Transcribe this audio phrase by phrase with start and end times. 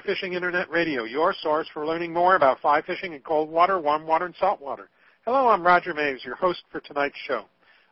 [0.00, 3.78] Fly Fishing Internet Radio, your source for learning more about fly fishing in cold water,
[3.78, 4.88] warm water, and salt water.
[5.26, 7.44] Hello, I'm Roger Maves, your host for tonight's show.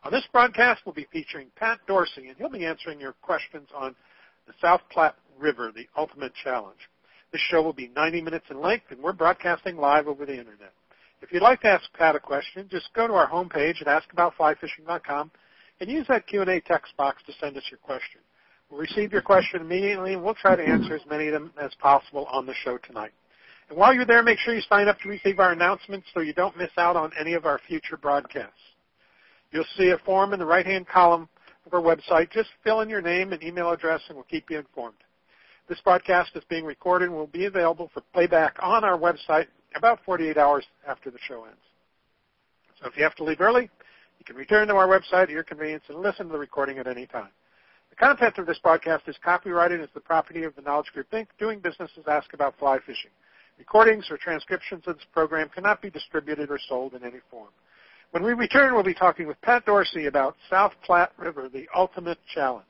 [0.03, 3.95] On this broadcast, we'll be featuring Pat Dorsey, and he'll be answering your questions on
[4.47, 6.79] the South Platte River, the ultimate challenge.
[7.31, 10.73] This show will be 90 minutes in length, and we're broadcasting live over the Internet.
[11.21, 15.31] If you'd like to ask Pat a question, just go to our homepage at askaboutflyfishing.com
[15.79, 18.21] and use that Q&A text box to send us your question.
[18.69, 21.71] We'll receive your question immediately, and we'll try to answer as many of them as
[21.79, 23.11] possible on the show tonight.
[23.69, 26.33] And while you're there, make sure you sign up to receive our announcements so you
[26.33, 28.53] don't miss out on any of our future broadcasts.
[29.51, 31.27] You'll see a form in the right-hand column
[31.65, 32.31] of our website.
[32.31, 34.97] Just fill in your name and email address, and we'll keep you informed.
[35.67, 39.99] This broadcast is being recorded and will be available for playback on our website about
[40.05, 41.57] 48 hours after the show ends.
[42.81, 43.69] So if you have to leave early,
[44.17, 46.87] you can return to our website at your convenience and listen to the recording at
[46.87, 47.29] any time.
[47.99, 51.27] The content of this broadcast is copyrighted as the property of the Knowledge Group Inc.,
[51.37, 53.11] doing business as Ask About Fly Fishing.
[53.57, 57.49] Recordings or transcriptions of this program cannot be distributed or sold in any form.
[58.11, 62.19] When we return, we'll be talking with Pat Dorsey about South Platte River, the ultimate
[62.33, 62.65] challenge.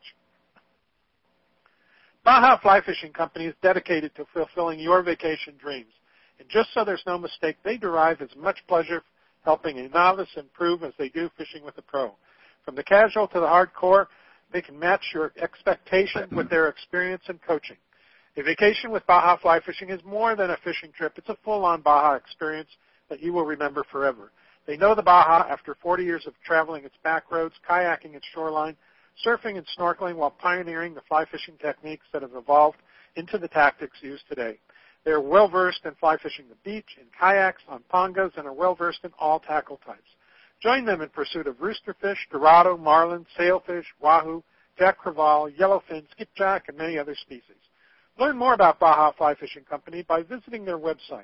[2.26, 5.94] Baja Fly Fishing Company is dedicated to fulfilling your vacation dreams.
[6.40, 9.04] And just so there's no mistake, they derive as much pleasure
[9.46, 12.16] helping a novice improve as they do fishing with a pro.
[12.66, 14.08] From the casual to the hardcore,
[14.52, 17.78] they can match your expectation with their experience and coaching.
[18.38, 21.14] A vacation with Baja Fly Fishing is more than a fishing trip.
[21.18, 22.70] It's a full-on Baja experience
[23.10, 24.32] that you will remember forever.
[24.66, 28.78] They know the Baja after 40 years of traveling its back roads, kayaking its shoreline,
[29.26, 32.78] surfing and snorkeling while pioneering the fly fishing techniques that have evolved
[33.16, 34.60] into the tactics used today.
[35.06, 38.54] They are well versed in fly fishing the beach, in kayaks, on pongas, and are
[38.54, 40.02] well versed in all tackle types.
[40.62, 44.44] Join them in pursuit of roosterfish, dorado, marlin, sailfish, wahoo,
[44.78, 47.56] jack crevalle, yellowfin, skipjack, and many other species.
[48.20, 51.24] Learn more about Baja Fly Fishing Company by visiting their website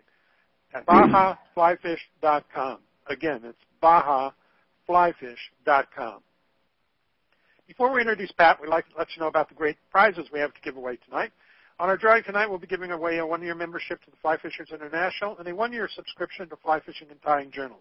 [0.74, 2.79] at bajaflyfish.com.
[3.07, 6.22] Again, it's bajaflyfish.com.
[7.68, 10.40] Before we introduce Pat, we'd like to let you know about the great prizes we
[10.40, 11.31] have to give away tonight.
[11.79, 14.69] On our drawing tonight, we'll be giving away a one-year membership to the Fly Fishers
[14.72, 17.79] International and a one-year subscription to Fly Fishing and Tying Journal.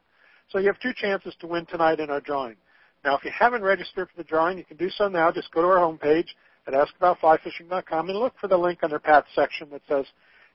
[0.50, 2.56] So you have two chances to win tonight in our drawing.
[3.05, 5.31] Now, if you haven't registered for the drawing, you can do so now.
[5.31, 6.28] Just go to our homepage
[6.66, 10.06] at askaboutflyfishing.com and look for the link under Pat's section that says,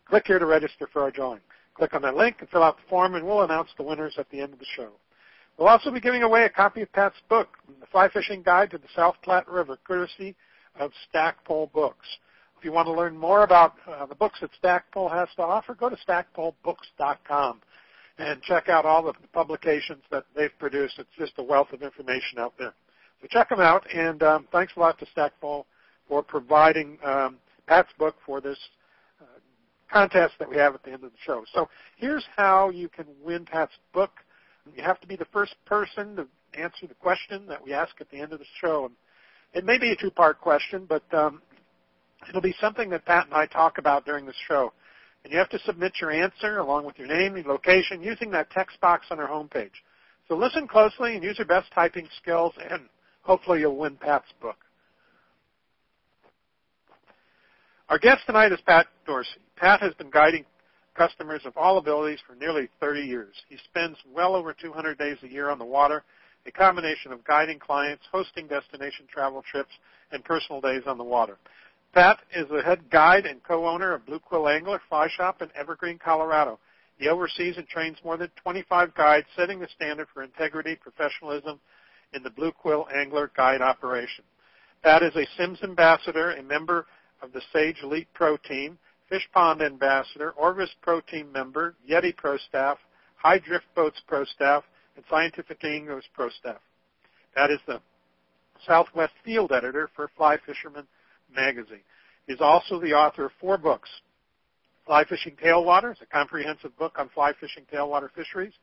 [0.06, 1.42] click here to register for our drawing.
[1.76, 4.30] Click on that link and fill out the form, and we'll announce the winners at
[4.32, 4.90] the end of the show.
[5.58, 8.78] We'll also be giving away a copy of Pat's book, The Fly Fishing Guide to
[8.78, 10.36] the South Platte River, courtesy
[10.80, 12.08] of Stackpole Books.
[12.58, 15.76] If you want to learn more about uh, the books that Stackpole has to offer,
[15.76, 17.62] go to stackpolebooks.com
[18.20, 21.00] and check out all the publications that they've produced.
[21.00, 22.74] It's just a wealth of information out there.
[23.22, 25.66] So check them out, and um, thanks a lot to Stackpole
[26.08, 27.38] for providing um,
[27.68, 28.58] Pat's book for this
[29.92, 31.44] contest that we have at the end of the show.
[31.54, 34.12] So here's how you can win Pat's book.
[34.76, 38.10] You have to be the first person to answer the question that we ask at
[38.12, 38.86] the end of the show.
[38.86, 38.94] And
[39.54, 41.42] it may be a two-part question, but um,
[42.28, 44.74] it'll be something that Pat and I talk about during the show.
[45.24, 48.50] And you have to submit your answer along with your name and location using that
[48.52, 49.72] text box on our homepage.
[50.28, 52.84] So listen closely and use your best typing skills, and
[53.22, 54.58] hopefully you'll win Pat's book.
[57.90, 59.40] Our guest tonight is Pat Dorsey.
[59.56, 60.46] Pat has been guiding
[60.96, 63.34] customers of all abilities for nearly 30 years.
[63.50, 66.04] He spends well over 200 days a year on the water,
[66.46, 69.72] a combination of guiding clients, hosting destination travel trips,
[70.12, 71.38] and personal days on the water.
[71.94, 75.98] Pat is the head guide and co-owner of Blue Quill Angler Fly Shop in Evergreen,
[75.98, 76.60] Colorado.
[76.98, 81.60] He oversees and trains more than 25 guides, setting the standard for integrity, professionalism
[82.14, 84.24] in the Blue Quill Angler guide operation.
[84.84, 86.86] Pat is a Simms ambassador, a member
[87.22, 88.78] of the Sage Elite Pro Team,
[89.10, 92.78] Fish Pond Ambassador, Orvis Pro Team member, Yeti Pro Staff,
[93.16, 94.64] Hyde Drift Boats Pro Staff,
[94.96, 96.62] and Scientific Anglers Pro Staff.
[97.36, 97.82] Pat is the
[98.68, 100.86] Southwest Field Editor for Fly Fisherman
[101.34, 101.82] magazine.
[102.28, 103.90] He's also the author of four books.
[104.86, 108.54] Fly Fishing Tailwaters, a comprehensive book on fly fishing tailwater fisheries.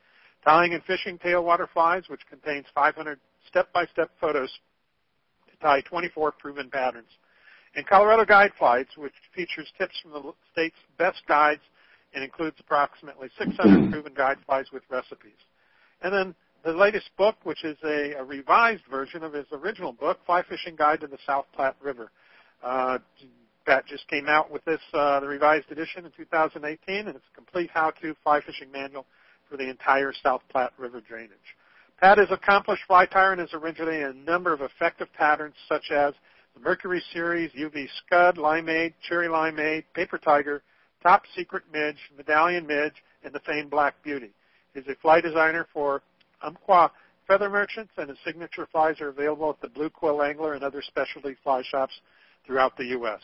[0.45, 3.19] Tying and Fishing Tailwater Flies, which contains 500
[3.49, 4.51] step-by-step photos
[5.51, 7.09] to tie 24 proven patterns
[7.77, 11.61] and Colorado Guide Flies, which features tips from the state's best guides
[12.15, 15.39] and includes approximately 600 proven guide flies with recipes.
[16.03, 16.35] And then
[16.65, 20.75] the latest book, which is a, a revised version of his original book, Fly Fishing
[20.75, 22.11] Guide to the South Platte River.
[22.63, 22.99] Uh,
[23.67, 27.35] Pat just came out with this, uh, the revised edition in 2018, and it's a
[27.35, 29.05] complete how-to fly fishing manual
[29.51, 31.57] for the entire South Platte River drainage.
[32.01, 36.15] Pat is accomplished fly tyer and has originated a number of effective patterns such as
[36.55, 40.63] the Mercury Series, UV Scud, Limeade, Cherry Limeade, Paper Tiger,
[41.03, 44.31] top secret midge, medallion midge, and the famed black beauty.
[44.75, 46.03] He's a fly designer for
[46.43, 46.93] Umpqua
[47.27, 50.83] Feather Merchants, and his signature flies are available at the Blue Quill Angler and other
[50.83, 51.95] specialty fly shops
[52.47, 53.21] throughout the U.S.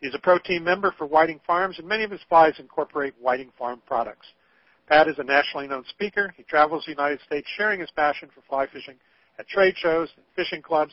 [0.00, 3.50] He's a pro team member for Whiting Farms, and many of his flies incorporate Whiting
[3.58, 4.26] Farm products.
[4.88, 6.32] Pat is a nationally known speaker.
[6.36, 8.96] He travels the United States sharing his passion for fly fishing
[9.38, 10.92] at trade shows and fishing clubs,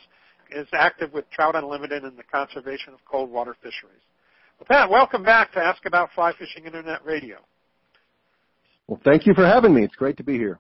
[0.51, 4.01] and is active with Trout Unlimited and the conservation of cold water fisheries.
[4.59, 7.38] Well, Pat, welcome back to Ask About Fly Fishing Internet Radio.
[8.88, 9.83] Well, thank you for having me.
[9.83, 10.59] It's great to be here.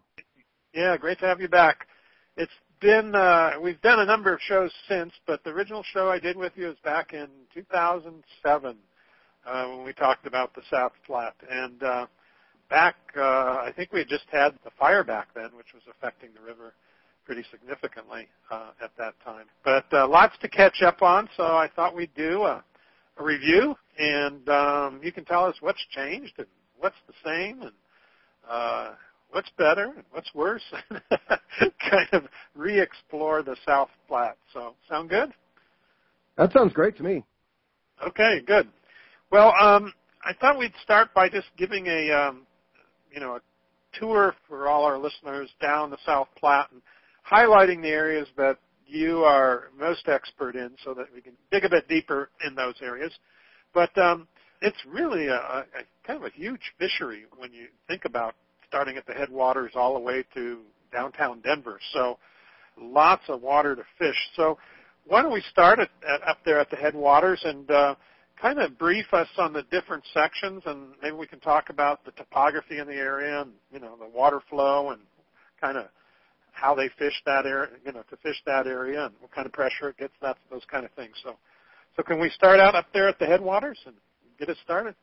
[0.73, 1.87] Yeah, great to have you back.
[2.35, 6.19] It's been uh, we've done a number of shows since, but the original show I
[6.19, 8.77] did with you was back in 2007
[9.45, 11.35] uh, when we talked about the South Platte.
[11.49, 12.05] And uh,
[12.69, 16.29] back, uh, I think we had just had the fire back then, which was affecting
[16.33, 16.73] the river
[17.25, 19.45] pretty significantly uh, at that time.
[19.63, 22.63] But uh, lots to catch up on, so I thought we'd do a,
[23.17, 26.47] a review, and um, you can tell us what's changed and
[26.79, 27.71] what's the same, and
[28.49, 28.91] uh,
[29.31, 30.63] what's better what's worse.
[31.89, 32.23] kind of
[32.55, 34.37] re-explore the South Platte.
[34.53, 35.31] So, sound good?
[36.37, 37.23] That sounds great to me.
[38.05, 38.67] Okay, good.
[39.31, 39.93] Well, um,
[40.23, 42.45] I thought we'd start by just giving a, um,
[43.11, 43.41] you know, a
[43.99, 46.81] tour for all our listeners down the South Platte and
[47.29, 51.69] highlighting the areas that you are most expert in so that we can dig a
[51.69, 53.11] bit deeper in those areas.
[53.73, 54.27] But um,
[54.61, 55.63] it's really a, a
[56.05, 58.35] kind of a huge fishery when you think about
[58.67, 60.59] starting at the headwaters all the way to
[60.91, 61.79] downtown Denver.
[61.93, 62.17] So
[62.79, 64.17] lots of water to fish.
[64.35, 64.57] So
[65.05, 67.95] why don't we start at, at, up there at the headwaters and uh,
[68.41, 72.11] kind of brief us on the different sections, and maybe we can talk about the
[72.11, 75.01] topography in the area and you know the water flow and
[75.59, 75.87] kind of
[76.51, 79.53] how they fish that area, you know, to fish that area and what kind of
[79.53, 81.15] pressure it gets, that those kind of things.
[81.23, 81.35] So,
[81.95, 83.95] so can we start out up there at the headwaters and
[84.39, 84.95] get us started?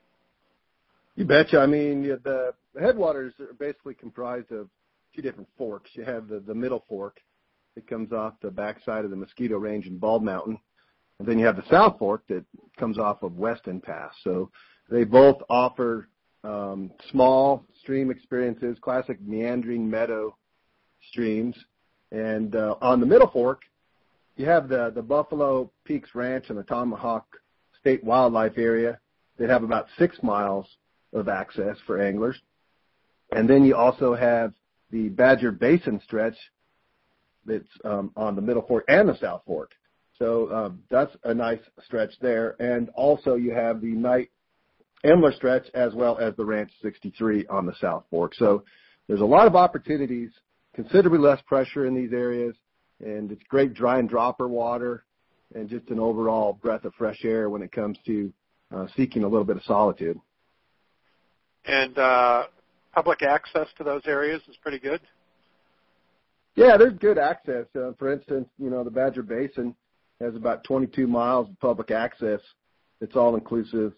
[1.17, 1.59] You betcha.
[1.59, 4.69] I mean, the headwaters are basically comprised of
[5.15, 5.91] two different forks.
[5.95, 7.19] You have the, the middle fork
[7.77, 10.59] that comes off the backside of the Mosquito Range in Bald Mountain.
[11.19, 12.45] And then you have the South Fork that
[12.77, 14.13] comes off of Weston Pass.
[14.25, 14.51] So
[14.91, 16.09] they both offer
[16.43, 20.37] um, small stream experiences, classic meandering meadow
[21.11, 21.57] streams.
[22.11, 23.63] And uh, on the Middle Fork,
[24.37, 27.27] you have the, the Buffalo Peaks Ranch and the Tomahawk
[27.81, 28.99] State Wildlife Area
[29.39, 30.67] that have about six miles
[31.15, 32.37] of access for anglers.
[33.33, 34.53] And then you also have
[34.91, 36.37] the Badger Basin stretch
[37.47, 39.71] that's um, on the Middle Fork and the South Fork.
[40.19, 42.57] So um, that's a nice stretch there.
[42.61, 44.31] And also you have the Knight
[45.05, 48.35] Imler stretch as well as the Ranch 63 on the South Fork.
[48.35, 48.65] So
[49.09, 50.31] there's a lot of opportunities,
[50.75, 52.55] considerably less pressure in these areas,
[53.01, 55.05] and it's great dry and dropper water
[55.55, 58.33] and just an overall breath of fresh air when it comes to
[58.75, 60.19] uh, seeking a little bit of solitude.
[61.67, 62.45] And uh,
[62.95, 65.01] public access to those areas is pretty good?
[66.57, 67.67] Yeah, there's good access.
[67.75, 69.75] Uh, for instance, you know, the Badger Basin
[70.21, 72.41] has about 22 miles of public access.
[73.01, 73.93] It's all inclusive,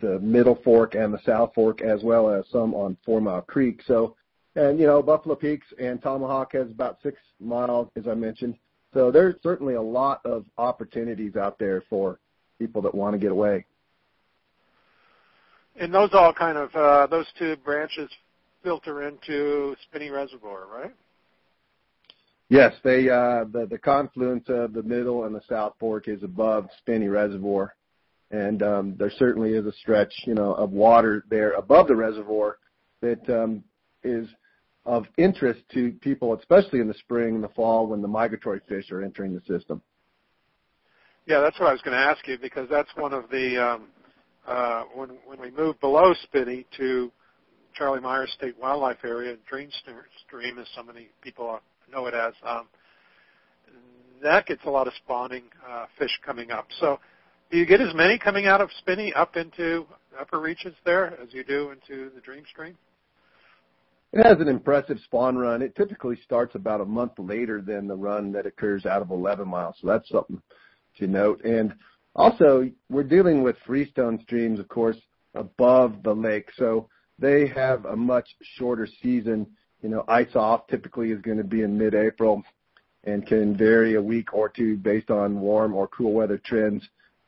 [0.00, 3.82] the Middle Fork and the South Fork, as well as some on Four Mile Creek.
[3.86, 4.16] So,
[4.56, 8.56] and you know, Buffalo Peaks and Tomahawk has about six miles, as I mentioned.
[8.94, 12.18] So there's certainly a lot of opportunities out there for
[12.58, 13.66] people that want to get away.
[15.80, 18.10] And those all kind of uh, those two branches
[18.62, 20.94] filter into Spinney Reservoir, right?
[22.50, 26.68] Yes, they uh, the the confluence of the middle and the South Fork is above
[26.80, 27.74] Spinney Reservoir,
[28.30, 32.58] and um, there certainly is a stretch, you know, of water there above the reservoir
[33.00, 33.64] that um,
[34.04, 34.28] is
[34.84, 38.90] of interest to people, especially in the spring and the fall when the migratory fish
[38.90, 39.80] are entering the system.
[41.24, 43.86] Yeah, that's what I was going to ask you because that's one of the um,
[44.50, 47.12] uh, when when we move below Spinney to
[47.74, 49.70] Charlie Meyers State Wildlife Area, Dream
[50.26, 52.66] Stream, as so many people know it as, um,
[54.22, 56.66] that gets a lot of spawning uh, fish coming up.
[56.80, 56.98] So,
[57.50, 59.86] do you get as many coming out of Spinney up into
[60.20, 62.76] upper reaches there as you do into the Dream Stream?
[64.12, 65.62] It has an impressive spawn run.
[65.62, 69.46] It typically starts about a month later than the run that occurs out of 11
[69.46, 69.76] miles.
[69.80, 70.42] So that's something
[70.98, 71.44] to note.
[71.44, 71.72] And
[72.14, 74.96] also, we're dealing with freestone streams, of course,
[75.34, 76.88] above the lake, so
[77.18, 79.46] they have a much shorter season.
[79.82, 82.42] You know, ice off typically is going to be in mid-April
[83.04, 86.86] and can vary a week or two based on warm or cool weather trends.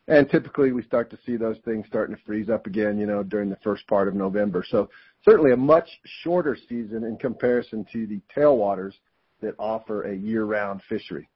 [0.08, 3.22] And typically we start to see those things starting to freeze up again, you know,
[3.22, 4.64] during the first part of November.
[4.68, 4.90] So
[5.24, 5.88] certainly a much
[6.22, 8.94] shorter season in comparison to the tailwaters
[9.40, 11.28] that offer a year-round fishery.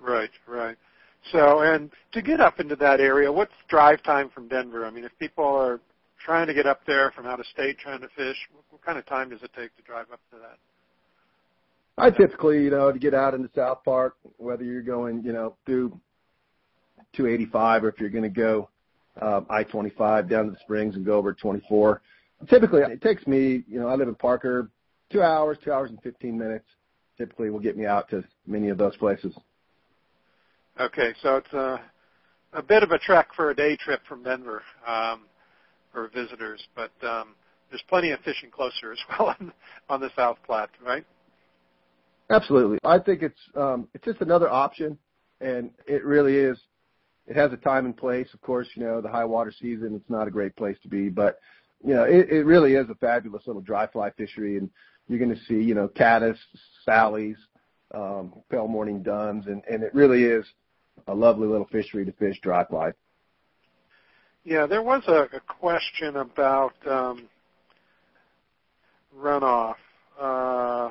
[0.00, 0.76] Right, right.
[1.32, 4.84] So, and to get up into that area, what's drive time from Denver?
[4.86, 5.80] I mean, if people are
[6.24, 8.36] trying to get up there from out of state trying to fish,
[8.70, 10.58] what kind of time does it take to drive up to that?
[11.96, 15.56] I typically, you know, to get out into South Park, whether you're going, you know,
[15.64, 15.90] through
[17.14, 18.68] 285 or if you're going to go
[19.20, 22.02] uh, I-25 down to the Springs and go over 24.
[22.48, 24.70] Typically, it takes me, you know, I live in Parker,
[25.10, 26.66] two hours, two hours and 15 minutes.
[27.16, 29.32] Typically, will get me out to many of those places.
[30.80, 31.80] Okay, so it's a
[32.52, 35.22] a bit of a trek for a day trip from Denver um,
[35.92, 37.34] for visitors, but um,
[37.70, 39.52] there's plenty of fishing closer as well on,
[39.88, 41.04] on the South Platte, right?
[42.30, 42.78] Absolutely.
[42.84, 44.98] I think it's um, it's just another option,
[45.40, 46.58] and it really is.
[47.26, 48.28] It has a time and place.
[48.34, 49.94] Of course, you know the high water season.
[49.94, 51.38] It's not a great place to be, but
[51.84, 54.68] you know it, it really is a fabulous little dry fly fishery, and
[55.06, 56.38] you're going to see you know caddis,
[56.84, 57.36] sallies,
[57.94, 60.44] um, pale morning duns, and and it really is
[61.06, 62.92] a lovely little fishery to fish dry fly.
[64.44, 67.28] Yeah, there was a, a question about um,
[69.16, 69.76] runoff.
[70.20, 70.90] Uh,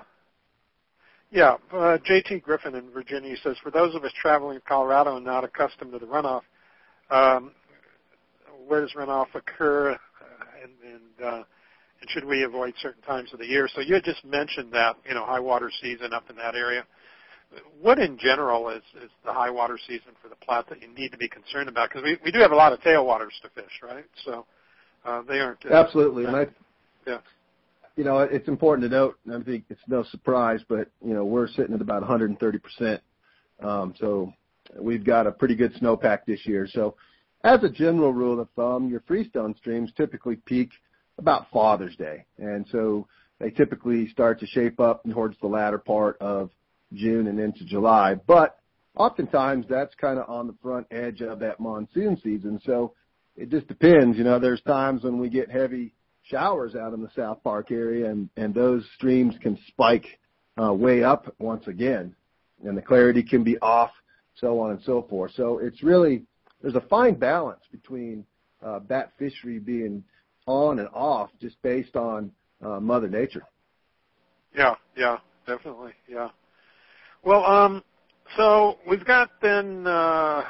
[1.31, 2.39] yeah, uh, J.T.
[2.39, 5.99] Griffin in Virginia says, for those of us traveling to Colorado and not accustomed to
[5.99, 6.41] the runoff,
[7.09, 7.51] um,
[8.67, 9.97] where does runoff occur, uh,
[10.63, 11.43] and, and, uh,
[12.01, 13.67] and should we avoid certain times of the year?
[13.73, 16.85] So you had just mentioned that, you know, high water season up in that area.
[17.81, 21.11] What in general is, is the high water season for the Platte that you need
[21.11, 21.89] to be concerned about?
[21.89, 24.05] Because we, we do have a lot of tailwaters to fish, right?
[24.25, 24.45] So
[25.05, 25.65] uh, they aren't.
[25.65, 26.47] Uh, Absolutely, and I,
[27.05, 27.17] yeah
[27.95, 31.25] you know, it's important to note, and I think it's no surprise, but, you know,
[31.25, 32.99] we're sitting at about 130%.
[33.61, 34.33] Um, so
[34.79, 36.67] we've got a pretty good snowpack this year.
[36.69, 36.95] So
[37.43, 40.71] as a general rule of thumb, your freestone streams typically peak
[41.19, 42.25] about Father's Day.
[42.39, 43.07] And so
[43.39, 46.49] they typically start to shape up towards the latter part of
[46.93, 48.15] June and into July.
[48.15, 48.57] But
[48.95, 52.59] oftentimes that's kind of on the front edge of that monsoon season.
[52.65, 52.93] So
[53.35, 54.17] it just depends.
[54.17, 58.09] You know, there's times when we get heavy showers out in the South Park area,
[58.09, 60.05] and and those streams can spike
[60.61, 62.15] uh, way up once again,
[62.63, 63.91] and the clarity can be off,
[64.35, 65.31] so on and so forth.
[65.35, 66.23] So it's really
[66.61, 68.25] there's a fine balance between
[68.63, 70.03] uh, that fishery being
[70.45, 72.31] on and off just based on
[72.63, 73.43] uh, Mother Nature.
[74.55, 76.29] Yeah, yeah, definitely, yeah.
[77.25, 77.83] Well, um,
[78.35, 80.43] so we've got then uh,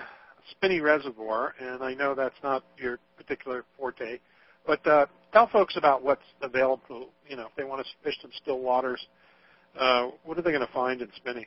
[0.51, 4.19] Spinney Reservoir, and I know that's not your particular forte.
[4.65, 7.09] But uh, tell folks about what's available.
[7.29, 9.05] You know, if they want to fish some still waters,
[9.79, 11.45] uh, what are they going to find in Spinney?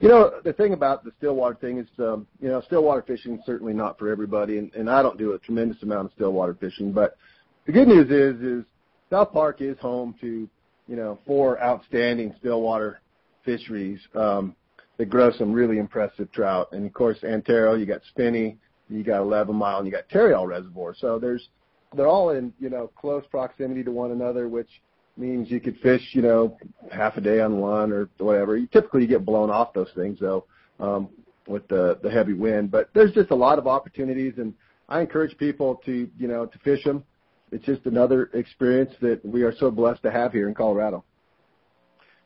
[0.00, 3.40] You know, the thing about the stillwater thing is, um, you know, stillwater fishing is
[3.44, 6.90] certainly not for everybody, and, and I don't do a tremendous amount of stillwater fishing.
[6.90, 7.18] But
[7.66, 8.64] the good news is, is
[9.10, 10.48] South Park is home to,
[10.88, 13.01] you know, four outstanding stillwater
[13.44, 14.54] fisheries um,
[14.98, 16.68] that grow some really impressive trout.
[16.72, 18.58] And of course, Antero, you got Spinney,
[18.88, 20.94] you got 11 Mile, and you got Tarryall Reservoir.
[20.96, 21.48] So there's
[21.94, 24.68] they're all in you know close proximity to one another, which
[25.16, 26.56] means you could fish you know
[26.90, 28.56] half a day on one or whatever.
[28.56, 30.44] You typically you get blown off those things though
[30.80, 31.08] um,
[31.46, 34.54] with the the heavy wind, but there's just a lot of opportunities, and
[34.88, 37.04] I encourage people to you know to fish them.
[37.50, 41.04] It's just another experience that we are so blessed to have here in Colorado.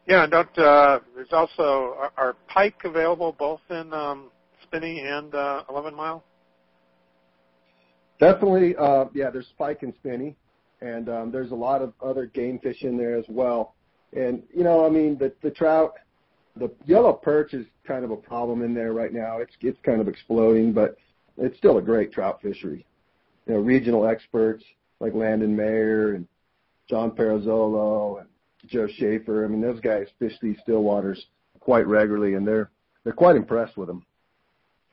[0.07, 4.31] Yeah, and don't uh, there's also are, are pike available both in um,
[4.63, 6.23] Spinney and uh, 11 Mile.
[8.19, 9.31] Definitely, uh, yeah.
[9.31, 10.37] There's spike and spinney,
[10.81, 13.75] and um, there's a lot of other game fish in there as well.
[14.15, 15.95] And you know, I mean, the the trout,
[16.55, 19.39] the yellow perch is kind of a problem in there right now.
[19.39, 20.97] It's it's kind of exploding, but
[21.37, 22.87] it's still a great trout fishery.
[23.47, 24.65] You know, regional experts
[24.99, 26.27] like Landon Mayer and
[26.89, 28.29] John Parazzolo and
[28.67, 29.45] Joe Schaefer.
[29.45, 31.27] I mean, those guys fish these still waters
[31.61, 32.71] quite regularly, and they're
[33.05, 34.05] they're quite impressed with them.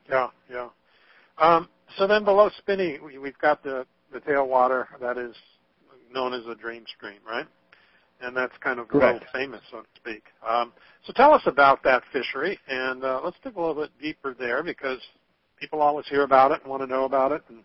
[0.08, 0.68] Yeah, yeah.
[1.38, 5.34] Um, so then below Spinney, we've got the, the tailwater that is
[6.12, 7.46] known as the dream stream, right?
[8.20, 10.24] And that's kind of world famous, so to speak.
[10.48, 10.72] Um,
[11.04, 14.62] so tell us about that fishery, and uh, let's dig a little bit deeper there
[14.62, 14.98] because
[15.58, 17.64] people always hear about it and want to know about it, and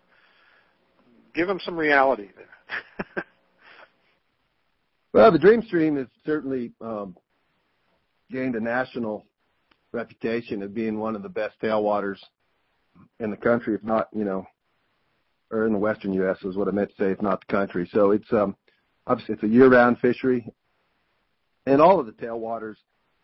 [1.34, 3.24] give them some reality there.
[5.12, 7.16] well, the dream stream has certainly um,
[8.30, 9.26] gained a national
[9.92, 12.18] reputation of being one of the best tailwaters
[13.18, 14.46] in the country, if not, you know,
[15.50, 16.38] or in the western U.S.
[16.44, 17.88] is what I meant to say, if not the country.
[17.92, 18.56] So it's um,
[19.06, 20.48] obviously it's a year-round fishery,
[21.66, 22.76] and all of the tailwaters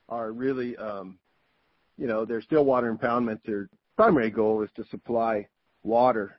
[0.08, 1.18] are really, um,
[1.96, 3.40] you know, their still water impoundment.
[3.44, 5.46] Their primary goal is to supply
[5.82, 6.38] water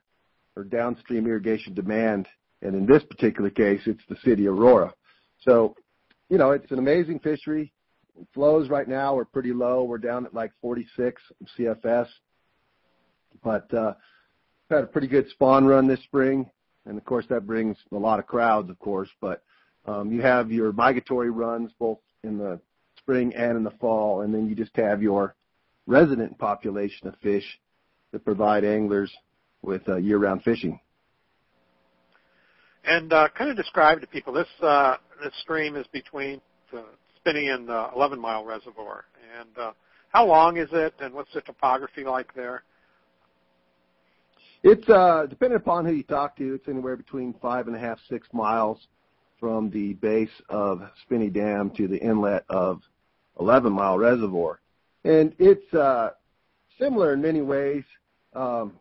[0.56, 2.27] or downstream irrigation demand,
[2.62, 4.94] and in this particular case, it's the city of Aurora.
[5.39, 5.75] So,
[6.29, 7.72] you know, it's an amazing fishery.
[8.34, 9.84] flows right now are pretty low.
[9.84, 11.22] We're down at like 46
[11.58, 12.08] CFS,
[13.44, 13.94] but uh,
[14.70, 16.50] had a pretty good spawn run this spring,
[16.86, 19.10] and of course that brings a lot of crowds, of course.
[19.22, 19.44] But
[19.86, 22.60] um, you have your migratory runs both in the
[22.98, 25.36] spring and in the fall, and then you just have your
[25.86, 27.46] resident population of fish
[28.12, 29.12] that provide anglers
[29.62, 30.79] with uh, year-round fishing.
[32.88, 36.39] And uh, kind of describe to people this uh, this stream is between
[36.72, 36.86] the
[37.17, 39.03] Spinney and the 11 Mile Reservoir.
[39.39, 39.72] And uh,
[40.10, 42.63] how long is it, and what's the topography like there?
[44.63, 46.53] It's uh, depending upon who you talk to.
[46.53, 48.88] It's anywhere between five and a half, six miles
[49.38, 52.82] from the base of Spinney Dam to the inlet of
[53.38, 54.62] 11 Mile Reservoir,
[55.03, 56.12] and it's uh,
[56.79, 57.84] similar in many ways
[58.34, 58.79] um,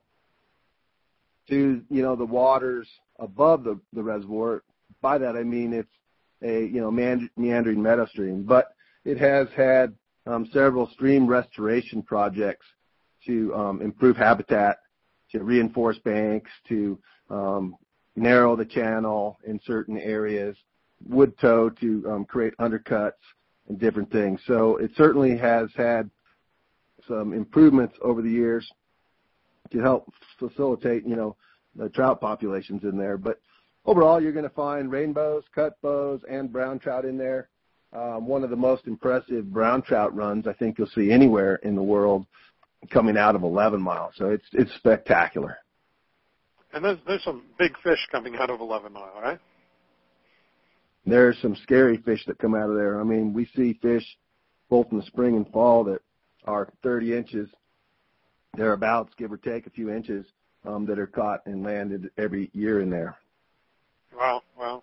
[1.48, 4.62] to you know the waters above the, the reservoir.
[5.00, 5.88] By that I mean it's
[6.42, 8.72] a you know meandering meadow stream, but
[9.04, 9.94] it has had
[10.26, 12.66] um, several stream restoration projects
[13.26, 14.78] to um, improve habitat,
[15.32, 16.98] to reinforce banks, to
[17.30, 17.76] um,
[18.16, 20.56] narrow the channel in certain areas,
[21.08, 23.12] wood tow to um, create undercuts
[23.68, 24.40] and different things.
[24.46, 26.10] So it certainly has had
[27.06, 28.68] some improvements over the years
[29.72, 31.36] to help facilitate, you know,
[31.76, 33.16] the trout populations in there.
[33.16, 33.40] But
[33.84, 37.48] overall, you're going to find rainbows, cut bows, and brown trout in there.
[37.92, 41.74] Um, one of the most impressive brown trout runs I think you'll see anywhere in
[41.76, 42.26] the world
[42.90, 44.14] coming out of 11 miles.
[44.16, 45.58] So it's it's spectacular.
[46.72, 49.38] And there's there's some big fish coming out of 11 mile, right?
[51.06, 53.00] There's some scary fish that come out of there.
[53.00, 54.04] I mean, we see fish
[54.68, 56.02] both in the spring and fall that
[56.44, 57.48] are 30 inches
[58.56, 60.26] thereabouts, give or take a few inches,
[60.66, 63.16] um, that are caught and landed every year in there.
[64.16, 64.82] Wow, wow.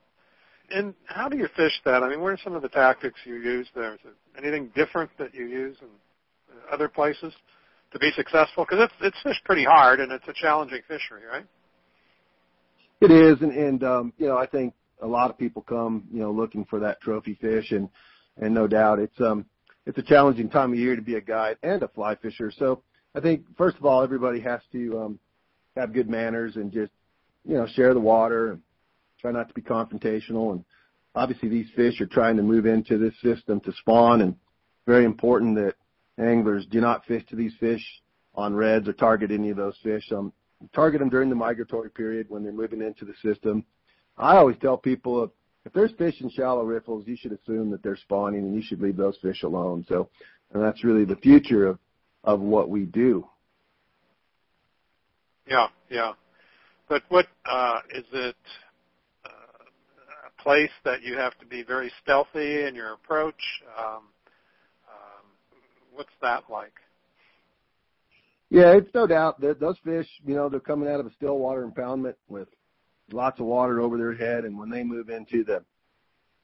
[0.70, 2.04] And how do you fish that?
[2.04, 3.94] I mean, what are some of the tactics you use there?
[3.94, 5.88] Is it anything different that you use in
[6.72, 7.34] other places
[7.91, 8.65] to be successful?
[8.67, 11.46] Because it's it's fished pretty hard and it's a challenging fishery, right?
[13.02, 16.22] It is, and, and um, you know, I think a lot of people come, you
[16.22, 17.89] know, looking for that trophy fish, and
[18.38, 19.46] and no doubt it's um
[19.86, 22.52] it's a challenging time of year to be a guide and a fly fisher.
[22.58, 22.82] So
[23.13, 25.19] I think first of all, everybody has to um,
[25.75, 26.91] have good manners and just
[27.45, 28.62] you know share the water and
[29.19, 30.51] try not to be confrontational.
[30.51, 30.63] And
[31.15, 34.36] obviously, these fish are trying to move into this system to spawn, and
[34.86, 35.75] very important that
[36.17, 37.83] anglers do not fish to these fish
[38.36, 40.03] on redds or target any of those fish.
[40.12, 40.33] Um,
[40.73, 43.65] target them during the migratory period when they're moving into the system.
[44.17, 45.29] I always tell people if,
[45.65, 48.81] if there's fish in shallow riffles, you should assume that they're spawning and you should
[48.81, 49.86] leave those fish alone.
[49.88, 50.09] So,
[50.53, 51.79] and that's really the future of,
[52.23, 53.27] of what we do.
[55.47, 56.13] Yeah, yeah.
[56.89, 58.36] But what uh, is it?
[59.25, 59.29] Uh,
[60.27, 63.41] a place that you have to be very stealthy in your approach.
[63.77, 64.03] Um,
[64.88, 65.25] um,
[65.93, 66.73] what's that like?
[68.49, 71.39] Yeah, it's no doubt that those fish, you know, they're coming out of a still
[71.39, 72.47] water impoundment with
[73.12, 75.63] lots of water over their head, and when they move into the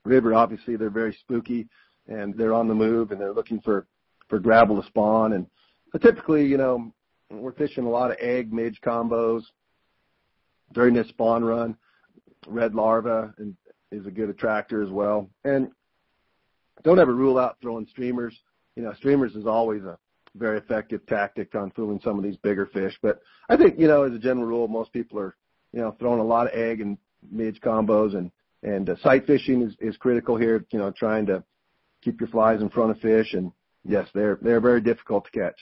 [0.05, 1.67] river, obviously they're very spooky
[2.07, 3.85] and they're on the move and they're looking for
[4.27, 5.33] for gravel to spawn.
[5.33, 5.45] And
[5.91, 6.91] so typically, you know,
[7.29, 9.43] we're fishing a lot of egg midge combos
[10.73, 11.75] during this spawn run.
[12.47, 13.33] Red larva
[13.91, 15.29] is a good attractor as well.
[15.43, 15.69] And
[16.83, 18.35] don't ever rule out throwing streamers.
[18.75, 19.97] You know, streamers is always a
[20.35, 22.97] very effective tactic on fooling some of these bigger fish.
[23.01, 25.35] But I think, you know, as a general rule, most people are,
[25.73, 26.97] you know, throwing a lot of egg and
[27.31, 28.31] midge combos and,
[28.63, 31.43] and uh, sight fishing is, is critical here, you know, trying to
[32.01, 33.33] keep your flies in front of fish.
[33.33, 33.51] And
[33.83, 35.59] yes, they're, they're very difficult to catch.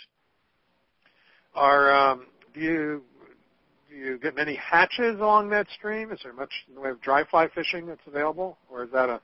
[1.57, 3.03] Are, um, do you,
[3.89, 6.11] do you get many hatches along that stream?
[6.11, 8.59] Is there much in the way of dry fly fishing that's available?
[8.69, 9.19] Or is that a,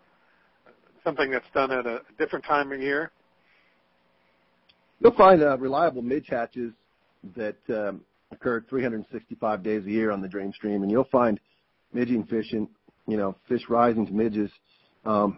[1.03, 3.11] something that's done at a different time of year?
[4.99, 6.73] You'll find uh, reliable midge hatches
[7.35, 11.39] that um, occur 365 days a year on the Dream Stream, and you'll find
[11.93, 12.67] midging fishing,
[13.07, 14.49] you know, fish rising to midges
[15.05, 15.37] um,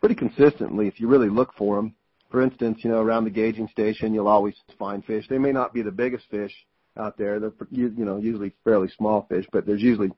[0.00, 1.94] pretty consistently if you really look for them.
[2.30, 5.26] For instance, you know, around the gauging station, you'll always find fish.
[5.28, 6.52] They may not be the biggest fish
[6.96, 7.40] out there.
[7.40, 10.10] They're, you know, usually fairly small fish, but there's usually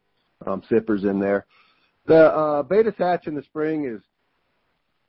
[0.47, 1.47] um, sippers in there.
[2.07, 4.03] The uh, Baetis hatch in the spring is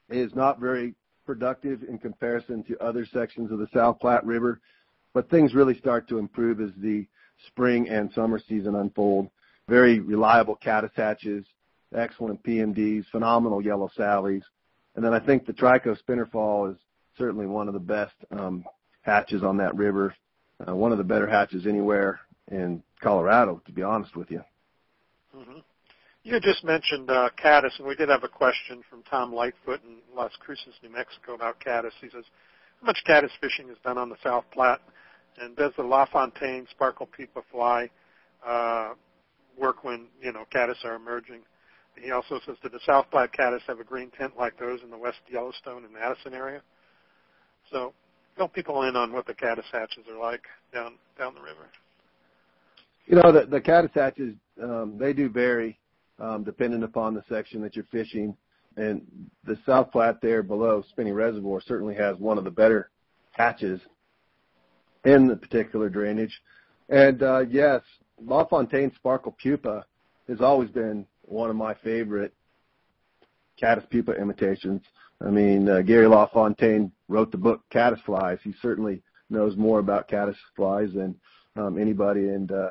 [0.09, 0.93] is not very
[1.25, 4.61] productive in comparison to other sections of the South Platte River,
[5.13, 7.07] but things really start to improve as the
[7.47, 9.29] spring and summer season unfold.
[9.67, 11.45] Very reliable caddis hatches,
[11.95, 14.43] excellent PMDs, phenomenal yellow sallies,
[14.95, 16.77] and then I think the Trico spinnerfall is
[17.17, 18.65] certainly one of the best um,
[19.01, 20.15] hatches on that river,
[20.67, 22.19] uh, one of the better hatches anywhere
[22.51, 24.43] in Colorado, to be honest with you.
[25.35, 25.59] Mm-hmm.
[26.23, 29.97] You just mentioned uh, caddis, and we did have a question from Tom Lightfoot in
[30.15, 31.91] Las Cruces, New Mexico about caddis.
[31.99, 32.23] He says,
[32.79, 34.81] how much caddis fishing is done on the South Platte,
[35.41, 37.89] and does the LaFontaine sparkle pupa fly
[38.45, 38.93] uh,
[39.57, 41.41] work when, you know, caddis are emerging?
[42.01, 44.89] He also says, did the South Platte caddis have a green tint like those in
[44.89, 46.61] the West Yellowstone and Madison area?
[47.73, 47.91] So
[48.37, 51.67] fill people in on what the caddis hatches are like down down the river.
[53.07, 55.77] You know, the, the caddis hatches, um, they do vary
[56.19, 58.37] um, depending upon the section that you're fishing.
[58.77, 59.01] And
[59.43, 62.89] the South Platte there below Spinney Reservoir certainly has one of the better
[63.31, 63.81] hatches
[65.03, 66.41] in the particular drainage.
[66.89, 67.81] And uh, yes,
[68.23, 69.85] LaFontaine Sparkle Pupa
[70.27, 72.33] has always been one of my favorite
[73.59, 74.81] caddis pupa imitations.
[75.21, 78.39] I mean, uh, Gary LaFontaine wrote the book Caddisflies.
[78.43, 81.15] He certainly knows more about caddisflies than
[81.55, 82.69] um, anybody, and uh,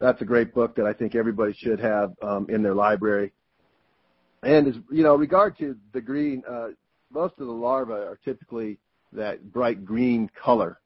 [0.00, 3.32] that's a great book that I think everybody should have um, in their library.
[4.42, 6.68] And as you know, regard to the green, uh,
[7.10, 8.78] most of the larvae are typically
[9.12, 10.78] that bright green color.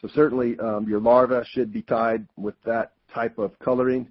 [0.00, 4.08] So certainly um, your larva should be tied with that type of coloring.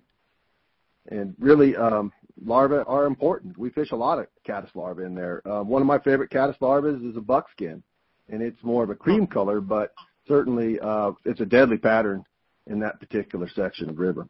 [1.09, 2.11] And really, um,
[2.43, 3.57] larvae are important.
[3.57, 5.41] We fish a lot of caddis larvae in there.
[5.47, 7.83] Uh, one of my favorite caddis larvae is a buckskin,
[8.29, 9.93] and it's more of a cream color, but
[10.27, 12.23] certainly uh, it's a deadly pattern
[12.67, 14.27] in that particular section of river.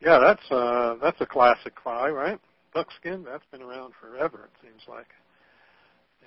[0.00, 2.40] Yeah, that's uh that's a classic fly, right?
[2.72, 5.08] Buckskin, that's been around forever, it seems like.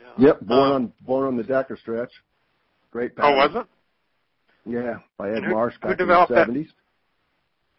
[0.02, 0.28] Yeah.
[0.28, 2.12] Yep, born um, on born on the Decker stretch.
[2.92, 3.34] Great pattern.
[3.34, 4.72] Oh, was it?
[4.72, 6.70] Yeah, by Ed Marsh back in the seventies.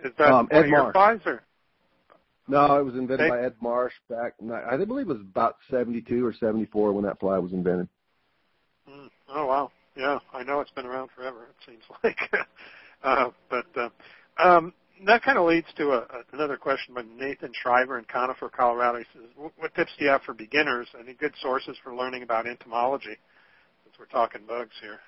[0.04, 0.92] Is that um, Ed Marsh.
[0.92, 1.42] flies or?
[2.46, 4.34] No, it was invented by Ed Marsh back.
[4.70, 7.88] I believe it was about seventy-two or seventy-four when that fly was invented.
[8.88, 9.08] Mm.
[9.30, 9.70] Oh wow!
[9.96, 11.48] Yeah, I know it's been around forever.
[11.48, 12.18] It seems like,
[13.02, 13.88] uh, but uh,
[14.42, 14.74] um,
[15.06, 18.98] that kind of leads to a, another question by Nathan Shriver in Conifer, Colorado.
[18.98, 20.88] He says, "What tips do you have for beginners?
[20.98, 23.16] Any good sources for learning about entomology?"
[23.84, 24.98] Since we're talking bugs here.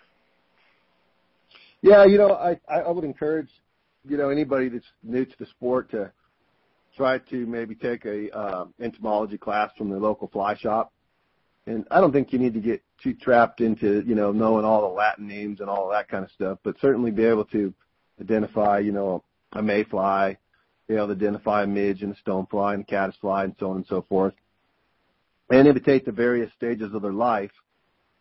[1.83, 3.51] Yeah, you know, I I would encourage,
[4.09, 6.11] you know, anybody that's new to the sport to
[6.96, 10.92] try to maybe take a uh, entomology class from their local fly shop
[11.66, 14.82] and I don't think you need to get too trapped into, you know, knowing all
[14.82, 17.74] the Latin names and all that kind of stuff, but certainly be able to
[18.20, 20.37] identify, you know, a mayfly,
[20.87, 23.76] be able to identify a midge and a stonefly and a caddisfly and so on
[23.76, 24.35] and so forth,
[25.50, 27.52] and imitate the various stages of their life,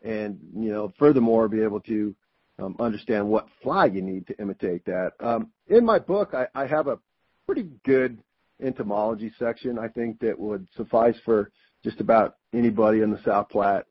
[0.01, 2.15] and you know, furthermore, be able to
[2.57, 5.11] um, understand what fly you need to imitate that.
[5.19, 6.99] Um, in my book, I, I have a
[7.45, 8.17] pretty good
[8.61, 9.77] entomology section.
[9.77, 11.51] I think that would suffice for
[11.83, 13.85] just about anybody in the South Platte.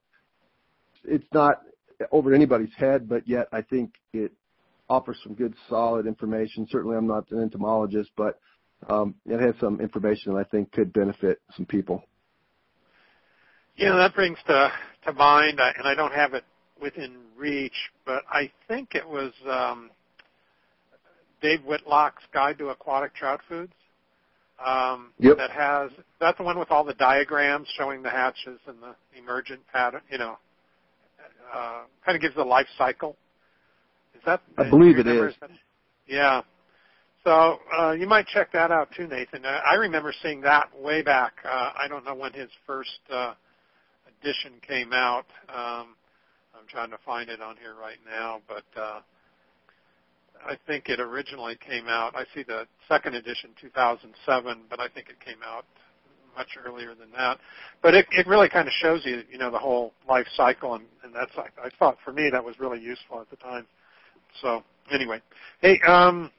[1.04, 1.62] It's not
[2.10, 4.32] over anybody's head, but yet I think it
[4.88, 6.66] offers some good, solid information.
[6.70, 8.38] Certainly, I'm not an entomologist, but
[8.88, 12.04] um, it has some information that I think could benefit some people.
[13.76, 14.72] Yeah, that brings to
[15.06, 16.44] to mind, and I don't have it
[16.80, 19.90] within reach, but I think it was um,
[21.42, 23.72] Dave Whitlock's Guide to Aquatic Trout Foods
[24.64, 25.36] um, yep.
[25.36, 25.90] that has
[26.20, 30.02] that's the one with all the diagrams showing the hatches and the emergent pattern.
[30.10, 30.38] You know,
[31.54, 33.16] uh, kind of gives the life cycle.
[34.14, 34.40] Is that?
[34.58, 35.34] I believe it is.
[35.40, 35.50] That?
[36.06, 36.42] Yeah.
[37.24, 39.46] So uh, you might check that out too, Nathan.
[39.46, 41.32] Uh, I remember seeing that way back.
[41.44, 43.32] Uh, I don't know when his first uh,
[44.20, 45.24] edition came out.
[45.48, 45.96] Um,
[46.54, 49.00] I'm trying to find it on here right now, but uh,
[50.46, 52.14] I think it originally came out.
[52.14, 55.64] I see the second edition, 2007, but I think it came out
[56.36, 57.38] much earlier than that.
[57.82, 60.84] But it, it really kind of shows you, you know, the whole life cycle, and,
[61.02, 63.66] and that's I, I thought for me that was really useful at the time.
[64.42, 65.20] So anyway,
[65.60, 66.30] hey, um,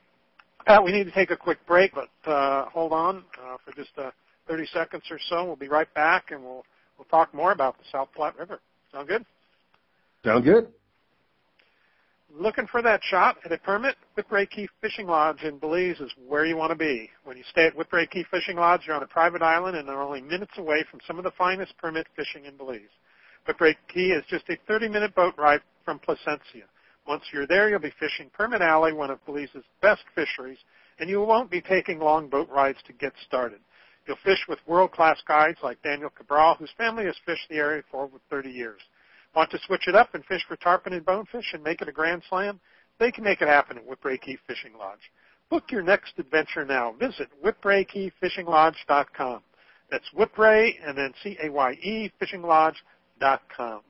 [0.66, 3.92] Pat, we need to take a quick break, but uh, hold on uh, for just
[3.98, 4.12] uh,
[4.48, 5.46] 30 seconds or so.
[5.46, 6.66] We'll be right back, and we'll
[6.98, 8.60] we'll talk more about the South Platte River.
[8.92, 9.26] Sound good?
[10.24, 10.68] Sound good.
[12.38, 13.96] Looking for that shot at a permit?
[14.18, 17.10] Whipray Caye Fishing Lodge in Belize is where you want to be.
[17.24, 20.04] When you stay at Whipray Caye Fishing Lodge, you're on a private island and are
[20.04, 22.92] only minutes away from some of the finest permit fishing in Belize.
[23.48, 26.66] Whipray Caye is just a 30-minute boat ride from Placencia.
[27.08, 30.60] Once you're there, you'll be fishing Permit Alley, one of Belize's best fisheries,
[31.00, 33.60] and you won't be taking long boat rides to get started.
[34.08, 38.04] You'll fish with world-class guides like Daniel Cabral, whose family has fished the area for
[38.04, 38.82] over 30 years.
[39.36, 41.92] Want to switch it up and fish for tarpon and bonefish and make it a
[41.92, 42.60] grand slam?
[43.00, 45.12] They can make it happen at Whipray Caye Fishing Lodge.
[45.50, 46.94] Book your next adventure now.
[46.94, 49.42] Visit whipraycayefishinglodge.com.
[49.92, 53.82] That's Whipray and then C-A-Y-E fishinglodge.com.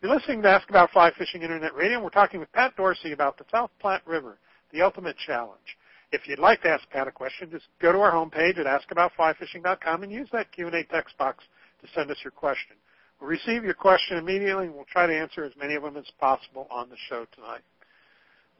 [0.00, 1.96] You're listening to Ask About Fly Fishing Internet Radio.
[1.96, 4.38] and We're talking with Pat Dorsey about the South Platte River,
[4.72, 5.76] the ultimate challenge.
[6.10, 10.02] If you'd like to ask Pat a question, just go to our homepage at askaboutflyfishing.com
[10.02, 11.44] and use that Q&A text box
[11.82, 12.76] to send us your question.
[13.22, 16.04] We'll receive your question immediately, and we'll try to answer as many of them as
[16.20, 17.62] possible on the show tonight.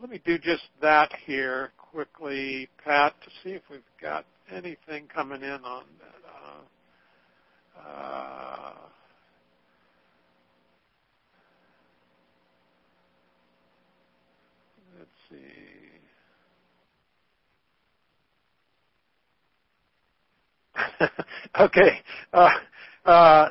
[0.01, 5.42] Let me do just that here quickly, Pat, to see if we've got anything coming
[5.42, 6.22] in on that.
[7.85, 8.72] Uh, uh,
[14.98, 15.96] let's see.
[21.61, 22.01] okay.
[22.33, 22.51] Uh,
[23.07, 23.48] uh,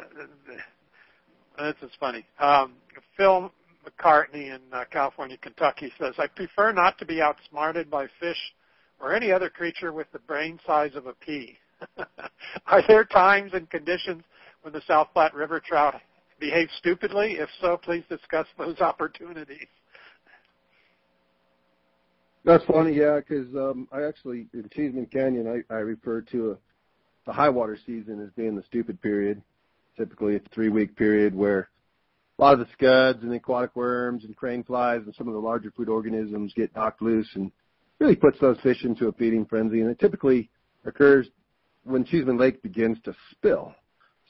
[1.65, 2.25] this is funny.
[2.39, 2.73] Um,
[3.17, 3.51] Phil
[3.85, 8.37] McCartney in uh, California, Kentucky says, I prefer not to be outsmarted by fish
[8.99, 11.57] or any other creature with the brain size of a pea.
[12.67, 14.23] Are there times and conditions
[14.61, 15.95] when the South Platte River trout
[16.39, 17.33] behave stupidly?
[17.39, 19.67] If so, please discuss those opportunities.
[22.43, 26.57] That's funny, yeah, because um, I actually in Cheesman Canyon I, I refer to a,
[27.27, 29.41] the high water season as being the stupid period.
[30.01, 31.69] Typically, a three-week period where
[32.39, 35.35] a lot of the scuds and the aquatic worms and crane flies and some of
[35.35, 37.51] the larger food organisms get knocked loose and
[37.99, 39.79] really puts those fish into a feeding frenzy.
[39.81, 40.49] And it typically
[40.85, 41.27] occurs
[41.83, 43.75] when Cheesman Lake begins to spill.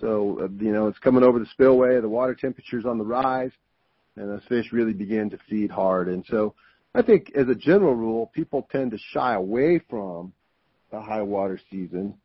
[0.02, 3.52] So, uh, you know, it's coming over the spillway, the water temperature's on the rise,
[4.18, 6.10] and those fish really begin to feed hard.
[6.10, 6.54] And so
[6.94, 10.34] I think as a general rule, people tend to shy away from
[10.92, 12.16] the high water season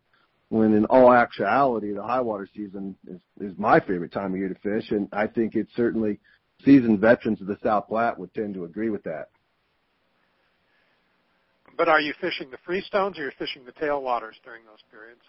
[0.49, 4.49] when in all actuality, the high water season is, is my favorite time of year
[4.49, 6.21] to fish, and I think it's certainly
[6.65, 9.29] seasoned veterans of the South Platte would tend to agree with that.
[11.77, 15.21] But are you fishing the freestones or you're fishing the tailwaters during those periods?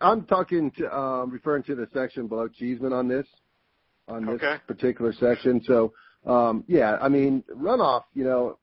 [0.00, 3.26] I'm talking to, um, referring to the section below Cheesman on this,
[4.08, 4.56] on this okay.
[4.66, 5.62] particular section.
[5.64, 5.94] So,
[6.26, 8.58] um, yeah, I mean, runoff, you know,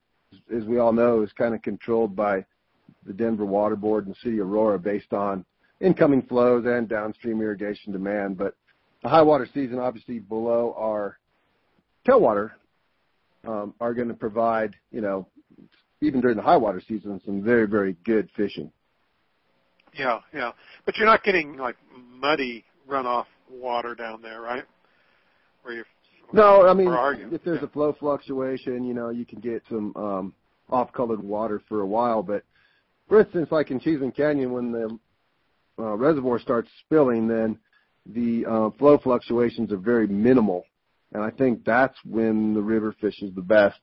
[0.56, 2.46] as we all know, is kind of controlled by
[3.06, 5.46] the Denver Water Board and City of Aurora based on
[5.82, 8.38] incoming flows and downstream irrigation demand.
[8.38, 8.56] But
[9.02, 11.18] the high water season, obviously below our
[12.08, 12.52] tailwater,
[13.48, 15.28] um, are going to provide, you know,
[16.02, 18.72] even during the high water season, some very, very good fishing.
[19.98, 20.52] Yeah, yeah.
[20.86, 24.64] But you're not getting like muddy runoff water down there, right?
[25.62, 25.86] Where you're
[26.34, 26.90] no, I mean,
[27.32, 27.68] if there's yeah.
[27.68, 30.34] a flow fluctuation, you know, you can get some um,
[30.72, 32.24] off-colored water for a while.
[32.24, 32.44] But
[33.14, 34.98] for instance, like in Cheesman Canyon, when the
[35.78, 37.60] uh, reservoir starts spilling, then
[38.08, 40.64] the uh, flow fluctuations are very minimal,
[41.12, 43.78] and I think that's when the river fishes the best.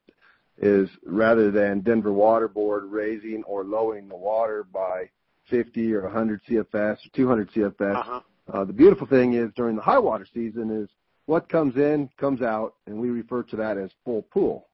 [0.59, 5.09] Is rather than Denver Water Board raising or lowering the water by
[5.49, 7.97] 50 or 100 CFS or 200 CFS.
[7.97, 8.21] Uh-huh.
[8.53, 10.90] Uh, the beautiful thing is during the high water season is
[11.27, 14.66] what comes in comes out, and we refer to that as full pool.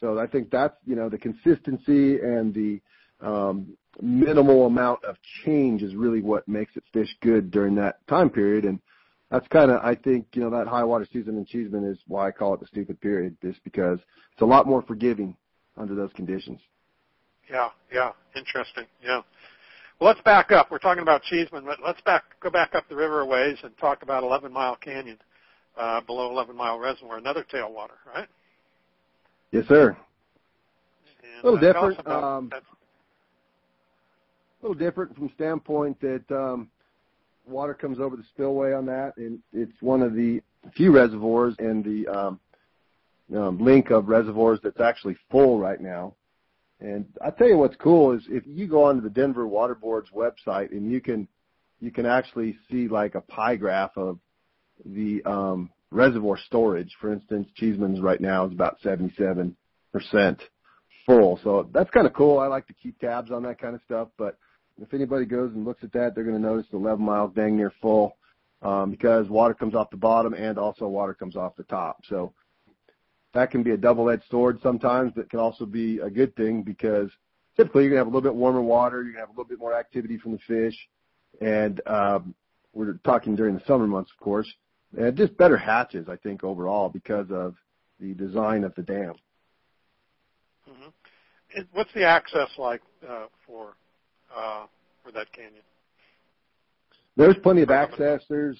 [0.00, 2.80] So I think that's you know the consistency and the
[3.22, 8.30] um, minimal amount of change is really what makes it fish good during that time
[8.30, 8.64] period.
[8.64, 8.80] And
[9.30, 12.28] that's kind of, I think, you know, that high water season in Cheesman is why
[12.28, 13.98] I call it the stupid period, just because
[14.32, 15.36] it's a lot more forgiving
[15.76, 16.60] under those conditions.
[17.50, 18.84] Yeah, yeah, interesting.
[19.02, 19.22] Yeah.
[20.00, 20.70] Well, let's back up.
[20.70, 23.76] We're talking about Cheesman, but let's back go back up the river a ways and
[23.78, 25.18] talk about 11 Mile Canyon,
[25.76, 28.28] uh, below 11 Mile Reservoir, another tailwater, right?
[29.50, 29.96] Yes, sir.
[31.22, 32.06] And a little different.
[32.08, 32.50] Um,
[34.62, 36.68] little different from standpoint that um,
[37.46, 40.40] water comes over the spillway on that, and it's one of the
[40.76, 42.40] few reservoirs in the um,
[43.36, 46.14] um, link of reservoirs that's actually full right now.
[46.80, 50.10] And I tell you what's cool is if you go onto the Denver Water Board's
[50.10, 51.28] website and you can
[51.80, 54.18] you can actually see like a pie graph of
[54.84, 56.90] the um, reservoir storage.
[57.00, 59.56] For instance, Cheesman's right now is about 77
[59.92, 60.40] percent
[61.06, 62.38] full, so that's kind of cool.
[62.38, 64.38] I like to keep tabs on that kind of stuff, but
[64.80, 67.56] if anybody goes and looks at that, they're going to notice the 11 miles dang
[67.56, 68.16] near full
[68.62, 72.00] um, because water comes off the bottom and also water comes off the top.
[72.08, 72.32] So
[73.34, 77.10] that can be a double-edged sword sometimes, but can also be a good thing because
[77.56, 79.32] typically you're going to have a little bit warmer water, you're going to have a
[79.32, 80.76] little bit more activity from the fish,
[81.40, 82.34] and um,
[82.72, 84.50] we're talking during the summer months, of course,
[84.96, 87.54] and just better hatches, I think, overall because of
[88.00, 89.14] the design of the dam.
[90.68, 91.60] Mm-hmm.
[91.72, 93.74] What's the access like uh, for
[94.36, 94.66] uh,
[95.04, 95.62] for that canyon?
[97.16, 98.22] There's plenty of access.
[98.28, 98.58] There's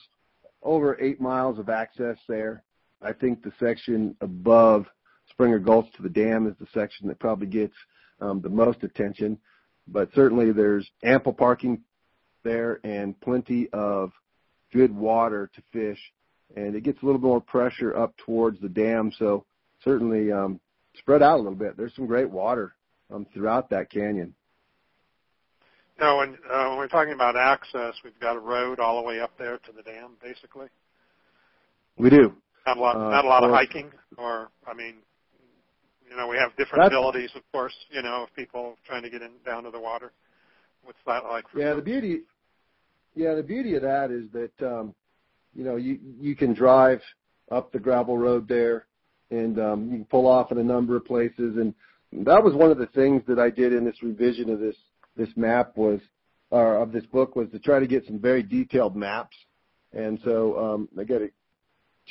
[0.63, 2.63] over eight miles of access there.
[3.01, 4.87] I think the section above
[5.31, 7.75] Springer Gulch to the dam is the section that probably gets
[8.21, 9.39] um, the most attention.
[9.89, 11.83] But certainly there's ample parking
[12.45, 14.13] there and plenty of
[14.73, 15.99] good water to fish.
[16.55, 19.11] And it gets a little more pressure up towards the dam.
[19.19, 19.45] So
[19.83, 20.61] certainly um,
[20.99, 21.77] spread out a little bit.
[21.77, 22.75] There's some great water
[23.13, 24.35] um, throughout that canyon.
[26.01, 29.21] Now, when, uh, when we're talking about access, we've got a road all the way
[29.21, 30.69] up there to the dam, basically.
[31.97, 32.35] We do.
[32.67, 34.97] Not a lot, uh, not a lot of hiking, or I mean,
[36.09, 37.75] you know, we have different abilities, of course.
[37.91, 40.13] You know, of people trying to get in down to the water.
[40.85, 41.49] What's that like?
[41.49, 41.77] For yeah, you?
[41.77, 42.21] the beauty.
[43.15, 44.95] Yeah, the beauty of that is that um,
[45.55, 47.01] you know you you can drive
[47.51, 48.87] up the gravel road there,
[49.31, 51.57] and um, you can pull off in a number of places.
[51.57, 51.75] And
[52.25, 54.77] that was one of the things that I did in this revision of this
[55.17, 56.01] this map was,
[56.51, 59.37] or of this book was to try to get some very detailed maps.
[59.93, 61.31] And so um, I got a,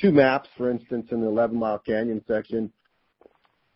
[0.00, 2.72] two maps, for instance, in the 11 Mile Canyon section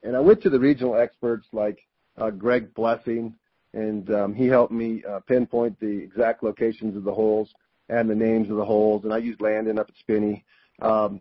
[0.07, 1.81] and I went to the regional experts like
[2.17, 3.35] uh, Greg Blessing,
[3.75, 7.53] and um, he helped me uh, pinpoint the exact locations of the holes
[7.89, 9.05] and the names of the holes.
[9.05, 10.45] And I used Landon up at Spinney.
[10.81, 11.21] Um,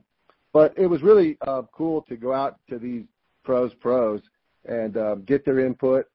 [0.54, 3.06] but it was really uh, cool to go out to these
[3.44, 4.22] pros pros
[4.66, 6.08] and uh, get their input.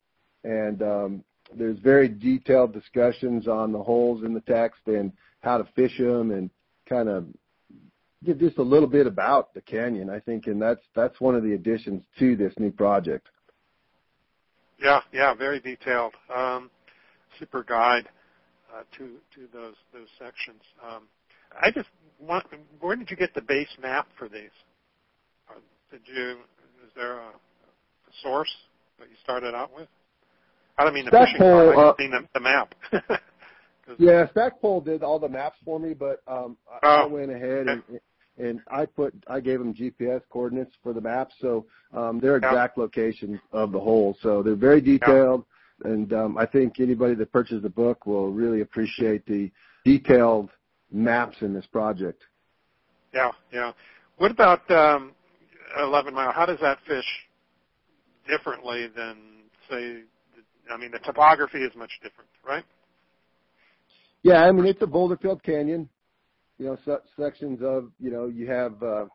[0.44, 1.24] And um,
[1.54, 6.30] there's very detailed discussions on the holes in the text and how to fish them
[6.30, 6.50] and
[6.88, 7.26] kind of
[8.24, 11.42] give just a little bit about the canyon, I think, and that's that's one of
[11.42, 13.28] the additions to this new project.
[14.82, 16.14] Yeah, yeah, very detailed.
[16.34, 16.70] Um,
[17.38, 18.08] super guide
[18.74, 20.62] uh, to to those those sections.
[20.84, 21.04] Um,
[21.60, 21.88] I just
[22.20, 22.46] want.
[22.80, 24.50] Where did you get the base map for these?
[25.90, 26.32] Did you?
[26.84, 27.32] Is there a
[28.22, 28.52] source
[28.98, 29.88] that you started out with?
[30.80, 31.76] I don't mean the fishing part.
[31.76, 32.74] I uh, mean the, the map.
[33.98, 37.68] yeah, Stackpole did all the maps for me, but um, I, oh, I went ahead
[37.68, 37.82] okay.
[38.38, 42.36] and, and I put I gave them GPS coordinates for the maps, so um, they're
[42.36, 42.82] exact yeah.
[42.82, 44.16] locations of the hole.
[44.22, 45.44] So they're very detailed,
[45.84, 45.90] yeah.
[45.90, 49.50] and um, I think anybody that purchases the book will really appreciate the
[49.84, 50.48] detailed
[50.90, 52.22] maps in this project.
[53.12, 53.72] Yeah, yeah.
[54.16, 55.12] What about um,
[55.78, 56.32] 11 Mile?
[56.32, 57.04] How does that fish
[58.26, 59.16] differently than
[59.68, 60.04] say?
[60.72, 62.64] I mean, the topography is much different, right?
[64.22, 65.88] Yeah, I mean it's a boulder filled canyon
[66.60, 69.06] you know, se- sections of, you know, you have uh,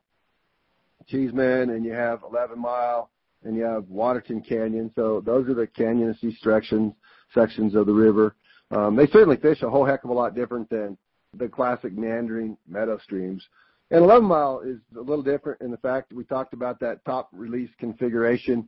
[1.08, 3.12] Cheesman and you have 11 Mile
[3.44, 4.92] and you have Waterton Canyon.
[4.96, 6.94] So those are the canyonacy sections
[7.34, 8.36] sections of the river.
[8.72, 10.98] Um, they certainly fish a whole heck of a lot different than
[11.36, 13.46] the classic meandering meadow streams.
[13.92, 17.06] And 11 Mile is a little different in the fact that we talked about that
[17.06, 18.68] top release configuration,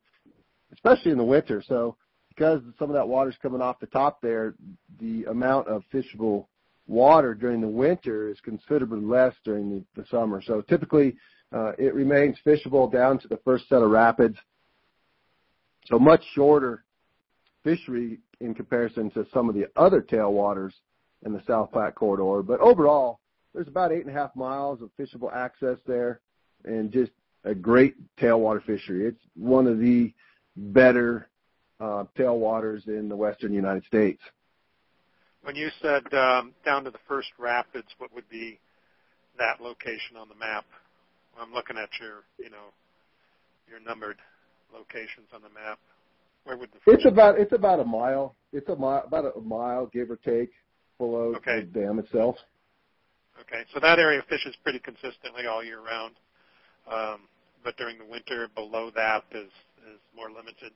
[0.72, 1.64] especially in the winter.
[1.66, 1.98] So
[2.38, 4.54] because some of that water's coming off the top there,
[5.00, 6.46] the amount of fishable
[6.86, 10.42] water during the winter is considerably less during the, the summer.
[10.42, 11.16] So typically,
[11.52, 14.38] uh, it remains fishable down to the first set of rapids.
[15.86, 16.84] So much shorter
[17.64, 20.74] fishery in comparison to some of the other tailwaters
[21.26, 22.44] in the South Platte corridor.
[22.44, 23.20] But overall,
[23.54, 26.20] there's about eight and a half miles of fishable access there
[26.66, 27.12] and just
[27.46, 29.08] a great tailwater fishery.
[29.08, 30.14] It's one of the
[30.56, 31.30] better
[31.80, 34.22] uh, tailwaters in the western United States.
[35.44, 38.60] When you said um, down to the first rapids, what would be
[39.38, 40.66] that location on the map?
[41.40, 42.74] I'm looking at your, you know,
[43.70, 44.18] your numbered
[44.74, 45.80] locations on the map.
[46.44, 48.36] Where would the It's about it's about a mile.
[48.54, 50.52] It's a mile about a mile, give or take,
[50.98, 51.62] below okay.
[51.62, 52.38] the dam itself.
[53.42, 56.16] Okay, so that area fishes pretty consistently all year round,
[56.92, 57.22] um,
[57.64, 59.52] but during the winter, below that is
[59.94, 60.72] is more limited.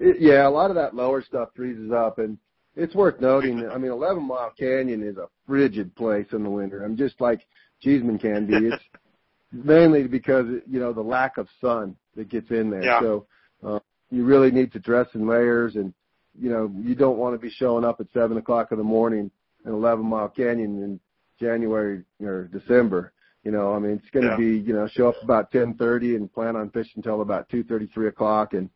[0.00, 2.38] Yeah, a lot of that lower stuff freezes up, and
[2.76, 6.50] it's worth noting that I mean, Eleven Mile Canyon is a frigid place in the
[6.50, 6.84] winter.
[6.84, 7.40] I'm just like
[7.82, 8.54] Cheesman can be.
[8.54, 8.82] It's
[9.52, 12.84] mainly because you know the lack of sun that gets in there.
[12.84, 13.00] Yeah.
[13.00, 13.26] So
[13.64, 13.78] uh,
[14.10, 15.92] you really need to dress in layers, and
[16.38, 19.30] you know you don't want to be showing up at seven o'clock in the morning
[19.64, 21.00] in Eleven Mile Canyon in
[21.40, 23.12] January or December.
[23.44, 24.36] You know, I mean, it's going to yeah.
[24.36, 27.64] be you know show up about ten thirty and plan on fishing until about two
[27.64, 28.68] thirty, three o'clock, and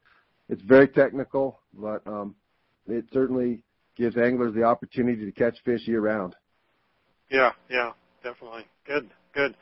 [0.49, 2.35] it's very technical, but um,
[2.87, 3.63] it certainly
[3.97, 6.35] gives anglers the opportunity to catch fish year round.
[7.31, 8.67] Yeah, yeah, definitely.
[8.87, 9.55] Good, good.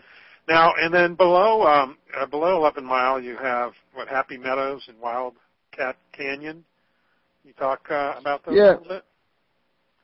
[0.49, 4.99] Now, and then below um, uh, below 11 Mile, you have what Happy Meadows and
[5.01, 6.65] Wildcat Canyon.
[7.45, 8.63] You talk uh, about those yeah.
[8.63, 9.05] a little bit.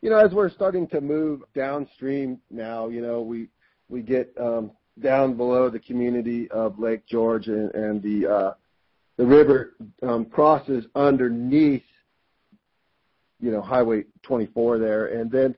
[0.02, 3.48] You know, as we're starting to move downstream now, you know, we
[3.88, 4.70] we get um,
[5.00, 8.54] down below the community of Lake George and, and the uh,
[9.16, 11.82] the river um, crosses underneath
[13.40, 15.06] you know, Highway 24 there.
[15.06, 15.54] And then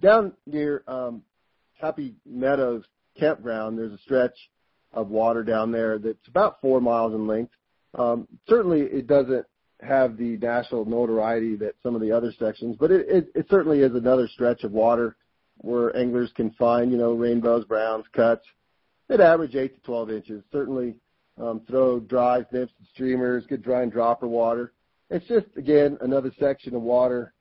[0.00, 1.22] down near um,
[1.80, 2.84] Happy Meadows
[3.18, 4.36] campground, there's a stretch
[4.92, 7.52] of water down there that's about four miles in length.
[7.94, 9.46] Um, certainly, it doesn't
[9.80, 13.80] have the national notoriety that some of the other sections, but it, it, it certainly
[13.80, 15.16] is another stretch of water
[15.58, 18.44] where anglers can find, you know, rainbows, browns, cuts.
[19.08, 20.42] It average eight to 12 inches.
[20.50, 20.96] Certainly,
[21.40, 24.72] um, throw dries, nymphs, and streamers, good dry and dropper water
[25.10, 27.32] it's just again another section of water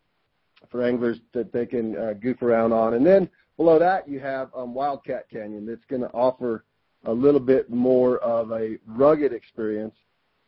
[0.69, 2.93] for anglers that they can uh, goof around on.
[2.93, 6.65] And then below that, you have um, Wildcat Canyon that's going to offer
[7.05, 9.95] a little bit more of a rugged experience.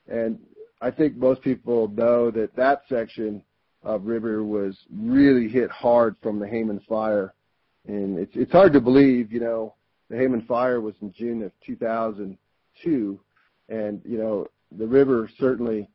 [0.07, 0.39] And
[0.81, 3.41] I think most people know that that section
[3.83, 7.33] of river was really hit hard from the Hayman fire.
[7.87, 9.75] And it's it's hard to believe, you know,
[10.09, 13.19] the Hayman fire was in June of 2002,
[13.69, 14.47] and you know
[14.77, 15.89] the river certainly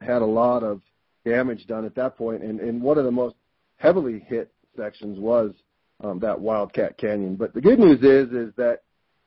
[0.00, 0.80] had a lot of
[1.24, 3.36] damage done at that point, and, and one of the most
[3.76, 5.52] heavily hit sections was
[6.02, 7.36] um, that Wildcat Canyon.
[7.36, 8.82] But the good news is is that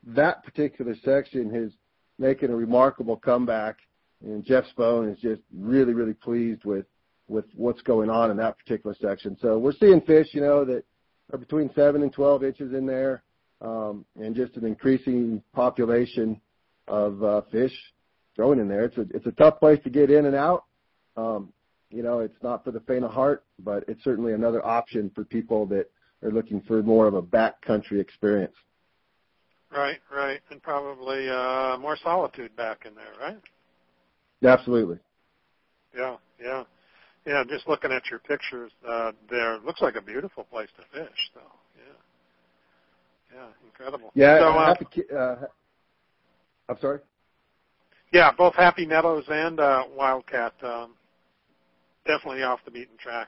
[0.05, 1.73] that particular section is
[2.19, 3.77] making a remarkable comeback,
[4.23, 6.85] and Jeff Spohn is just really really pleased with
[7.27, 9.37] with what's going on in that particular section.
[9.41, 10.83] So we're seeing fish, you know, that
[11.33, 13.23] are between seven and 12 inches in there,
[13.59, 16.39] um, and just an increasing population
[16.87, 17.73] of uh, fish
[18.35, 18.85] growing in there.
[18.85, 20.65] It's a it's a tough place to get in and out.
[21.15, 21.51] Um,
[21.89, 25.23] you know, it's not for the faint of heart, but it's certainly another option for
[25.23, 25.89] people that
[26.23, 28.55] are looking for more of a backcountry experience.
[29.71, 33.37] Right, right, and probably uh, more solitude back in there, right?
[34.43, 34.99] Absolutely.
[35.95, 36.63] Yeah, yeah,
[37.25, 37.43] yeah.
[37.49, 41.31] Just looking at your pictures uh, there, looks like a beautiful place to fish.
[41.33, 41.41] So,
[41.75, 44.11] yeah, yeah, incredible.
[44.13, 44.85] Yeah, so, uh, happy,
[45.17, 45.35] uh,
[46.69, 46.99] I'm sorry.
[48.11, 50.53] Yeah, both Happy Meadows and uh, Wildcat.
[50.63, 50.93] Um,
[52.05, 53.27] definitely off the beaten track.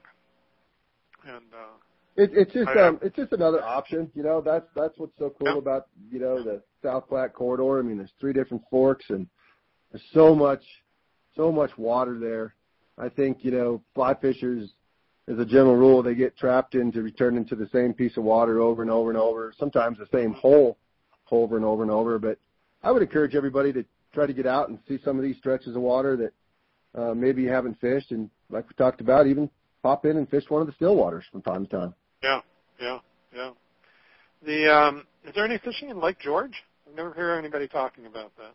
[1.25, 1.77] And uh,
[2.15, 4.09] it, it's just I, um, it's just another option.
[4.15, 5.57] You know, that's that's what's so cool yeah.
[5.57, 7.79] about you know the South Platte corridor.
[7.79, 9.27] I mean, there's three different forks, and
[9.91, 10.63] there's so much
[11.35, 12.55] so much water there.
[12.97, 14.69] I think you know fly fishers,
[15.27, 18.59] as a general rule, they get trapped into return into the same piece of water
[18.61, 19.53] over and over and over.
[19.57, 20.77] Sometimes the same hole
[21.31, 22.17] over and over and over.
[22.17, 22.39] But
[22.83, 25.75] I would encourage everybody to try to get out and see some of these stretches
[25.75, 29.49] of water that uh, maybe you haven't fished, and like we talked about, even
[29.83, 31.93] pop in and fish one of the still waters from time to time.
[32.23, 32.41] Yeah,
[32.81, 32.99] yeah,
[33.35, 33.51] yeah.
[34.45, 36.53] The um, is there any fishing in Lake George?
[36.87, 38.53] I've never heard anybody talking about that.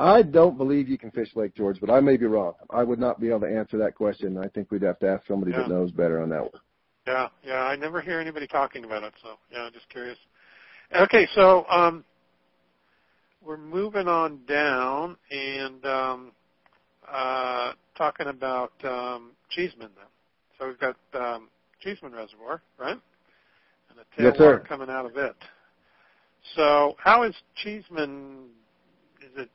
[0.00, 2.52] I don't believe you can fish Lake George, but I may be wrong.
[2.70, 4.38] I would not be able to answer that question.
[4.38, 5.62] I think we'd have to ask somebody yeah.
[5.62, 6.62] that knows better on that one.
[7.06, 7.62] Yeah, yeah.
[7.62, 10.18] I never hear anybody talking about it, so yeah, just curious.
[10.94, 12.04] Okay, so um,
[13.48, 16.32] we're moving on down, and um,
[17.10, 20.06] uh, talking about um, Cheesman then.
[20.58, 21.48] So we've got um,
[21.80, 22.98] Cheesman Reservoir, right?
[23.90, 25.34] And a tailwater yes, coming out of it.
[26.56, 28.48] So how is Cheesman?
[29.22, 29.50] Is it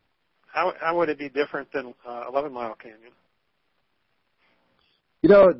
[0.52, 3.12] how how would it be different than uh, Eleven Mile Canyon?
[5.22, 5.54] You know,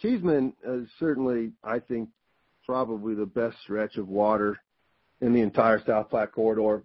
[0.00, 2.08] Cheesman is certainly, I think,
[2.66, 4.58] probably the best stretch of water
[5.20, 6.82] in the entire South Platte corridor.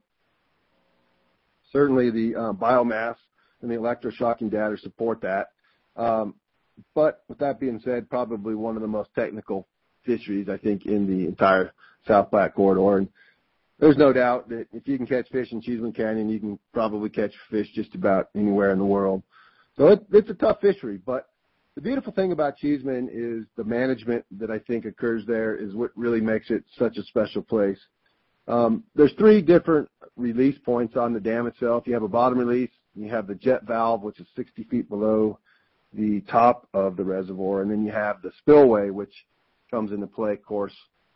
[1.72, 3.16] Certainly, the uh, biomass
[3.62, 5.50] and the electroshocking data support that.
[5.96, 6.36] Um,
[6.96, 9.68] but with that being said, probably one of the most technical
[10.06, 11.74] fisheries I think in the entire
[12.08, 12.98] South Platte corridor.
[12.98, 13.10] And
[13.80, 17.10] there's no doubt that if you can catch fish in Cheesman Canyon, you can probably
[17.10, 19.24] catch fish just about anywhere in the world.
[19.78, 21.30] So it, it's a tough fishery, but
[21.76, 25.92] the beautiful thing about Cheesman is the management that I think occurs there is what
[25.96, 27.80] really makes it such a special place.
[28.52, 31.84] Um, there's three different release points on the dam itself.
[31.88, 35.40] You have a bottom release, you have the jet valve, which is 60 feet below
[35.94, 39.14] the top of the reservoir, and then you have the spillway, which
[39.70, 40.76] comes into play, of course,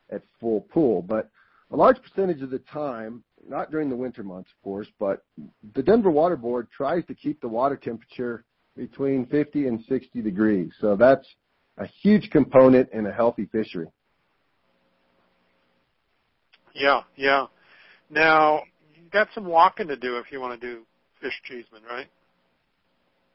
[0.10, 1.02] at full pool.
[1.02, 1.30] But
[1.72, 5.26] a large percentage of the time, not during the winter months, of course, but
[5.74, 8.46] the Denver Water Board tries to keep the water temperature
[8.78, 10.72] between 50 and 60 degrees.
[10.80, 11.28] So that's
[11.78, 13.88] a huge component in a healthy fishery.
[16.76, 17.46] Yeah, yeah.
[18.10, 18.64] Now,
[18.94, 20.82] you've got some walking to do if you want to do
[21.22, 22.08] Fish Cheesman, right?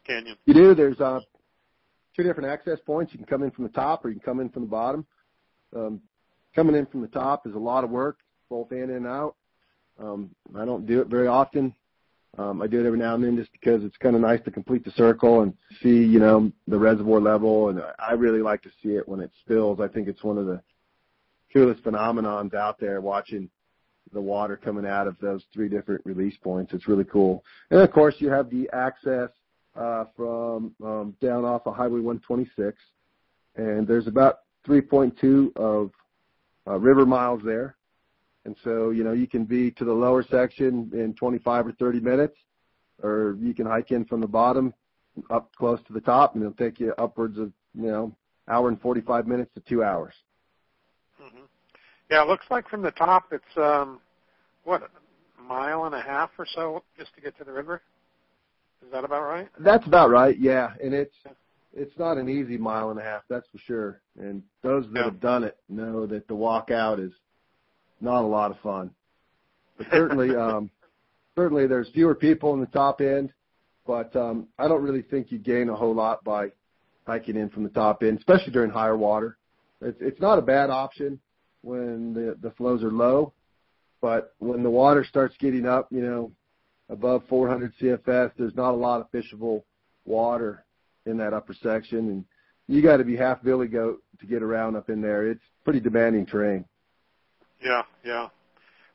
[0.06, 0.36] Canyon.
[0.44, 0.74] You do.
[0.74, 1.20] There's uh,
[2.14, 3.12] two different access points.
[3.12, 5.06] You can come in from the top or you can come in from the bottom.
[5.74, 6.00] Um,
[6.54, 8.18] coming in from the top is a lot of work,
[8.50, 9.36] both in and out.
[9.98, 11.74] Um, I don't do it very often.
[12.38, 14.50] Um, I do it every now and then just because it's kind of nice to
[14.50, 17.70] complete the circle and see, you know, the reservoir level.
[17.70, 19.80] And I really like to see it when it spills.
[19.80, 20.60] I think it's one of the
[21.52, 23.50] coolest phenomenons out there watching
[24.12, 26.72] the water coming out of those three different release points.
[26.72, 27.44] It's really cool.
[27.70, 29.30] And of course, you have the access
[29.76, 32.76] uh, from um, down off of Highway 126,
[33.56, 35.90] and there's about 3.2 of
[36.66, 37.76] uh, river miles there.
[38.44, 42.00] And so, you know, you can be to the lower section in 25 or 30
[42.00, 42.36] minutes,
[43.02, 44.72] or you can hike in from the bottom
[45.30, 48.16] up close to the top, and it'll take you upwards of, you know,
[48.48, 50.14] hour and 45 minutes to two hours.
[52.10, 54.00] Yeah, it looks like from the top it's um
[54.64, 57.82] what a mile and a half or so just to get to the river.
[58.84, 59.48] Is that about right?
[59.60, 60.38] That's about right.
[60.38, 61.14] Yeah, and it's
[61.72, 64.00] it's not an easy mile and a half, that's for sure.
[64.18, 65.04] And those that Yeah.
[65.04, 67.12] have done it know that the walk out is
[68.00, 68.90] not a lot of fun.
[69.78, 70.68] But certainly, um,
[71.36, 73.32] certainly there's fewer people in the top end,
[73.86, 76.50] but um, I don't really think you gain a whole lot by
[77.06, 79.36] hiking in from the top end, especially during higher water.
[79.80, 81.20] It's it's not a bad option
[81.62, 83.32] when the the flows are low,
[84.00, 86.32] but when the water starts getting up, you know,
[86.88, 89.62] above 400 CFS, there's not a lot of fishable
[90.04, 90.64] water
[91.06, 92.24] in that upper section, and
[92.66, 95.28] you got to be half billy goat to get around up in there.
[95.30, 96.64] It's pretty demanding terrain.
[97.62, 98.28] Yeah, yeah.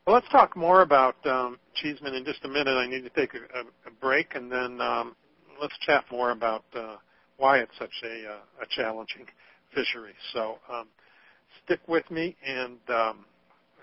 [0.06, 2.76] Well, let's talk more about um, Cheesman in just a minute.
[2.76, 5.16] I need to take a, a, break, and then um,
[5.60, 6.98] let's chat more about uh,
[7.38, 9.26] why it's such a, uh, a challenging
[9.74, 10.14] fishery.
[10.34, 10.88] So um,
[11.64, 13.26] stick with me, and um,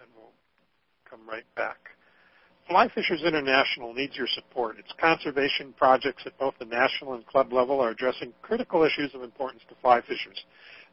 [0.01, 0.33] and we'll
[1.09, 1.79] come right back.
[2.69, 4.79] Fly Fishers International needs your support.
[4.79, 9.23] Its conservation projects at both the national and club level are addressing critical issues of
[9.23, 10.45] importance to fly fishers.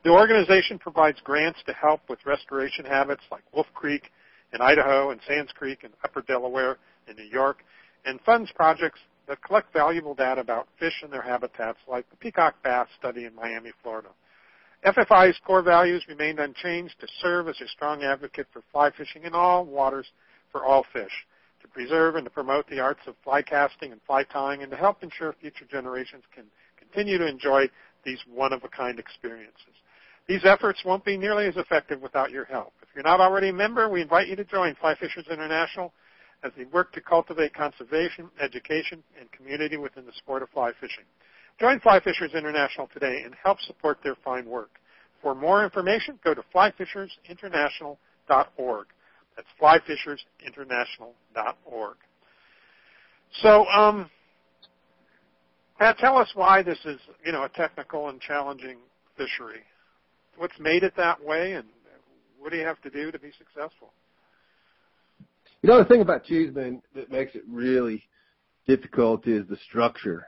[0.04, 4.12] The organization provides grants to help with restoration habits like Wolf Creek
[4.54, 6.78] in Idaho and Sands Creek in Upper Delaware
[7.08, 7.64] in New York,
[8.06, 12.56] and funds projects that collect valuable data about fish and their habitats like the peacock
[12.64, 14.10] bass study in Miami, Florida.
[14.86, 19.34] FFI's core values remained unchanged to serve as a strong advocate for fly fishing in
[19.34, 20.08] all waters
[20.52, 21.26] for all fish,
[21.62, 24.78] to preserve and to promote the arts of fly casting and fly tying, and to
[24.78, 26.46] help ensure future generations can
[26.78, 27.70] continue to enjoy
[28.06, 29.76] these one-of-a-kind experiences.
[30.28, 32.74] These efforts won't be nearly as effective without your help.
[32.82, 35.92] If you're not already a member, we invite you to join Fly Fishers International
[36.44, 41.04] as they work to cultivate conservation, education, and community within the sport of fly fishing.
[41.60, 44.70] Join Fly Fishers International today and help support their fine work.
[45.22, 48.88] For more information, go to flyfishersinternational.org.
[49.36, 51.98] That's flyfishersinternational.org.
[53.42, 54.10] So, um,
[55.78, 58.78] Pat, tell us why this is, you know, a technical and challenging
[59.18, 59.60] fishery.
[60.38, 61.66] What's made it that way, and
[62.40, 63.94] what do you have to do to be successful?
[65.62, 68.02] You know, the thing about Cheesman that makes it really
[68.66, 70.26] difficult is the structure.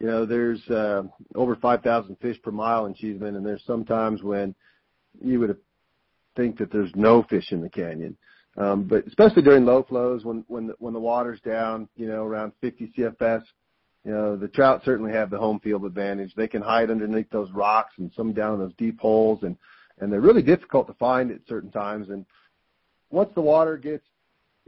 [0.00, 1.02] You know, there's uh,
[1.34, 4.54] over 5,000 fish per mile in Cheesman, and there's sometimes when
[5.22, 5.56] you would
[6.36, 8.16] think that there's no fish in the canyon.
[8.56, 12.24] Um, but especially during low flows, when when the, when the water's down, you know,
[12.24, 13.42] around 50 CFS,
[14.04, 16.34] you know, the trout certainly have the home field advantage.
[16.34, 19.56] They can hide underneath those rocks and some down in those deep holes, and
[19.98, 22.08] and they're really difficult to find at certain times.
[22.08, 22.24] And
[23.10, 24.04] once the water gets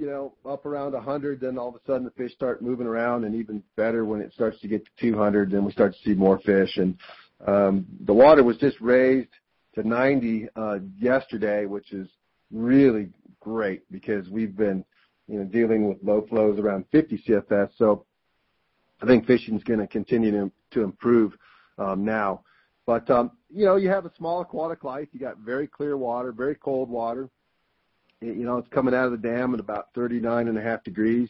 [0.03, 3.23] you know, up around 100, then all of a sudden the fish start moving around,
[3.23, 6.13] and even better when it starts to get to 200, then we start to see
[6.13, 6.77] more fish.
[6.77, 6.99] And
[7.47, 9.29] um, the water was just raised
[9.77, 12.09] to 90 uh, yesterday, which is
[12.51, 14.85] really great because we've been,
[15.29, 17.69] you know, dealing with low flows around 50 CFS.
[17.77, 18.05] So
[19.01, 21.35] I think fishing is going to continue to to improve
[21.79, 22.43] um, now.
[22.87, 25.07] But um, you know, you have a small aquatic life.
[25.13, 27.31] You got very clear water, very cold water
[28.23, 31.29] you know, it's coming out of the dam at about 39 and a half degrees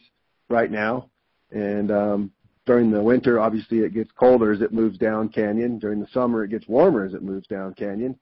[0.49, 1.09] right now.
[1.51, 2.31] And um,
[2.65, 5.79] during the winter, obviously, it gets colder as it moves down canyon.
[5.79, 8.17] During the summer, it gets warmer as it moves down canyon.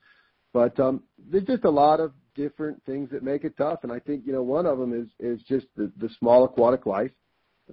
[0.54, 4.00] But um, there's just a lot of different things that make it tough, and I
[4.00, 7.12] think you know one of them is is just the, the small aquatic life,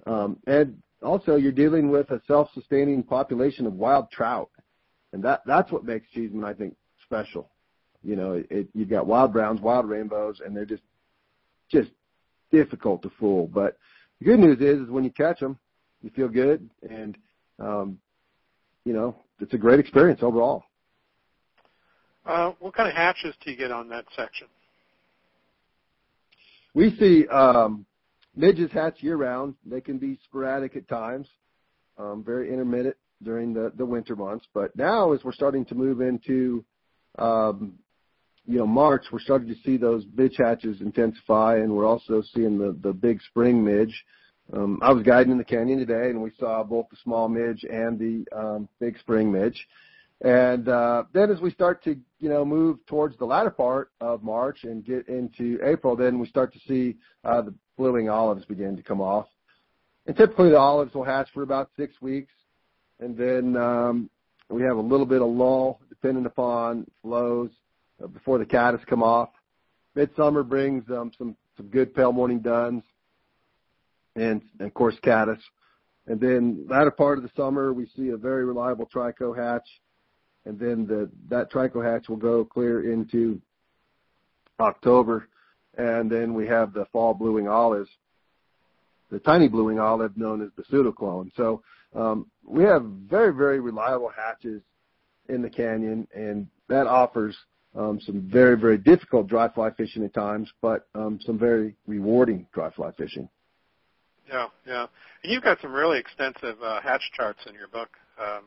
[0.05, 4.49] um, and also you're dealing with a self-sustaining population of wild trout,
[5.13, 7.49] and that that's what makes Cheesman I think special.
[8.03, 10.83] You know, it, it, you've got wild browns, wild rainbows, and they're just
[11.71, 11.89] just
[12.51, 13.47] difficult to fool.
[13.47, 13.77] But
[14.19, 15.57] the good news is, is when you catch them,
[16.01, 17.17] you feel good, and
[17.59, 17.99] um,
[18.85, 20.63] you know it's a great experience overall.
[22.25, 24.47] Uh, what kind of hatches do you get on that section?
[26.73, 27.85] We see um,
[28.35, 29.55] midges hatch year round.
[29.65, 31.27] They can be sporadic at times,
[31.97, 34.45] um, very intermittent during the, the winter months.
[34.53, 36.63] But now, as we're starting to move into
[37.17, 37.73] um,
[38.49, 42.57] you know, March, we're starting to see those midge hatches intensify, and we're also seeing
[42.57, 44.03] the the big spring midge.
[44.51, 47.63] Um, I was guiding in the canyon today, and we saw both the small midge
[47.63, 49.67] and the um, big spring midge.
[50.21, 54.23] And uh, then as we start to, you know, move towards the latter part of
[54.23, 58.45] March and get into April, then we start to see uh, the blue wing olives
[58.45, 59.27] begin to come off.
[60.07, 62.33] And typically the olives will hatch for about six weeks,
[62.99, 64.09] and then um,
[64.49, 67.51] we have a little bit of lull depending upon flows
[68.07, 69.29] before the caddis come off.
[69.95, 72.83] Midsummer brings um, some some good pale morning duns,
[74.15, 75.39] and, and of course caddis.
[76.07, 79.67] And then latter part of the summer, we see a very reliable trico hatch,
[80.45, 83.41] and then the that trico hatch will go clear into
[84.59, 85.27] October,
[85.77, 87.89] and then we have the fall blue wing olives,
[89.11, 91.31] the tiny blue wing olive known as the Pseudocloeon.
[91.35, 91.61] So
[91.95, 94.61] um, we have very, very reliable hatches
[95.27, 97.35] in the canyon, and that offers
[97.79, 102.45] um, some very, very difficult dry fly fishing at times, but um, some very rewarding
[102.53, 103.29] dry fly fishing.
[104.27, 104.85] Yeah, yeah.
[105.23, 108.43] And you've got some really extensive uh, hatch charts in your book um,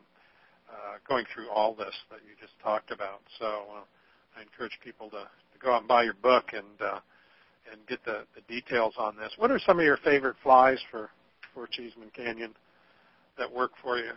[0.69, 3.21] uh, going through all this that you just talked about.
[3.39, 3.81] So uh,
[4.37, 6.99] I encourage people to, to go out and buy your book and uh,
[7.71, 9.31] and get the, the details on this.
[9.37, 11.09] What are some of your favorite flies for
[11.53, 12.53] for Cheesman Canyon
[13.37, 14.11] that work for you?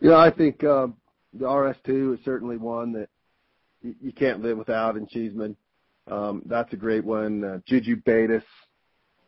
[0.00, 0.96] Yeah, I think um,
[1.34, 3.08] the RS2 is certainly one that
[3.82, 5.56] you, can't live without in Cheesman.
[6.10, 7.44] Um, that's a great one.
[7.44, 8.42] Uh, Jujube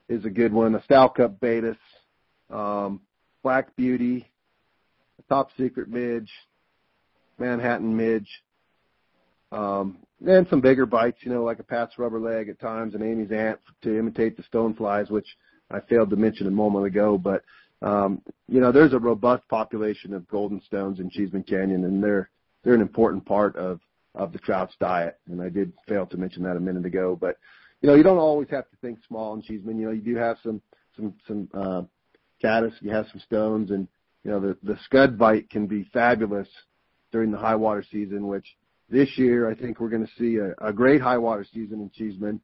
[0.08, 0.74] is a good one.
[0.74, 1.76] A Stalcup Baetis,
[2.50, 3.00] um,
[3.42, 4.26] Black Beauty,
[5.28, 6.30] Top Secret Midge,
[7.38, 8.28] Manhattan Midge,
[9.52, 13.02] um, and some bigger bites, you know, like a Pat's Rubber Leg at times and
[13.02, 15.26] Amy's Ant to imitate the stoneflies, which
[15.70, 17.18] I failed to mention a moment ago.
[17.18, 17.42] But
[17.82, 22.30] um, you know, there's a robust population of golden stones in Cheesman Canyon, and they're
[22.62, 23.80] they're an important part of
[24.14, 25.18] of the trout's diet.
[25.28, 27.16] And I did fail to mention that a minute ago.
[27.20, 27.38] But
[27.80, 29.78] you know, you don't always have to think small in Cheesman.
[29.78, 30.60] You know, you do have some
[30.96, 31.82] some some uh,
[32.40, 33.88] caddis, you have some stones, and
[34.22, 36.48] you know the the scud bite can be fabulous
[37.12, 38.46] during the high water season, which
[38.88, 41.90] this year I think we're going to see a, a great high water season in
[41.90, 42.40] Cheesman.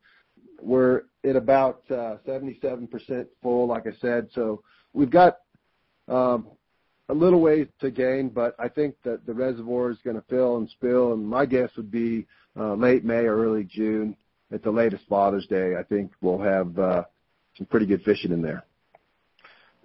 [0.62, 4.62] We're at about uh, 77% full, like I said, so
[4.92, 5.38] we've got
[6.06, 6.48] um,
[7.10, 10.58] a little ways to gain, but I think that the reservoir is going to fill
[10.58, 12.26] and spill, and my guess would be
[12.58, 14.16] uh, late May or early June
[14.52, 15.74] at the latest Father's Day.
[15.78, 17.04] I think we'll have uh,
[17.56, 18.64] some pretty good fishing in there.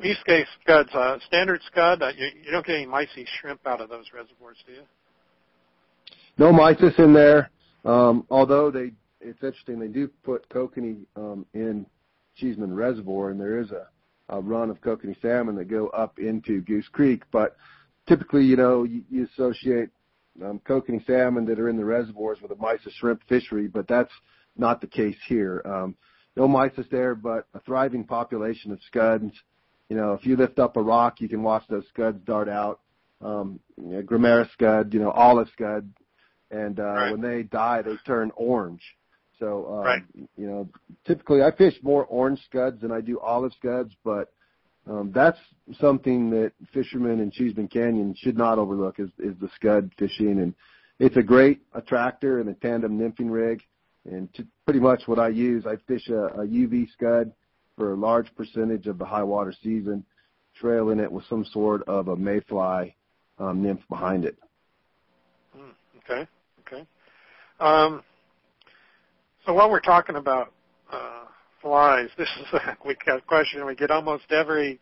[0.04, 2.02] East Case scuds, uh, standard scud.
[2.02, 4.82] Uh, you, you don't get any mysis shrimp out of those reservoirs, do you?
[6.38, 7.50] No mysis in there.
[7.86, 11.86] Um, although they, it's interesting, they do put kokanee um, in
[12.36, 13.88] Cheesman Reservoir, and there is a
[14.30, 17.24] a run of kokanee salmon that go up into Goose Creek.
[17.32, 17.56] But
[18.08, 19.90] typically, you know, you, you associate
[20.44, 24.12] um, kokanee salmon that are in the reservoirs with a mysis shrimp fishery, but that's
[24.58, 25.62] not the case here.
[25.66, 25.96] Um,
[26.36, 29.32] no mysis there, but a thriving population of scuds.
[29.90, 32.82] You know, if you lift up a rock, you can watch those scuds dart out.
[33.22, 35.90] Um, you know, Gammarus scud, you know, olive scud,
[36.52, 37.12] and uh, right.
[37.12, 38.82] when they die, they turn orange.
[39.40, 40.04] So, um, right.
[40.38, 40.70] you know,
[41.06, 44.32] typically I fish more orange scuds than I do olive scuds, but
[44.88, 45.40] um, that's
[45.80, 50.54] something that fishermen in Cheesman Canyon should not overlook is, is the scud fishing, and
[51.00, 53.62] it's a great attractor and a tandem nymphing rig.
[54.06, 57.32] And to, pretty much what I use, I fish a, a UV scud
[57.76, 60.06] for a large percentage of the high water season,
[60.56, 62.96] trailing it with some sort of a mayfly
[63.40, 64.38] um, nymph behind it.
[65.58, 65.72] Mm,
[66.04, 66.28] okay,
[66.62, 66.86] okay.
[67.60, 68.04] Um,
[69.46, 70.54] so while we're talking about
[70.92, 71.26] uh,
[71.62, 74.80] flies, this is a we get a question we get almost every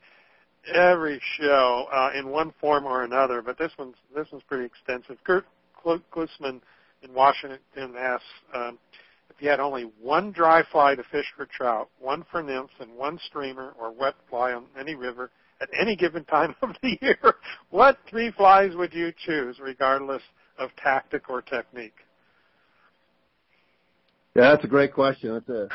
[0.74, 5.18] every show uh, in one form or another, but this one's this one's pretty extensive.
[5.24, 5.46] Kurt
[5.84, 6.62] Klusman
[7.02, 8.78] in Washington asks um,
[9.30, 12.94] if you had only one dry fly to fish for trout, one for nymphs, and
[12.96, 17.36] one streamer or wet fly on any river at any given time of the year,
[17.70, 20.22] what three flies would you choose, regardless
[20.60, 21.96] of tactic or technique?
[24.36, 25.34] Yeah, that's a great question.
[25.34, 25.68] That's a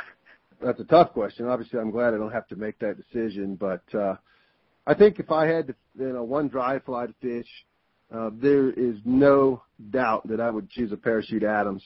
[0.61, 1.47] that's a tough question.
[1.47, 4.17] Obviously, I'm glad I don't have to make that decision, but uh,
[4.87, 7.47] I think if I had to, you know, one dry fly to fish,
[8.13, 11.85] uh, there is no doubt that I would choose a parachute Adams.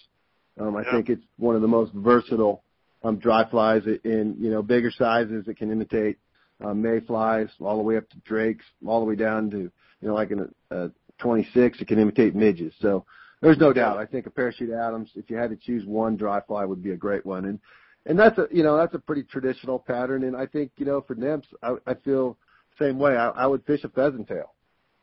[0.58, 0.92] Um, I yeah.
[0.92, 2.62] think it's one of the most versatile
[3.04, 6.18] um, dry flies in you know bigger sizes that can imitate
[6.64, 10.14] uh, mayflies all the way up to drakes, all the way down to you know
[10.14, 12.72] like in a, a 26, it can imitate midges.
[12.80, 13.04] So
[13.42, 13.98] there's no doubt.
[13.98, 16.92] I think a parachute Adams, if you had to choose one dry fly, would be
[16.92, 17.44] a great one.
[17.46, 17.58] And
[18.06, 20.24] and that's a you know that's a pretty traditional pattern.
[20.24, 22.38] And I think you know for nymphs, I, I feel
[22.78, 23.16] the same way.
[23.16, 24.54] I, I would fish a pheasant tail.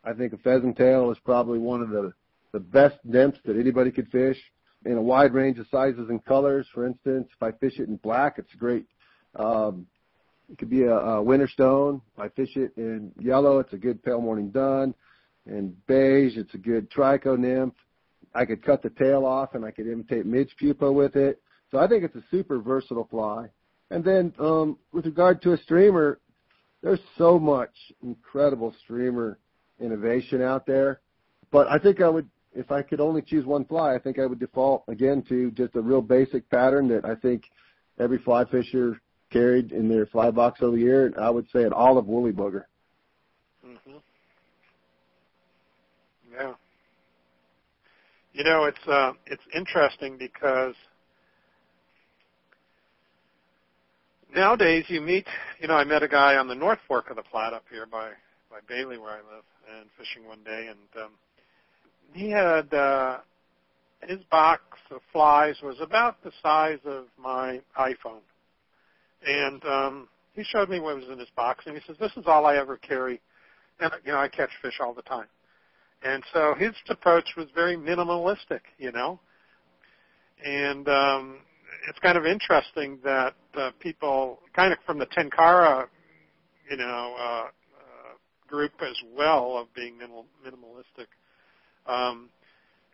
[0.04, 2.14] I think a pheasant tail is probably one of the
[2.54, 4.38] the best nymphs that anybody could fish
[4.86, 6.66] in a wide range of sizes and colors.
[6.74, 8.86] For instance, if I fish it in black, it's great.
[9.36, 9.86] Um,
[10.50, 12.02] it could be a, a winter stone.
[12.16, 14.96] If I fish it in yellow, it's a good pale morning dun.
[15.46, 17.74] In beige, it's a good trico nymph.
[18.34, 21.42] I could cut the tail off and I could imitate midge pupa with it.
[21.72, 23.48] So I think it's a super versatile fly.
[23.92, 26.20] And then um, with regard to a streamer,
[26.82, 27.72] there's so much
[28.04, 29.40] incredible streamer
[29.80, 31.02] innovation out there.
[31.52, 34.26] But I think I would, if I could only choose one fly, I think I
[34.26, 37.44] would default again to just a real basic pattern that I think
[38.00, 39.02] every fly fisher
[39.32, 41.14] carried in their fly box over the year.
[41.20, 42.64] I would say an olive woolly bugger.
[43.66, 43.98] Mm-hmm.
[46.34, 46.54] Yeah.
[48.34, 50.76] You know, it's uh, it's interesting because
[54.34, 55.26] nowadays you meet.
[55.60, 57.86] You know, I met a guy on the North Fork of the Platte up here
[57.86, 58.12] by
[58.52, 59.44] by Bailey where I live
[59.80, 61.12] and fishing one day, and um,
[62.14, 63.20] he had uh,
[64.08, 64.62] his box
[64.92, 68.22] of flies was about the size of my iPhone,
[69.26, 72.26] and um, he showed me what was in his box, and he says, "This is
[72.28, 73.22] all I ever carry,
[73.80, 75.28] and you know I catch fish all the time."
[76.04, 79.20] And so his approach was very minimalistic, you know,
[80.44, 81.38] and um,
[81.90, 85.88] it's kind of interesting that uh, people, kind of from the Tenkara,
[86.70, 87.48] you know, uh, uh,
[88.48, 91.08] group as well of being minimal, minimalistic.
[91.86, 92.30] Um,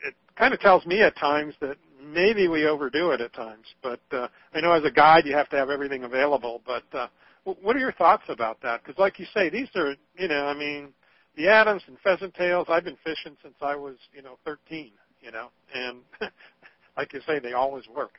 [0.05, 3.65] it kind of tells me at times that maybe we overdo it at times.
[3.83, 6.61] But uh, I know as a guide you have to have everything available.
[6.65, 7.07] But uh,
[7.43, 8.83] what are your thoughts about that?
[8.83, 10.93] Because like you say, these are, you know, I mean,
[11.36, 12.67] the Adams and pheasant tails.
[12.69, 14.91] I've been fishing since I was, you know, 13.
[15.21, 16.01] You know, and
[16.97, 18.11] like you say, they always work,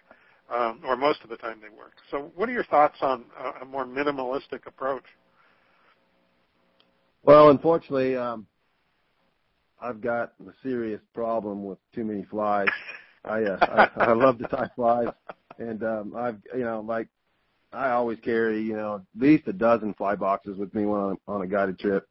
[0.52, 1.92] um, or most of the time they work.
[2.10, 5.04] So, what are your thoughts on a, a more minimalistic approach?
[7.22, 8.46] Well, unfortunately, um,
[9.80, 12.68] I've got a serious problem with too many flies.
[13.24, 15.08] I uh, I, I love to tie flies,
[15.58, 17.08] and um, I've you know like
[17.72, 21.16] I always carry you know at least a dozen fly boxes with me when I'm
[21.28, 22.08] on a guided trip,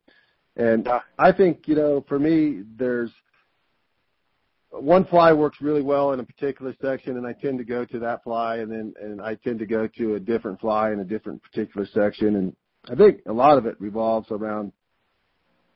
[0.56, 0.88] and
[1.18, 3.12] I think you know for me there's
[4.72, 8.00] one fly works really well in a particular section, and I tend to go to
[8.00, 11.06] that fly, and then and I tend to go to a different fly in a
[11.06, 12.56] different particular section, and
[12.90, 14.72] I think a lot of it revolves around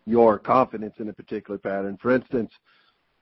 [0.06, 1.98] your confidence in a particular pattern.
[2.02, 2.52] For instance,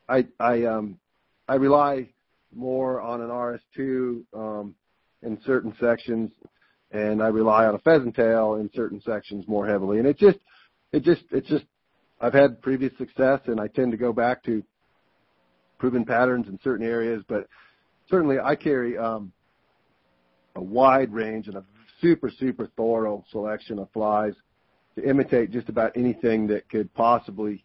[0.10, 1.00] I I um
[1.48, 2.10] I rely
[2.56, 4.76] more on an RS2 um,
[5.22, 6.32] in certain sections,
[6.92, 10.00] and I rely on a pheasant tail in certain sections more heavily.
[10.00, 10.40] And it just
[10.92, 11.66] it just it's just
[12.20, 14.64] I've had previous success, and I tend to go back to
[15.78, 17.24] proven patterns in certain areas.
[17.28, 17.48] But
[18.10, 19.32] certainly, I carry um,
[20.56, 21.64] a wide range and a
[22.02, 24.34] super super thorough selection of flies
[24.96, 27.64] to imitate just about anything that could possibly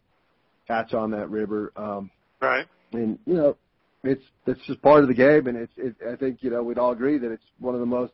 [0.67, 1.71] catch on that river.
[1.75, 2.11] Um,
[2.41, 2.65] right.
[2.91, 3.57] And you know,
[4.03, 6.77] it's it's just part of the game, and it's it, I think you know we'd
[6.77, 8.13] all agree that it's one of the most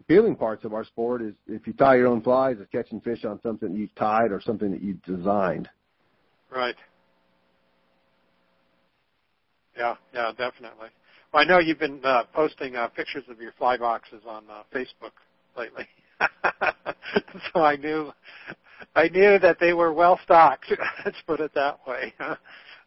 [0.00, 3.24] appealing parts of our sport is if you tie your own flies, is catching fish
[3.24, 5.68] on something you've tied or something that you've designed.
[6.50, 6.76] Right.
[9.76, 10.88] Yeah, yeah, definitely.
[11.32, 14.62] Well, I know you've been uh, posting uh, pictures of your fly boxes on uh,
[14.74, 15.12] Facebook
[15.56, 15.86] lately.
[17.52, 18.12] so I knew
[18.94, 20.66] I knew that they were well stocked.
[21.04, 22.12] Let's put it that way.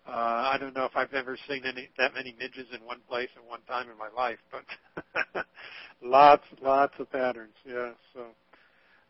[0.05, 3.29] Uh, I don't know if I've ever seen any that many midges in one place
[3.37, 5.45] at one time in my life, but
[6.03, 7.53] lots, lots of patterns.
[7.65, 7.91] Yeah.
[8.13, 8.25] So,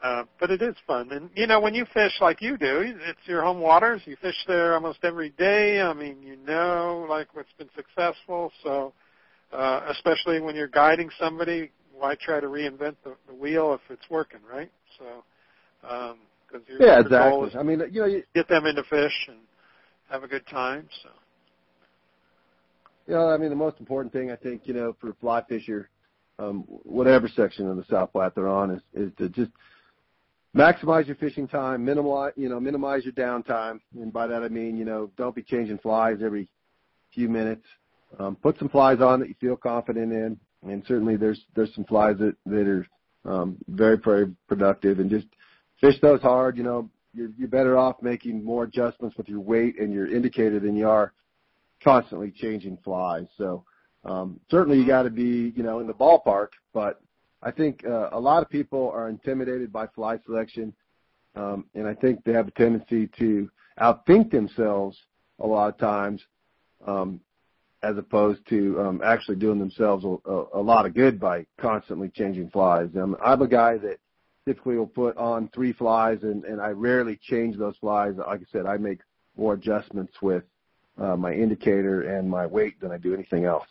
[0.04, 3.26] uh, but it is fun, and you know when you fish like you do, it's
[3.26, 4.02] your home waters.
[4.06, 5.82] You fish there almost every day.
[5.82, 8.52] I mean, you know, like what's been successful.
[8.62, 8.94] So,
[9.52, 14.10] uh, especially when you're guiding somebody, why try to reinvent the, the wheel if it's
[14.12, 14.72] working, right?
[15.00, 15.24] So,
[15.90, 17.32] um, because your, yeah, your exactly.
[17.32, 19.38] goal is I mean, you know, you, get them into fish and
[20.14, 20.88] have a good time.
[21.02, 21.10] So,
[23.14, 25.90] know, I mean, the most important thing I think, you know, for fly fisher,
[26.38, 29.52] um, whatever section of the South Platte they're on, is is to just
[30.56, 34.78] maximize your fishing time, minimize, you know, minimize your downtime, and by that I mean,
[34.78, 36.48] you know, don't be changing flies every
[37.14, 37.66] few minutes.
[38.20, 41.86] Um, put some flies on that you feel confident in, and certainly there's there's some
[41.86, 42.88] flies that that are
[43.26, 45.26] um, very very productive, and just
[45.82, 46.56] fish those hard.
[46.56, 50.60] You know, you're you're better off making more adjustments with your weight and your indicator
[50.60, 51.14] than you are
[51.84, 53.26] constantly changing flies.
[53.38, 53.64] So
[54.06, 57.02] um, certainly you got to be you know in the ballpark, but
[57.42, 60.74] I think uh, a lot of people are intimidated by fly selection,
[61.36, 63.50] um, and I think they have a tendency to
[63.80, 64.98] outthink themselves
[65.40, 66.22] a lot of times.
[66.86, 67.22] Um,
[67.84, 72.10] as opposed to um, actually doing themselves a, a, a lot of good by constantly
[72.10, 72.88] changing flies.
[72.96, 73.98] Um, I'm a guy that
[74.46, 78.14] typically will put on three flies, and, and I rarely change those flies.
[78.18, 79.00] Like I said, I make
[79.38, 80.44] more adjustments with
[81.02, 83.68] uh, my indicator and my weight than I do anything else.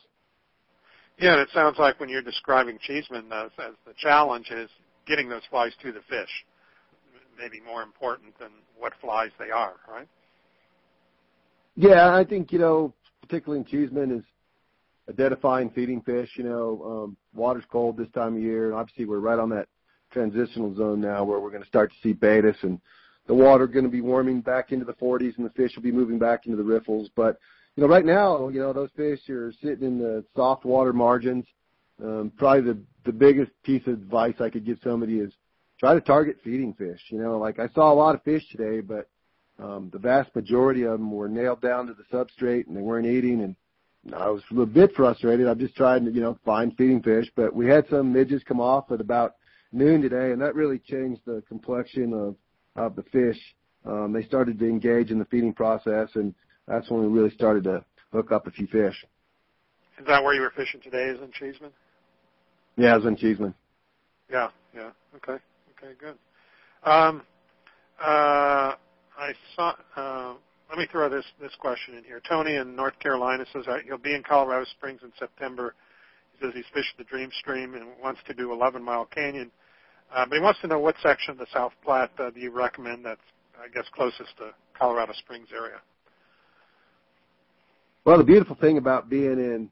[1.19, 4.71] Yeah, and it sounds like when you're describing Cheesman as, as the challenge is
[5.07, 6.31] getting those flies to the fish,
[7.39, 10.09] maybe more important than what flies they are, right?
[11.77, 12.93] Yeah, I think you know
[13.23, 14.25] particularly in Cheesman, is
[15.09, 16.29] identifying feeding fish.
[16.37, 19.69] You know, um, water's cold this time of year, and obviously we're right on that
[20.13, 22.81] transitional zone now where we're going to start to see Baetis and
[23.27, 25.93] the water going to be warming back into the 40s and the fish will be
[25.93, 27.09] moving back into the riffles.
[27.15, 27.39] But
[27.77, 31.45] you know, right now, you know, those fish are sitting in the soft water margins.
[32.03, 35.33] Um, probably the the biggest piece of advice I could give somebody is
[35.79, 37.01] try to target feeding fish.
[37.09, 39.09] You know, like I saw a lot of fish today, but
[39.59, 43.07] um, the vast majority of them were nailed down to the substrate and they weren't
[43.07, 43.43] eating.
[43.43, 45.47] And I was a bit frustrated.
[45.47, 47.31] I'm just trying to, you know, find feeding fish.
[47.35, 49.35] But we had some midges come off at about
[49.73, 52.37] noon today, and that really changed the complexion of
[52.75, 53.39] of the fish
[53.85, 56.35] um, they started to engage in the feeding process, and
[56.69, 59.05] that's when we really started to hook up a few fish.
[59.99, 61.05] Is that where you were fishing today?
[61.05, 61.71] Is in Cheesman?
[62.77, 63.55] Yeah, it was in Cheesman.
[64.31, 64.91] Yeah, yeah.
[65.17, 65.43] Okay,
[65.77, 66.17] okay, good.
[66.85, 67.23] Um,
[68.01, 68.75] uh,
[69.19, 69.75] I saw.
[69.97, 70.35] Uh,
[70.69, 72.21] let me throw this this question in here.
[72.27, 75.75] Tony in North Carolina says he'll be in Colorado Springs in September.
[76.33, 79.51] He says he's fished the Dream Stream and wants to do 11 Mile Canyon.
[80.15, 82.51] Uh, but he wants to know what section of the South Platte uh, do you
[82.51, 83.21] recommend that's,
[83.59, 85.81] I guess, closest to Colorado Springs area?
[88.05, 89.71] Well, the beautiful thing about being in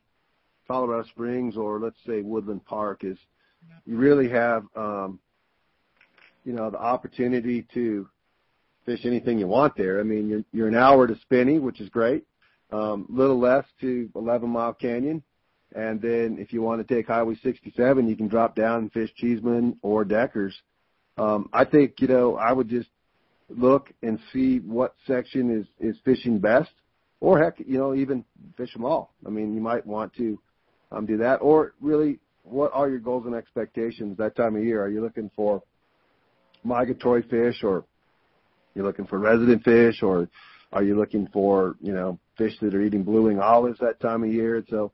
[0.67, 3.19] Colorado Springs or let's say Woodland Park is
[3.85, 5.19] you really have, um,
[6.45, 8.09] you know, the opportunity to
[8.87, 10.01] fish anything you want there.
[10.01, 12.25] I mean, you're, you're an hour to Spinney, which is great.
[12.73, 15.23] Um, little less to 11 Mile Canyon.
[15.75, 19.11] And then if you want to take Highway 67, you can drop down and fish
[19.17, 20.57] Cheesman or Deckers.
[21.17, 22.89] Um, I think, you know, I would just
[23.49, 26.71] look and see what section is, is fishing best
[27.21, 28.25] or heck, you know, even
[28.57, 29.15] fish them all.
[29.27, 30.39] I mean, you might want to
[30.91, 34.83] um, do that or really what are your goals and expectations that time of year?
[34.83, 35.63] Are you looking for
[36.65, 37.85] migratory fish or
[38.75, 40.29] you're looking for resident fish or
[40.73, 44.23] are you looking for, you know, fish that are eating blue wing olives that time
[44.23, 44.65] of year?
[44.71, 44.93] So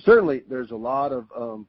[0.00, 1.66] certainly there's a lot of um,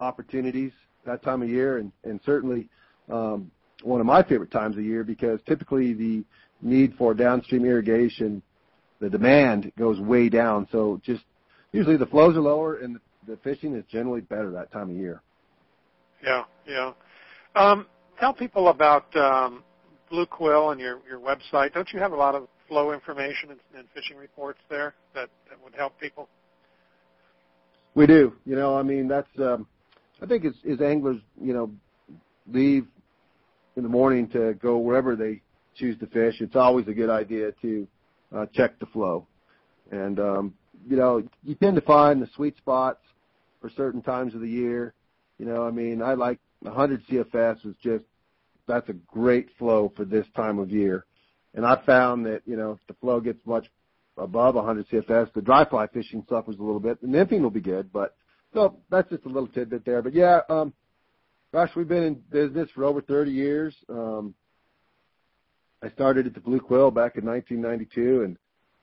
[0.00, 0.72] opportunities
[1.04, 2.68] that time of year, and, and certainly
[3.10, 3.50] um,
[3.82, 6.24] one of my favorite times of year because typically the
[6.62, 8.42] need for downstream irrigation,
[9.00, 10.66] the demand goes way down.
[10.72, 11.22] So just
[11.72, 15.20] usually the flows are lower and the, fishing is generally better that time of year.
[16.22, 16.92] Yeah, yeah.
[17.56, 17.86] Um,
[18.20, 19.64] tell people about um,
[20.10, 21.74] Blue Quill and your your website.
[21.74, 25.62] Don't you have a lot of flow information and, and fishing reports there that, that
[25.62, 26.28] would help people?
[27.96, 28.34] We do.
[28.44, 29.28] You know, I mean, that's.
[29.38, 29.66] Um,
[30.22, 31.72] I think as, as anglers, you know,
[32.46, 32.86] leave
[33.76, 35.40] in the morning to go wherever they
[35.74, 36.40] choose to fish.
[36.40, 37.88] It's always a good idea to
[38.36, 39.26] uh, check the flow,
[39.90, 40.54] and um,
[40.86, 43.00] you know, you tend to find the sweet spots
[43.62, 44.92] for certain times of the year.
[45.38, 48.04] You know, I mean, I like 100 CFS is just
[48.68, 51.06] that's a great flow for this time of year.
[51.54, 53.70] And I found that, you know, the flow gets much
[54.16, 55.32] above 100 CFS.
[55.32, 57.00] The dry fly fishing suffers a little bit.
[57.00, 58.16] The nymphing will be good, but
[58.54, 60.02] so that's just a little tidbit there.
[60.02, 60.72] But yeah, um,
[61.52, 63.74] gosh, we've been in business for over 30 years.
[63.88, 64.34] Um,
[65.82, 68.38] I started at the Blue Quill back in 1992, and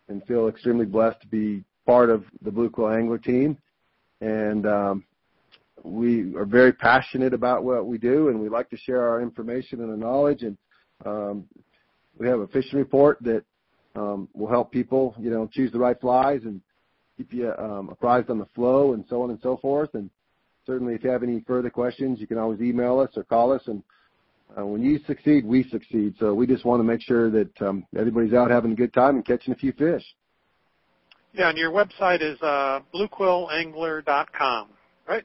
[0.10, 3.58] and feel extremely blessed to be part of the Blue Quill Angler team.
[4.22, 5.06] And um,
[5.84, 9.82] we are very passionate about what we do, and we like to share our information
[9.82, 10.44] and our knowledge.
[10.44, 10.58] And
[11.06, 11.46] um,
[12.18, 13.44] we have a fishing report that
[13.96, 16.62] um, will help people, you know, choose the right flies and
[17.18, 19.94] keep you um, apprised on the flow and so on and so forth.
[19.94, 20.10] And
[20.66, 23.62] certainly, if you have any further questions, you can always email us or call us.
[23.68, 23.84] And
[24.58, 26.16] uh, when you succeed, we succeed.
[26.20, 29.16] So we just want to make sure that um, everybody's out having a good time
[29.16, 30.04] and catching a few fish.
[31.34, 34.70] Yeah, and your website is uh, bluequillangler.com,
[35.08, 35.24] right?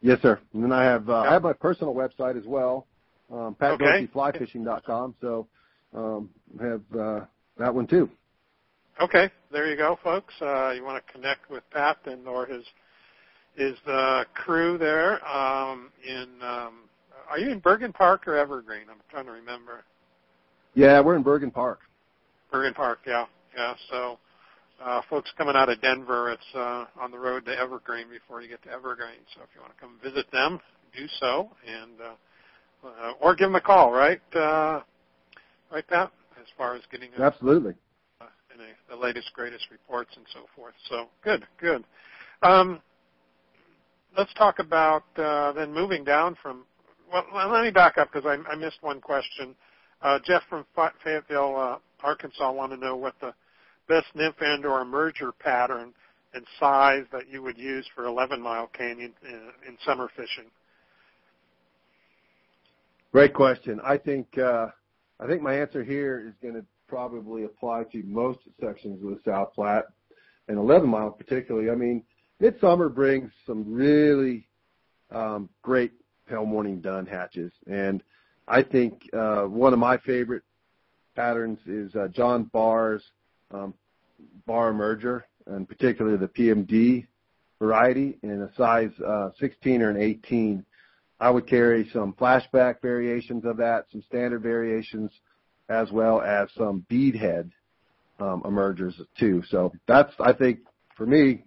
[0.00, 0.38] Yes, sir.
[0.52, 2.86] And then I have uh, I have my personal website as well,
[3.32, 5.14] um, patdorseyflyfishing.com.
[5.20, 5.48] So
[5.94, 6.30] um,
[6.60, 7.20] have uh,
[7.58, 8.08] that one too.
[9.00, 10.34] Okay, there you go, folks.
[10.40, 12.64] Uh, you want to connect with Pat and or his
[13.56, 16.28] his uh, crew there um, in.
[16.42, 16.74] Um,
[17.28, 18.84] are you in Bergen Park or Evergreen?
[18.90, 19.84] I'm trying to remember.
[20.74, 21.80] Yeah, we're in Bergen Park.
[22.50, 23.26] Bergen Park, yeah,
[23.56, 23.74] yeah.
[23.90, 24.18] So,
[24.82, 28.48] uh, folks coming out of Denver, it's uh, on the road to Evergreen before you
[28.48, 29.22] get to Evergreen.
[29.34, 30.60] So, if you want to come visit them,
[30.96, 33.92] do so, and uh, uh, or give them a call.
[33.92, 34.82] Right, uh,
[35.72, 36.12] right, Pat?
[36.44, 37.72] As far as getting a, absolutely
[38.20, 40.74] uh, a, the latest, greatest reports and so forth.
[40.90, 41.84] So good, good.
[42.42, 42.82] Um,
[44.16, 46.64] let's talk about uh, then moving down from.
[47.10, 49.54] Well, let me back up because I, I missed one question.
[50.02, 50.66] Uh, Jeff from
[51.02, 53.32] Fayetteville, uh, Arkansas, want to know what the
[53.88, 55.94] best nymph and or emerger pattern
[56.34, 60.50] and size that you would use for 11 Mile Canyon in, in summer fishing.
[63.12, 63.80] Great question.
[63.84, 64.66] I think uh,
[65.20, 69.20] I think my answer here is going to probably apply to most sections of the
[69.24, 69.86] South Platte
[70.48, 71.70] and 11 Mile particularly.
[71.70, 72.02] I mean,
[72.40, 74.46] midsummer brings some really
[75.10, 75.92] um, great
[76.28, 78.02] pale morning dun hatches, and
[78.48, 80.42] I think uh, one of my favorite
[81.14, 83.02] patterns is uh, John Barr's
[83.50, 83.74] um,
[84.46, 87.06] Barr emerger, and particularly the PMD
[87.58, 90.64] variety in a size uh, 16 or an 18.
[91.24, 95.10] I would carry some flashback variations of that, some standard variations,
[95.70, 97.50] as well as some beadhead
[98.20, 99.42] um, emergers too.
[99.48, 100.58] So that's, I think,
[100.98, 101.44] for me,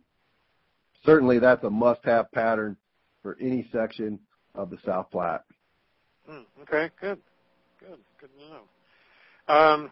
[1.05, 2.75] certainly that's a must-have pattern
[3.21, 4.17] for any section
[4.55, 5.43] of the South Platte.
[6.27, 7.19] Hmm, okay, good,
[7.79, 9.53] good, good to know.
[9.55, 9.91] Um,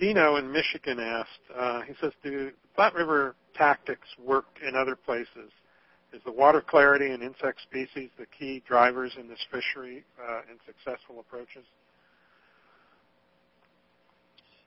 [0.00, 5.52] Dino in Michigan asked, uh, he says, do Platte River tactics work in other places?
[6.14, 10.58] Is the water clarity and insect species the key drivers in this fishery uh, in
[10.64, 11.64] successful approaches?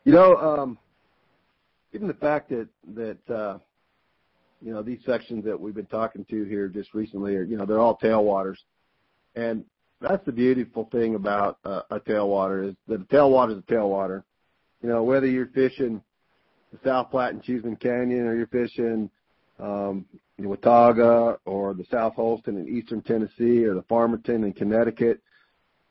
[0.03, 0.77] You know, um,
[1.93, 3.59] given the fact that that uh,
[4.61, 7.65] you know these sections that we've been talking to here just recently are you know
[7.65, 8.57] they're all tailwaters,
[9.35, 9.63] and
[10.01, 14.23] that's the beautiful thing about uh, a tailwater is that a tailwater is a tailwater.
[14.81, 16.01] You know whether you're fishing
[16.73, 19.09] the South Platte and Cheesman Canyon or you're fishing
[19.59, 20.05] um,
[20.39, 25.21] Watauga or the South Holston in eastern Tennessee or the Farmington in Connecticut.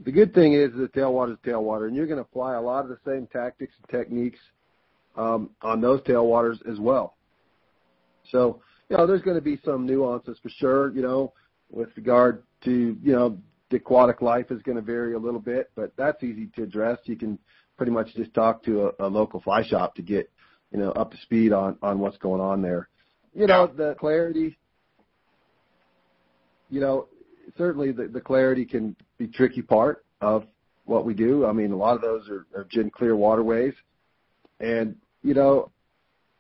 [0.05, 2.85] The good thing is the tailwater is tailwater, and you're going to apply a lot
[2.85, 4.39] of the same tactics and techniques
[5.17, 7.17] um, on those tailwaters as well.
[8.31, 11.33] So, you know, there's going to be some nuances for sure, you know,
[11.71, 13.39] with regard to, you know,
[13.71, 16.99] the aquatic life is going to vary a little bit, but that's easy to address.
[17.05, 17.39] You can
[17.77, 20.31] pretty much just talk to a, a local fly shop to get,
[20.73, 22.89] you know, up to speed on, on what's going on there.
[23.37, 24.57] You know, the clarity,
[26.71, 27.07] you know,
[27.59, 30.47] certainly the, the clarity can be tricky part of
[30.87, 31.45] what we do.
[31.45, 33.75] I mean, a lot of those are, are gin clear waterways.
[34.59, 35.71] And, you know,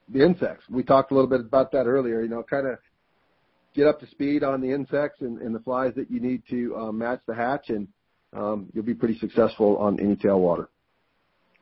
[0.08, 2.78] the insects, we talked a little bit about that earlier, you know, kind of
[3.74, 6.74] get up to speed on the insects and, and the flies that you need to
[6.76, 7.88] uh, match the hatch and
[8.32, 10.68] um, you'll be pretty successful on any tailwater.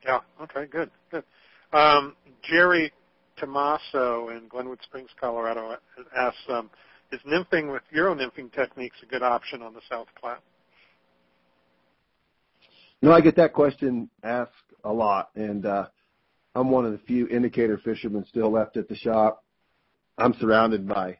[0.05, 0.19] Yeah.
[0.43, 0.65] Okay.
[0.67, 0.91] Good.
[1.11, 1.25] Good.
[1.73, 2.93] Um, Jerry
[3.37, 5.77] Tomaso in Glenwood Springs, Colorado,
[6.15, 6.69] asks, um,
[7.11, 10.41] "Is nymphing with Euro nymphing techniques a good option on the South Platte?"
[13.01, 14.51] Know, I get that question asked
[14.83, 15.87] a lot, and uh,
[16.55, 19.43] I'm one of the few indicator fishermen still left at the shop.
[20.17, 21.17] I'm surrounded by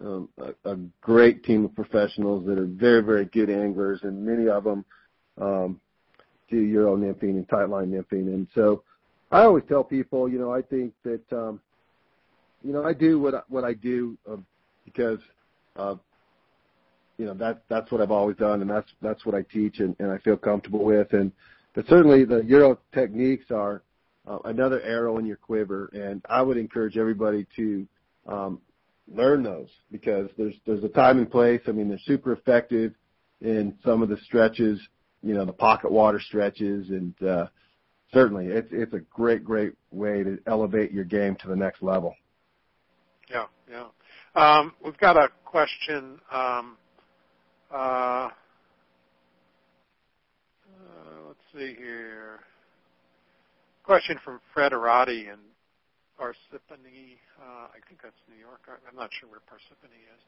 [0.00, 4.48] um, a, a great team of professionals that are very, very good anglers, and many
[4.48, 4.84] of them
[5.38, 5.80] um,
[6.48, 8.28] do Euro nymphing and tightline nymphing.
[8.32, 8.82] And so
[9.30, 11.60] I always tell people, you know, I think that, um,
[12.62, 14.36] you know, I do what what I do uh,
[14.84, 15.18] because,
[15.76, 15.96] uh,
[17.18, 19.96] you know, that that's what I've always done, and that's that's what I teach, and,
[19.98, 21.12] and I feel comfortable with.
[21.12, 21.32] And
[21.74, 23.82] but certainly the Euro techniques are
[24.26, 27.86] uh, another arrow in your quiver, and I would encourage everybody to
[28.26, 28.60] um,
[29.12, 31.60] learn those because there's there's a time and place.
[31.66, 32.94] I mean, they're super effective
[33.40, 34.80] in some of the stretches,
[35.22, 37.46] you know, the pocket water stretches, and uh,
[38.12, 42.14] certainly it's it's a great great way to elevate your game to the next level.
[43.30, 43.86] Yeah, yeah.
[44.34, 46.20] Um, we've got a question.
[46.30, 46.76] Um,
[47.72, 48.30] uh, uh,
[51.26, 52.40] let's see here.
[53.82, 55.38] Question from Fred Arati in
[56.18, 57.18] Parsippany.
[57.40, 58.60] Uh, I think that's New York.
[58.68, 60.22] I'm not sure where Parsippany is.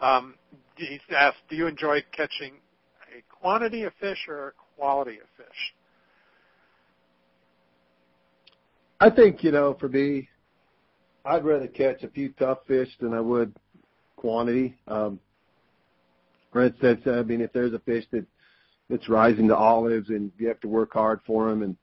[0.00, 0.34] Um,
[0.76, 2.54] he's asked, do you enjoy catching
[3.16, 5.74] a quantity of fish or a quality of fish?
[9.02, 10.28] I think, you know, for me,
[11.24, 13.52] I'd rather catch a few tough fish than I would
[14.14, 14.76] quantity.
[14.86, 15.18] Um,
[16.52, 18.24] for instance, I mean, if there's a fish that
[18.88, 21.76] that's rising to olives and you have to work hard for them, and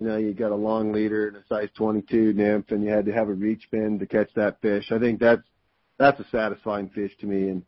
[0.00, 3.06] you know you got a long leader and a size 22 nymph, and you had
[3.06, 4.90] to have a reach mend to catch that fish.
[4.90, 5.42] I think that's
[5.98, 7.62] that's a satisfying fish to me, and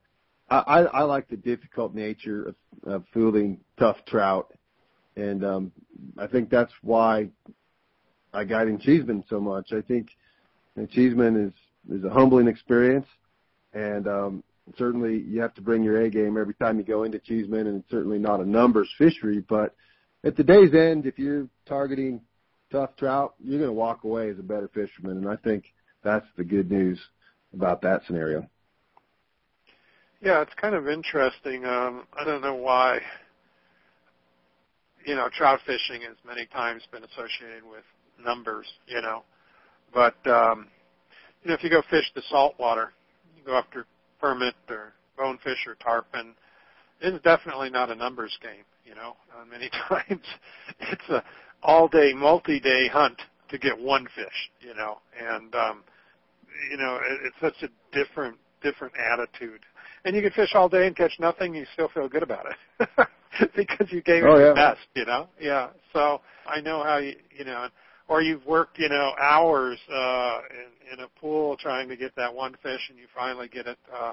[0.51, 4.53] I, I, I like the difficult nature of, of fooling tough trout,
[5.15, 5.73] and um,
[6.19, 7.29] I think that's why
[8.39, 9.73] I got in Cheesman so much.
[9.73, 10.11] I think
[10.77, 11.53] you know, Cheesman is
[11.93, 13.07] is a humbling experience,
[13.73, 14.45] and um,
[14.77, 17.81] certainly you have to bring your A game every time you go into Cheesman, and
[17.81, 19.45] it's certainly not a numbers fishery.
[19.49, 19.75] But
[20.23, 22.21] at the day's end, if you're targeting
[22.71, 25.65] tough trout, you're going to walk away as a better fisherman, and I think
[26.05, 27.01] that's the good news
[27.53, 28.47] about that scenario.
[30.21, 31.65] Yeah, it's kind of interesting.
[31.65, 33.01] Um, I don't know why.
[35.05, 37.85] You know, trout fishing has many times been associated with
[38.23, 39.23] numbers, you know.
[39.93, 40.69] But um,
[41.43, 42.93] you know, if you go fish the saltwater,
[43.37, 43.87] you go after
[44.21, 46.35] permit or bonefish or tarpon,
[47.01, 48.65] it's definitely not a numbers game.
[48.85, 50.25] You know, uh, many times
[50.81, 51.23] it's a
[51.63, 54.51] all-day, multi-day hunt to get one fish.
[54.61, 55.85] You know, and um,
[56.71, 59.61] you know it, it's such a different different attitude.
[60.05, 62.47] And you can fish all day and catch nothing, you still feel good about
[62.81, 62.89] it
[63.57, 64.55] because you gave it oh, your yeah.
[64.55, 64.87] best.
[64.95, 65.69] You know, yeah.
[65.93, 67.69] So I know how you you know
[68.09, 72.35] or you've worked, you know, hours uh, in, in a pool trying to get that
[72.35, 73.79] one fish, and you finally get it.
[73.95, 74.13] Uh,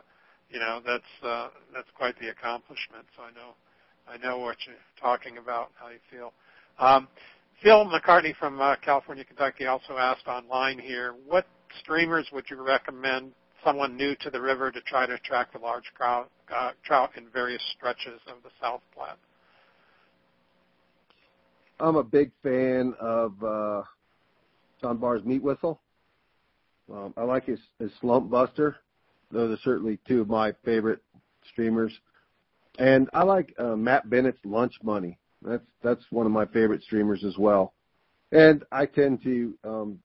[0.49, 3.05] you know, that's uh, that's quite the accomplishment.
[3.15, 3.55] So I know,
[4.07, 6.33] I know what you're talking about, how you feel.
[6.77, 7.07] Um,
[7.63, 11.47] Phil McCartney from uh, California, Kentucky also asked online here, what
[11.79, 13.31] streamers would you recommend
[13.63, 17.61] someone new to the river to try to attract a large uh, trout in various
[17.75, 19.17] stretches of the South Platte?
[21.79, 23.83] I'm a big fan of uh,
[24.81, 25.81] John Barr's Meat Whistle.
[26.91, 28.77] Um, I like his, his Slump Buster.
[29.31, 31.01] Those are certainly two of my favorite
[31.49, 31.91] streamers.
[32.77, 35.17] And I like uh, Matt Bennett's Lunch Money.
[35.41, 37.73] That's that's one of my favorite streamers as well.
[38.31, 39.99] And I tend to um,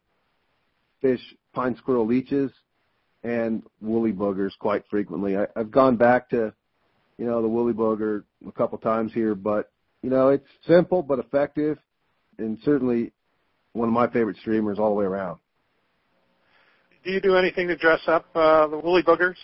[1.01, 1.21] fish
[1.53, 2.51] pine squirrel leeches
[3.25, 5.37] and woolly buggers quite frequently.
[5.37, 6.53] I, I've gone back to,
[7.19, 9.71] you know, the woolly bugger a couple times here, but
[10.03, 11.79] you know, it's simple but effective,
[12.39, 13.13] and certainly
[13.73, 15.39] one of my favorite streamers all the way around.
[17.05, 19.37] Do you do anything to dress up uh, the woolly buggers,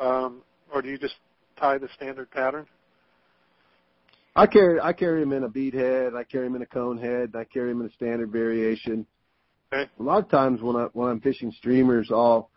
[0.00, 0.42] um,
[0.72, 1.14] or do you just
[1.58, 2.66] tie the standard pattern?
[4.36, 6.14] I carry I carry them in a bead head.
[6.14, 7.34] I carry them in a cone head.
[7.36, 9.06] I carry them in a standard variation.
[9.72, 9.88] Okay.
[9.98, 12.50] A lot of times when I when I'm fishing streamers, I'll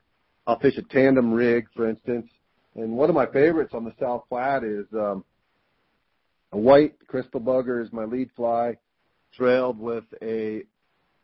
[0.48, 2.30] I'll fish a tandem rig, for instance.
[2.76, 5.24] And one of my favorites on the South Platte is um,
[6.58, 8.76] a white crystal bugger is my lead fly,
[9.32, 10.64] trailed with a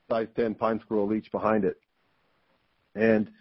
[0.08, 1.78] size 10 pine squirrel leech behind it.
[2.94, 3.32] And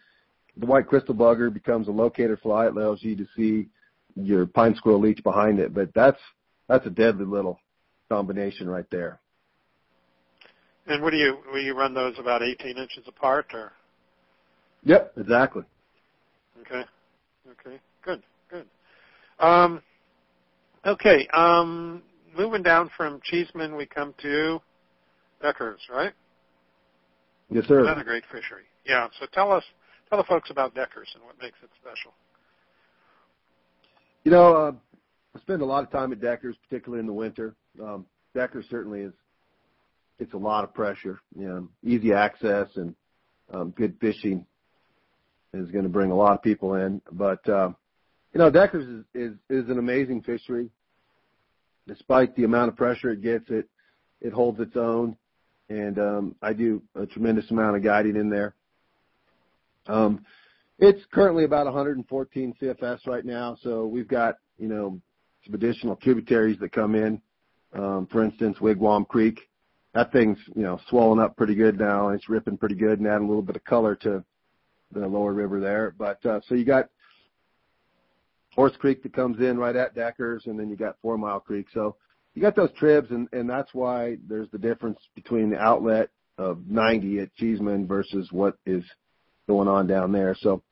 [0.57, 2.66] the white crystal bugger becomes a locator fly.
[2.66, 3.68] It allows you to see
[4.16, 5.74] your pine squirrel leech behind it.
[5.74, 6.18] But that's
[6.66, 7.59] that's a deadly little
[8.09, 9.20] combination right there.
[10.86, 13.72] And what do you will you run those about 18 inches apart or?
[14.84, 15.64] Yep, exactly.
[16.62, 16.84] Okay.
[17.51, 17.78] Okay.
[18.03, 18.22] Good.
[18.49, 18.66] Good.
[19.38, 19.82] Um,
[20.86, 21.28] okay.
[21.32, 22.02] Um,
[22.36, 24.60] moving down from Cheesman, we come to
[25.40, 26.12] Deckers, right?
[27.50, 27.80] Yes, sir.
[27.80, 28.64] Another great fishery.
[28.86, 29.08] Yeah.
[29.20, 29.64] So tell us,
[30.08, 32.12] tell the folks about Deckers and what makes it special.
[34.24, 34.72] You know, uh,
[35.34, 37.54] I spend a lot of time at Deckers, particularly in the winter.
[37.82, 39.12] Um, Deckers certainly is.
[40.18, 41.20] It's a lot of pressure.
[41.36, 42.94] You know, easy access and
[43.52, 44.46] um, good fishing
[45.52, 47.02] is going to bring a lot of people in.
[47.10, 47.70] But uh,
[48.32, 50.70] you know, Deckers is, is is an amazing fishery.
[51.86, 53.68] Despite the amount of pressure it gets, it
[54.20, 55.16] it holds its own,
[55.68, 58.54] and um, I do a tremendous amount of guiding in there.
[59.86, 60.24] Um,
[60.78, 65.00] it's currently about 114 CFS right now, so we've got you know
[65.44, 67.20] some additional tributaries that come in.
[67.74, 69.40] Um, for instance, Wigwam Creek,
[69.94, 73.26] that thing's you know swollen up pretty good now, it's ripping pretty good and adding
[73.26, 74.24] a little bit of color to
[74.92, 75.94] the lower river there.
[75.98, 76.88] But uh, so you got
[78.55, 81.66] Horse Creek that comes in right at Deckers, and then you got Four Mile Creek.
[81.72, 81.96] So
[82.34, 86.66] you got those tribs, and and that's why there's the difference between the outlet of
[86.66, 88.84] 90 at Cheesman versus what is
[89.46, 90.36] going on down there.
[90.40, 90.62] So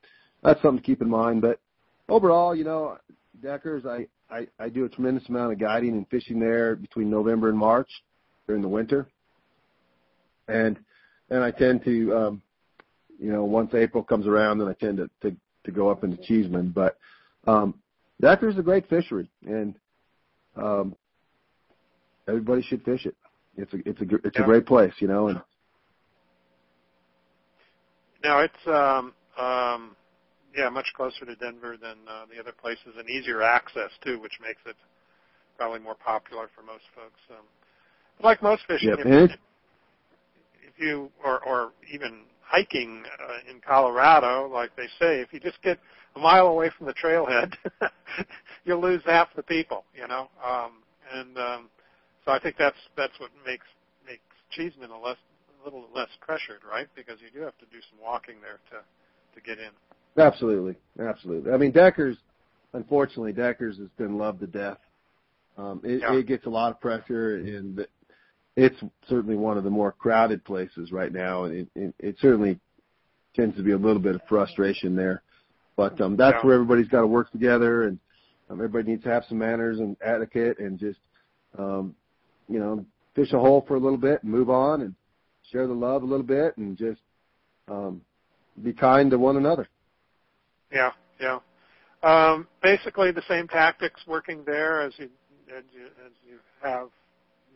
[0.43, 1.41] that's something to keep in mind.
[1.41, 1.59] But
[2.09, 2.97] overall, you know,
[3.41, 7.49] Deckers, I I, I do a tremendous amount of guiding and fishing there between November
[7.49, 7.89] and March
[8.47, 9.07] during the winter,
[10.47, 10.77] and
[11.29, 12.41] and I tend to, um,
[13.19, 16.17] you know, once April comes around, then I tend to to, to go up into
[16.17, 16.69] Cheesman.
[16.69, 16.97] But
[17.47, 17.75] um,
[18.21, 19.75] is a great fishery, and
[20.55, 20.95] um,
[22.27, 23.15] everybody should fish it.
[23.57, 24.43] It's a it's a it's yeah.
[24.43, 25.27] a great place, you know.
[25.27, 25.41] And
[28.23, 29.95] now it's um, um,
[30.55, 34.33] yeah, much closer to Denver than uh, the other places, and easier access too, which
[34.41, 34.75] makes it
[35.57, 37.19] probably more popular for most folks.
[37.29, 37.45] Um,
[38.23, 38.99] like most fishing, Yep.
[38.99, 42.21] if, if you or or even
[42.51, 45.79] hiking uh, in Colorado, like they say, if you just get
[46.15, 47.53] a mile away from the trailhead,
[48.65, 49.85] you'll lose half the people.
[49.95, 51.69] You know, um, and um,
[52.25, 53.65] so I think that's that's what makes
[54.05, 54.21] makes
[54.51, 55.17] Cheesman a less
[55.61, 56.87] a little less pressured, right?
[56.95, 58.83] Because you do have to do some walking there to
[59.35, 59.71] to get in.
[60.21, 61.53] Absolutely, absolutely.
[61.53, 62.17] I mean, Deckers,
[62.73, 64.79] unfortunately, Deckers has been loved to death.
[65.57, 66.15] Um, it, Yeah.
[66.15, 67.85] it gets a lot of pressure, and
[68.55, 68.75] it's
[69.07, 72.59] certainly one of the more crowded places right now, and it, it, it certainly
[73.35, 75.23] tends to be a little bit of frustration there.
[75.77, 76.47] But um, that's Yeah.
[76.47, 77.97] where everybody's got to work together, and
[78.49, 80.99] um, everybody needs to have some manners and etiquette, and just
[81.57, 81.95] um,
[82.49, 84.95] you know fish a hole for a little bit and move on, and
[85.51, 87.01] share the love a little bit, and just
[87.69, 88.01] um,
[88.61, 89.67] be kind to one another.
[90.71, 91.39] Yeah, yeah.
[92.03, 95.09] Um, basically, the same tactics working there as you
[95.55, 96.89] as you, as you have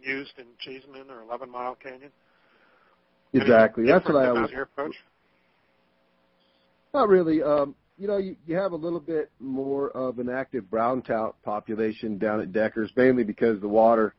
[0.06, 2.12] used in Cheesman or Eleven Mile Canyon.
[3.34, 3.86] Exactly.
[3.86, 4.52] That's what I always.
[4.52, 4.96] your approach.
[6.94, 7.44] Not really.
[7.44, 11.36] Um, you know, you, you have a little bit more of an active brown trout
[11.44, 14.16] population down at Deckers, mainly because the water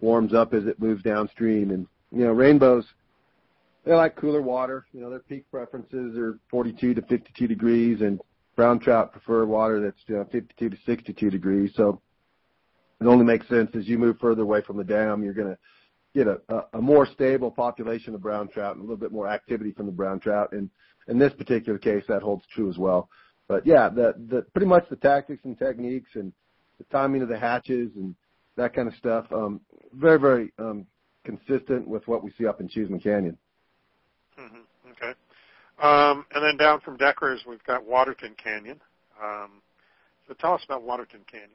[0.00, 2.86] warms up as it moves downstream, and you know, rainbows.
[3.84, 4.86] They like cooler water.
[4.92, 8.20] You know, their peak preferences are 42 to 52 degrees, and
[8.56, 11.72] brown trout prefer water that's you know, 52 to 62 degrees.
[11.74, 12.00] So
[13.00, 15.58] it only makes sense as you move further away from the dam, you're going to
[16.14, 16.40] get a,
[16.74, 19.92] a, more stable population of brown trout and a little bit more activity from the
[19.92, 20.52] brown trout.
[20.52, 20.68] And
[21.08, 23.08] in this particular case, that holds true as well.
[23.48, 26.32] But yeah, the, the pretty much the tactics and techniques and
[26.78, 28.14] the timing of the hatches and
[28.56, 29.60] that kind of stuff, um,
[29.94, 30.86] very very um,
[31.24, 33.36] consistent with what we see up in Cheesman Canyon.
[34.38, 34.90] Mm-hmm.
[34.92, 35.12] Okay.
[35.82, 38.80] Um, and then down from Deckers, we've got Waterton Canyon.
[39.22, 39.62] Um,
[40.28, 41.50] so tell us about Waterton Canyon.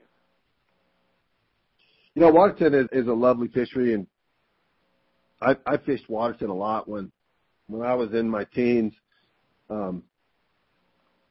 [2.16, 4.06] You know, Waterton is, is a lovely fishery, and
[5.42, 7.12] I, I fished Waterton a lot when
[7.66, 8.94] when I was in my teens.
[9.68, 10.02] Um,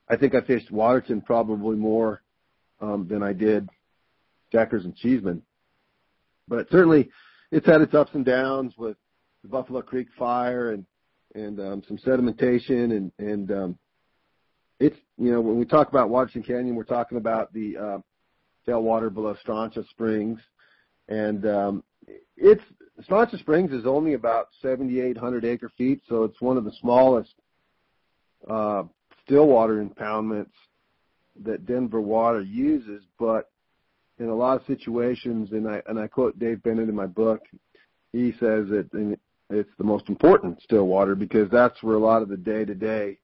[0.08, 2.22] I think I fished Waterton probably more
[2.80, 3.68] um, than I did
[4.52, 5.42] Deckers and Cheesman,
[6.48, 7.10] But certainly,
[7.52, 8.96] it's had its ups and downs with
[9.42, 10.86] the Buffalo Creek fire and
[11.34, 13.80] and um, some sedimentation and and um,
[14.80, 17.98] it's you know when we talk about Waterton Canyon, we're talking about the uh,
[18.68, 20.40] tailwater below Strontia Springs,
[21.08, 21.84] and um,
[22.38, 22.64] it's
[23.08, 27.34] Strontia Springs is only about 7,800 acre feet, so it's one of the smallest
[28.50, 28.84] uh,
[29.26, 30.52] still water impoundments
[31.44, 33.04] that Denver Water uses.
[33.20, 33.50] But
[34.20, 37.42] in a lot of situations, and I and I quote Dave Bennett in my book,
[38.14, 39.18] he says that
[39.50, 42.76] it's the most important still water because that's where a lot of the day to
[42.76, 43.18] day,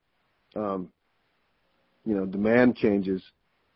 [2.05, 3.21] you know, demand changes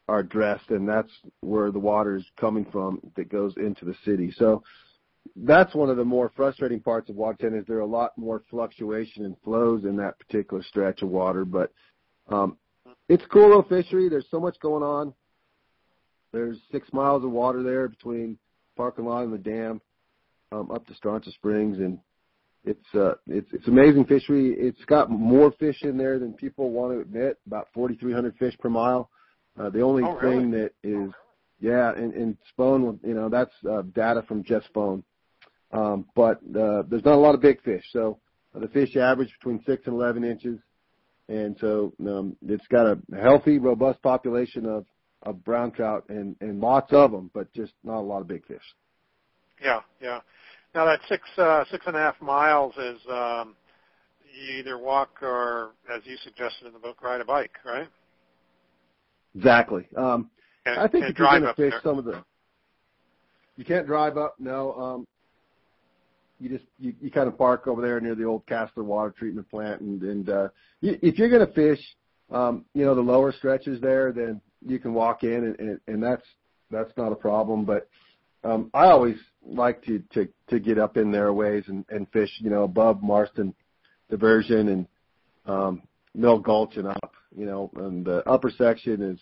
[0.08, 1.12] are addressed, and that's
[1.42, 4.34] where the water is coming from that goes into the city.
[4.38, 4.64] So
[5.36, 8.44] that's one of the more frustrating parts of Waterton is there are a lot more
[8.50, 11.72] fluctuation and flows in that particular stretch of water, but
[12.30, 12.58] um,
[13.10, 14.10] it's a cool little fishery.
[14.10, 15.14] There's so much going on.
[16.32, 18.38] There's six miles of water there between
[18.76, 19.82] parking lot and the dam
[20.52, 22.00] um, up to Strontia Springs, and
[22.64, 24.54] it's uh, it's it's amazing fishery.
[24.58, 27.38] It's got more fish in there than people want to admit.
[27.48, 29.10] About 4,300 fish per mile.
[29.60, 30.38] Uh, the only oh, really?
[30.38, 31.12] thing that is,
[31.60, 35.04] yeah, and, and Spohn, you know, that's uh, data from Jeff Spohn.
[35.72, 38.20] Um, but uh, there's not a lot of big fish, so
[38.56, 40.60] uh, the fish average between six and 11 inches,
[41.28, 44.86] and so um, it's got a healthy, robust population of
[45.24, 48.46] of brown trout and and lots of them, but just not a lot of big
[48.46, 48.62] fish.
[49.62, 50.20] Yeah, yeah.
[50.76, 53.56] Now that six uh, six and a half miles is um,
[54.36, 57.88] you either walk or, as you suggested in the book, ride a bike, right?
[59.36, 59.88] Exactly.
[59.96, 60.30] Um,
[60.66, 61.72] and, I think if you're going to there.
[61.72, 62.24] fish some of the,
[63.58, 64.36] you can't drive up.
[64.40, 65.08] No, um,
[66.40, 69.50] you just you, you kind of park over there near the old Kassler water treatment
[69.50, 70.48] plant, and and uh,
[70.82, 71.80] you, if you're going to fish,
[72.32, 76.04] um, you know the lower stretches there, then you can walk in, and, and, and
[76.04, 76.26] that's
[76.72, 77.64] that's not a problem.
[77.66, 77.88] But
[78.44, 82.10] um, I always like to to to get up in there a ways and, and
[82.12, 83.54] fish, you know, above Marston
[84.10, 84.88] Diversion and
[85.46, 85.82] um,
[86.14, 87.14] Mill Gulch and up.
[87.38, 89.20] You know, and the upper section is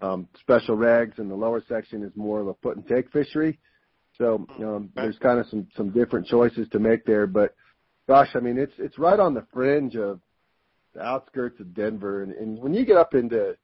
[0.00, 3.58] um, special regs, and the lower section is more of a put and take fishery.
[4.18, 7.54] So um, there's kind of some some different choices to make there, but
[8.06, 10.20] gosh, I mean it's it's right on the fringe of
[10.94, 13.56] the outskirts of Denver, and, and when you get up into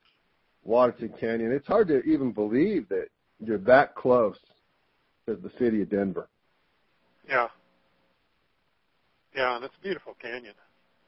[0.65, 3.07] Waterton Canyon, it's hard to even believe that
[3.39, 4.37] you're that close
[5.27, 6.29] to the city of Denver.
[7.29, 7.49] Yeah.
[9.35, 10.55] Yeah, and it's a beautiful canyon.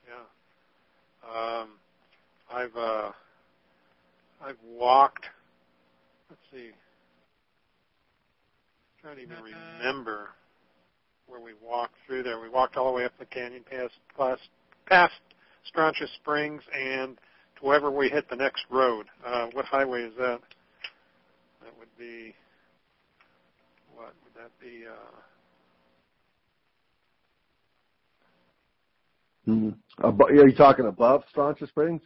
[0.07, 1.61] Yeah.
[1.61, 1.69] Um,
[2.53, 3.11] I've uh,
[4.45, 5.27] I've walked.
[6.29, 6.73] Let's see I
[9.01, 10.29] trying to even remember
[11.27, 12.41] where we walked through there.
[12.41, 14.43] We walked all the way up the canyon past past,
[14.87, 15.15] past
[15.75, 17.17] Strontia Springs and
[17.59, 19.07] to wherever we hit the next road.
[19.27, 20.41] Uh, what highway is that?
[21.63, 22.35] That would be
[23.95, 24.85] what would that be?
[24.87, 25.21] Uh,
[29.51, 30.07] mm-hmm.
[30.07, 32.03] Abo- are you talking above Strontia Springs?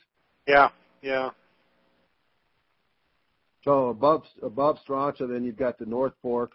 [0.46, 0.68] Yeah,
[1.02, 1.30] yeah.
[3.64, 6.52] So above above Strontia, then you've got the North Fork,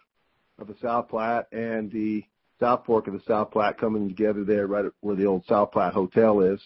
[0.58, 2.24] of the South Platte and the
[2.60, 5.92] South Fork of the South Platte coming together there, right where the old South Platte
[5.92, 6.60] Hotel is.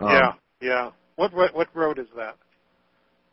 [0.00, 0.90] Um, yeah, yeah.
[1.16, 2.36] What, what what road is that?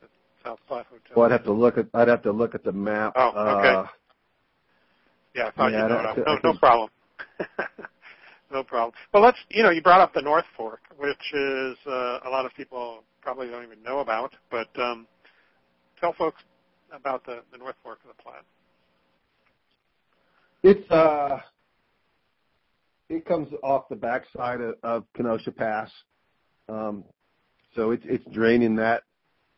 [0.01, 0.07] The
[0.43, 1.13] South Platte Hotel.
[1.15, 3.13] Well, I'd have to look at I'd have to look at the map.
[3.15, 3.69] Oh, okay.
[3.69, 3.85] Uh,
[5.33, 6.13] yeah, I thought yeah, you know.
[6.27, 6.89] No, no problem.
[8.51, 8.93] no problem.
[9.13, 12.45] Well, let's you know you brought up the North Fork, which is uh, a lot
[12.45, 15.07] of people probably don't even know about, but um,
[15.99, 16.41] tell folks
[16.93, 18.45] about the, the North Fork of the Platte.
[20.63, 21.39] It's uh,
[23.09, 25.91] it comes off the backside of, of Kenosha Pass,
[26.69, 27.03] um,
[27.75, 29.03] so it's it's draining that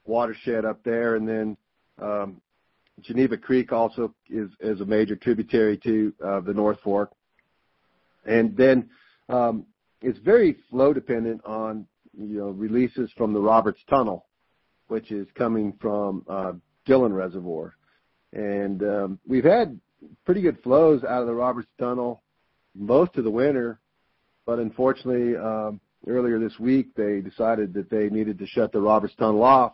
[0.06, 1.58] watershed up there, and then
[2.02, 2.42] um,
[3.02, 7.12] Geneva Creek also is is a major tributary to uh, the North Fork,
[8.26, 8.90] and then
[9.30, 9.66] um,
[10.02, 11.86] it's very flow dependent on
[12.18, 14.26] you know releases from the Roberts Tunnel,
[14.88, 16.54] which is coming from uh,
[16.86, 17.76] Dillon Reservoir,
[18.34, 19.80] and um, we've had
[20.26, 22.22] pretty good flows out of the Roberts Tunnel
[22.76, 23.80] most of the winter,
[24.46, 29.14] but unfortunately, um, earlier this week they decided that they needed to shut the Roberts
[29.18, 29.74] Tunnel off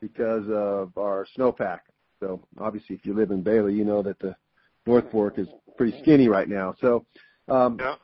[0.00, 1.80] because of our snowpack.
[2.20, 4.34] So obviously, if you live in Bailey, you know that the
[4.86, 6.74] North Fork is pretty skinny right now.
[6.80, 7.04] So
[7.48, 7.96] Um, Yeah.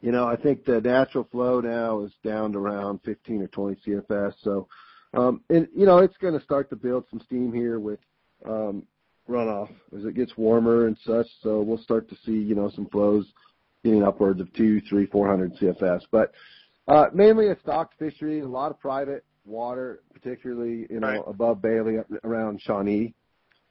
[0.00, 3.76] you know, I think the natural flow now is down to around 15 or 20
[3.86, 4.34] CFS.
[4.42, 4.68] So,
[5.14, 8.00] um, and you know, it's going to start to build some steam here with
[8.44, 8.82] um,
[9.28, 11.26] runoff as it gets warmer and such.
[11.42, 13.26] So we'll start to see, you know, some flows
[13.82, 16.02] getting upwards of two, three, four hundred CFS.
[16.10, 16.32] But
[16.88, 21.22] uh, mainly a stocked fishery, a lot of private water, particularly you know Right.
[21.26, 23.14] above Bailey around Shawnee.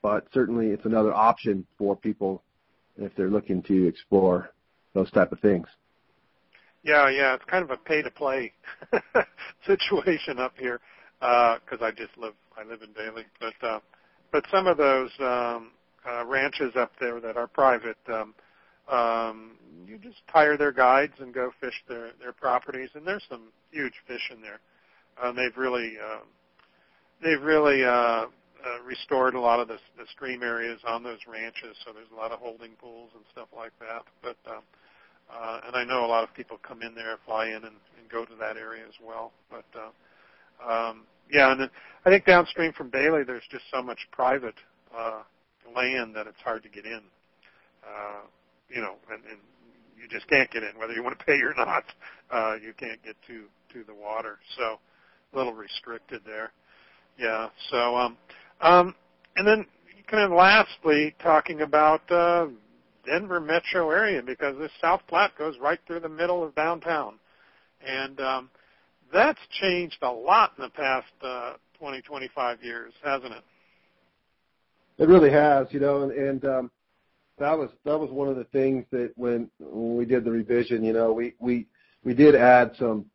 [0.02, 2.42] But certainly, it's another option for people
[2.96, 4.50] if they're looking to explore
[4.96, 5.66] those type of things.
[6.82, 8.52] Yeah, yeah, it's kind of a pay to play
[9.66, 10.80] situation up here
[11.20, 13.80] because I just live I live in Bailey, but uh,
[14.32, 15.72] but some of those um,
[16.08, 18.34] uh, ranches up there that are private, um,
[18.90, 19.52] um,
[19.86, 23.94] you just hire their guides and go fish their their properties, and there's some huge
[24.06, 24.60] fish in there.
[25.20, 26.20] Uh, they've really uh,
[27.22, 28.26] they've really uh,
[28.66, 32.16] uh, restored a lot of the, the stream areas on those ranches, so there's a
[32.16, 34.02] lot of holding pools and stuff like that.
[34.22, 34.62] But um,
[35.30, 38.10] uh, and I know a lot of people come in there, fly in, and, and
[38.10, 39.32] go to that area as well.
[39.50, 41.70] But uh, um, yeah, and then
[42.04, 44.54] I think downstream from Bailey, there's just so much private
[44.96, 45.22] uh,
[45.74, 47.00] land that it's hard to get in.
[47.82, 48.22] Uh,
[48.68, 49.38] you know, and, and
[50.00, 51.84] you just can't get in, whether you want to pay or not.
[52.30, 54.78] Uh, you can't get to to the water, so
[55.32, 56.52] a little restricted there.
[57.18, 57.48] Yeah.
[57.70, 58.16] So, um,
[58.60, 58.94] um,
[59.36, 59.66] and then
[60.06, 62.46] kind of lastly, talking about uh,
[63.06, 67.14] Denver metro area because this South Platte goes right through the middle of downtown,
[67.86, 68.50] and um,
[69.12, 73.42] that's changed a lot in the past uh, 20, 25 years, hasn't it?
[74.98, 76.70] It really has, you know, and, and um,
[77.38, 80.82] that was that was one of the things that when when we did the revision,
[80.82, 81.66] you know, we we
[82.02, 83.06] we did add some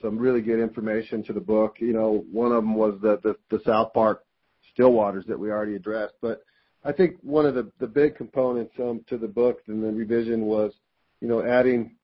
[0.00, 1.76] some really good information to the book.
[1.80, 4.24] You know, one of them was the the, the South Park
[4.72, 6.42] still waters that we already addressed, but
[6.86, 10.42] I think one of the the big components um, to the book and the revision
[10.42, 10.72] was,
[11.20, 11.96] you know, adding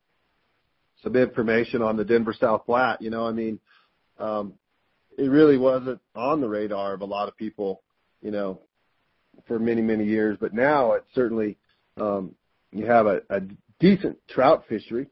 [1.02, 3.00] some information on the Denver South Platte.
[3.00, 3.60] You know, I mean,
[4.18, 4.54] um,
[5.16, 7.82] it really wasn't on the radar of a lot of people,
[8.22, 8.60] you know,
[9.46, 11.56] for many many years, but now it's certainly
[11.96, 12.34] um,
[12.72, 13.40] you have a, a
[13.78, 15.06] decent trout fishery,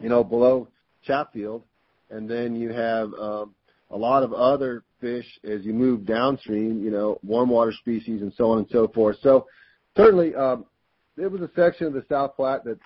[0.00, 0.68] you know, below
[1.02, 1.62] Chatfield,
[2.10, 3.54] and then you have um,
[3.90, 8.32] a lot of other fish as you move downstream, you know, warm water species and
[8.36, 9.16] so on and so forth.
[9.22, 9.46] So
[9.96, 10.66] certainly, um,
[11.16, 12.78] it was a section of the South Platte that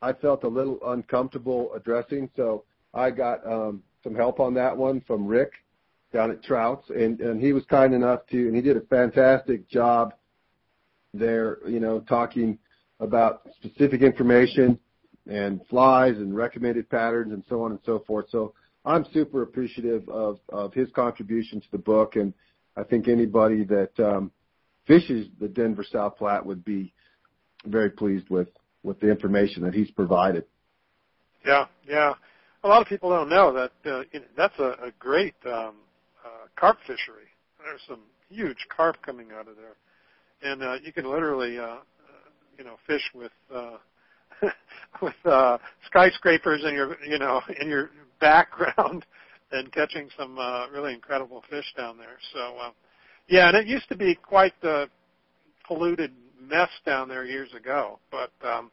[0.00, 2.30] I felt a little uncomfortable addressing.
[2.36, 2.64] So
[2.94, 5.52] I got um, some help on that one from Rick
[6.12, 9.68] down at Trouts, and, and he was kind enough to, and he did a fantastic
[9.68, 10.14] job
[11.14, 12.58] there, you know, talking
[13.00, 14.78] about specific information
[15.26, 18.26] and flies and recommended patterns and so on and so forth.
[18.30, 22.34] So I'm super appreciative of, of his contribution to the book, and
[22.76, 24.32] I think anybody that um,
[24.86, 26.92] fishes the Denver South Platte would be
[27.64, 28.48] very pleased with,
[28.82, 30.44] with the information that he's provided.
[31.46, 32.14] Yeah, yeah.
[32.64, 34.02] A lot of people don't know that uh,
[34.36, 35.74] that's a, great um,
[36.24, 37.26] uh, carp fishery.
[37.58, 42.76] There's some huge carp coming out of there, and uh, you can literally, you know,
[42.86, 43.32] fish with
[45.02, 45.14] with
[45.86, 47.90] skyscrapers and your you know, in your,
[48.22, 49.04] background,
[49.52, 52.16] and catching some uh, really incredible fish down there.
[52.32, 52.70] So, uh,
[53.28, 54.88] yeah, and it used to be quite the
[55.66, 58.70] polluted mess down there years ago, but um,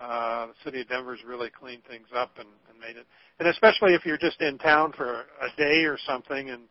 [0.00, 3.06] uh, the city of Denver's really cleaned things up and, and made it.
[3.38, 6.62] And especially if you're just in town for a day or something, and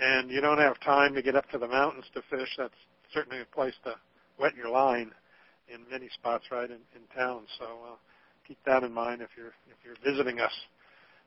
[0.00, 2.74] and you don't have time to get up to the mountains to fish, that's
[3.12, 3.94] certainly a place to
[4.38, 5.10] wet your line
[5.68, 7.42] in many spots right in, in town.
[7.58, 7.96] So uh,
[8.48, 10.52] keep that in mind if you're if you're visiting us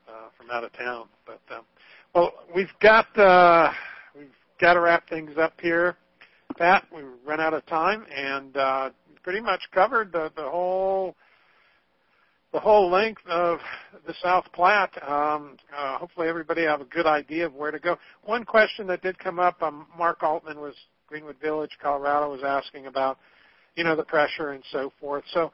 [0.08, 1.06] uh, from out of town.
[1.26, 1.62] But um,
[2.14, 3.72] well, we've got uh,
[4.16, 4.28] we've
[4.60, 5.96] got to wrap things up here.
[6.58, 8.90] Pat, we run out of time and uh,
[9.22, 11.16] pretty much covered the, the whole
[12.52, 13.58] the whole length of
[14.06, 14.96] the South Platte.
[15.02, 17.96] Um, uh, hopefully, everybody have a good idea of where to go.
[18.22, 20.74] One question that did come up, um, Mark Altman was
[21.08, 23.18] Greenwood Village, Colorado, was asking about,
[23.74, 25.24] you know, the pressure and so forth.
[25.32, 25.50] So,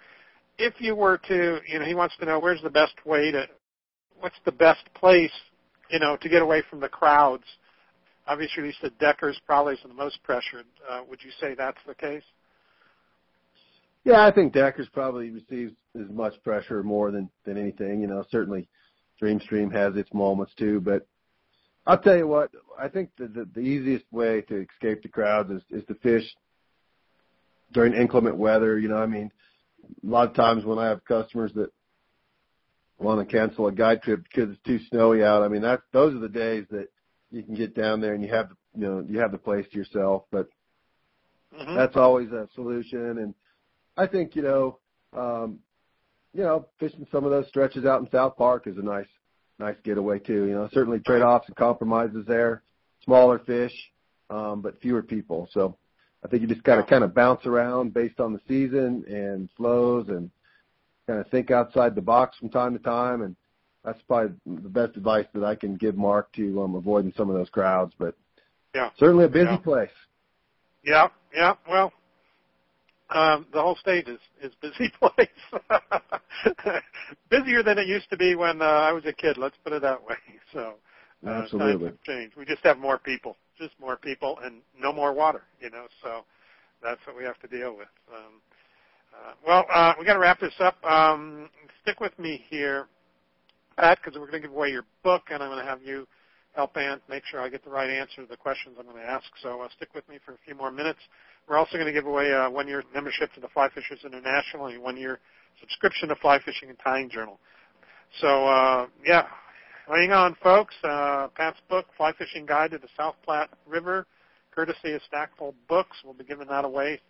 [0.59, 3.47] if you were to, you know, he wants to know where's the best way to,
[4.21, 5.33] what's the best place,
[5.91, 7.45] you know, to get away from the crowds.
[8.27, 10.67] Obviously, you said Decker's probably is the most pressured.
[10.89, 12.23] Uh, would you say that's the case?
[14.05, 18.01] Yeah, I think Deckers probably receives as much pressure more than than anything.
[18.01, 18.69] You know, certainly
[19.21, 21.07] Dreamstream has its moments too, but
[21.87, 25.51] I'll tell you what, I think the the, the easiest way to escape the crowds
[25.51, 26.25] is is to fish
[27.73, 28.79] during inclement weather.
[28.79, 29.31] You know, I mean,
[30.03, 31.71] a lot of times when I have customers that
[33.01, 36.15] want to cancel a guide trip because it's too snowy out, I mean, that those
[36.15, 36.89] are the days that
[37.31, 39.79] you can get down there and you have you know you have the place to
[39.79, 40.25] yourself.
[40.31, 40.49] But
[41.59, 41.75] Mm-hmm.
[41.75, 43.35] that's always a solution and
[43.97, 44.79] I think you know
[45.17, 45.59] um,
[46.33, 49.09] you know, fishing some of those stretches out in South Park is a nice,
[49.59, 50.47] nice getaway too.
[50.47, 52.63] You know, certainly trade-offs and compromises there,
[53.05, 53.73] smaller fish,
[54.29, 55.49] um, but fewer people.
[55.53, 55.77] So
[56.25, 59.49] I think you just got to kind of bounce around based on the season and
[59.57, 60.31] flows and
[61.11, 63.23] kind of think outside the box from time to time.
[63.23, 63.35] And
[63.85, 67.35] that's probably the best advice that I can give Mark to um, avoiding some of
[67.35, 67.93] those crowds.
[67.99, 68.15] But
[68.75, 69.57] yeah, certainly a busy yeah.
[69.57, 69.91] place.
[70.85, 71.55] Yeah, yeah.
[71.69, 71.93] Well,
[73.11, 75.29] um, the whole state is is busy place.
[77.29, 79.37] Busier than it used to be when uh, I was a kid.
[79.37, 80.17] Let's put it that way.
[80.53, 80.75] So
[81.25, 82.37] uh, absolutely times have changed.
[82.37, 85.43] We just have more people, just more people, and no more water.
[85.61, 86.25] You know, so
[86.83, 87.87] that's what we have to deal with.
[88.13, 88.41] Um,
[89.13, 90.83] uh, well, uh, we got to wrap this up.
[90.85, 91.49] Um,
[91.83, 92.87] stick with me here,
[93.77, 96.07] Pat, because we're going to give away your book, and I'm going to have you
[96.55, 99.09] help Ann make sure I get the right answer to the questions I'm going to
[99.09, 99.27] ask.
[99.43, 100.99] So uh, stick with me for a few more minutes.
[101.49, 104.77] We're also going to give away a one-year membership to the Fly Fishers International and
[104.77, 105.19] a one-year
[105.61, 107.39] subscription to Fly Fishing and Tying Journal.
[108.21, 109.27] So uh, yeah,
[109.89, 110.75] hang on, folks.
[110.83, 114.07] Uh, Pat's book, Fly Fishing Guide to the South Platte River,
[114.55, 115.97] courtesy of Stackpole Books.
[116.05, 117.01] We'll be giving that away.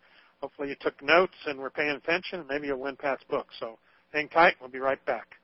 [0.41, 3.49] Hopefully you took notes and were paying attention, and maybe you'll win Pat's book.
[3.59, 3.79] So
[4.13, 4.55] hang tight.
[4.61, 5.37] We'll be right back.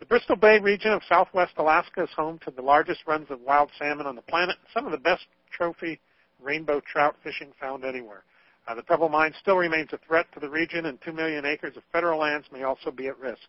[0.00, 3.70] The Bristol Bay region of southwest Alaska is home to the largest runs of wild
[3.78, 6.00] salmon on the planet, some of the best trophy
[6.40, 8.22] rainbow trout fishing found anywhere.
[8.68, 11.76] Uh, the Pebble Mine still remains a threat to the region, and 2 million acres
[11.76, 13.42] of federal lands may also be at risk.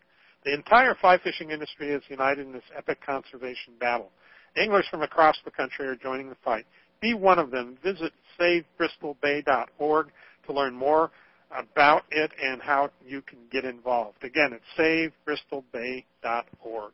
[0.44, 4.10] The entire fly fishing industry is united in this epic conservation battle.
[4.56, 6.64] Anglers from across the country are joining the fight.
[7.00, 7.78] Be one of them.
[7.82, 10.08] Visit SaveBristolBay.org
[10.50, 11.10] to learn more
[11.56, 14.22] about it and how you can get involved.
[14.22, 15.12] Again, it's
[15.52, 16.92] SaveBristolBay.org.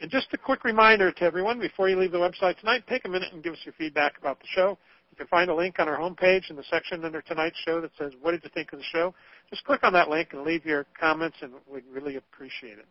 [0.00, 3.08] And just a quick reminder to everyone before you leave the website tonight, take a
[3.08, 4.78] minute and give us your feedback about the show.
[5.10, 7.90] You can find a link on our homepage in the section under tonight's show that
[7.98, 9.14] says, What did you think of the show?
[9.50, 12.86] Just click on that link and leave your comments, and we'd really appreciate it.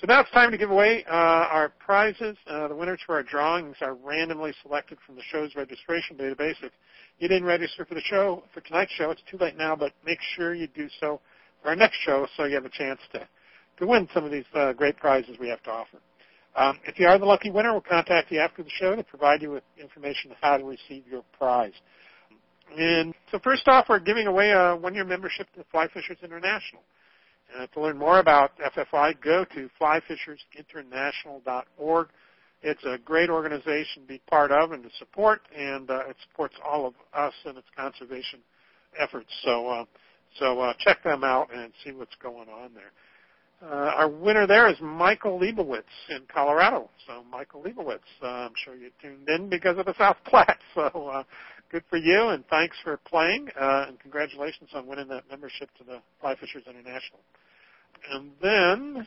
[0.00, 2.34] So now it's time to give away uh, our prizes.
[2.46, 6.54] Uh, the winners for our drawings are randomly selected from the show's registration database.
[6.62, 6.72] If
[7.18, 10.18] you didn't register for the show, for tonight's show, it's too late now, but make
[10.36, 11.20] sure you do so
[11.62, 13.28] for our next show so you have a chance to,
[13.78, 15.98] to win some of these uh, great prizes we have to offer.
[16.56, 19.42] Um, if you are the lucky winner, we'll contact you after the show to provide
[19.42, 21.74] you with information on how to receive your prize.
[22.74, 26.80] And so first off, we're giving away a one-year membership to Fly Fishers International.
[27.58, 32.08] Uh, to learn more about FFI, go to flyfishersinternational.org.
[32.62, 36.54] It's a great organization to be part of and to support, and uh, it supports
[36.64, 38.40] all of us and its conservation
[38.98, 39.30] efforts.
[39.44, 39.84] So, uh,
[40.38, 42.92] so uh, check them out and see what's going on there.
[43.62, 46.88] Uh, our winner there is Michael Leibowitz in Colorado.
[47.06, 50.58] So, Michael Leibowitz, uh, I'm sure you tuned in because of the South Platte.
[50.74, 51.24] So,
[51.70, 55.84] good for you, and thanks for playing, uh, and congratulations on winning that membership to
[55.84, 57.20] the Fly Fishers International.
[58.12, 59.06] And then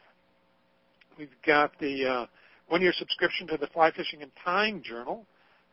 [1.18, 2.26] we've got the uh,
[2.70, 5.26] one-year subscription to the Fly Fishing and Tying Journal,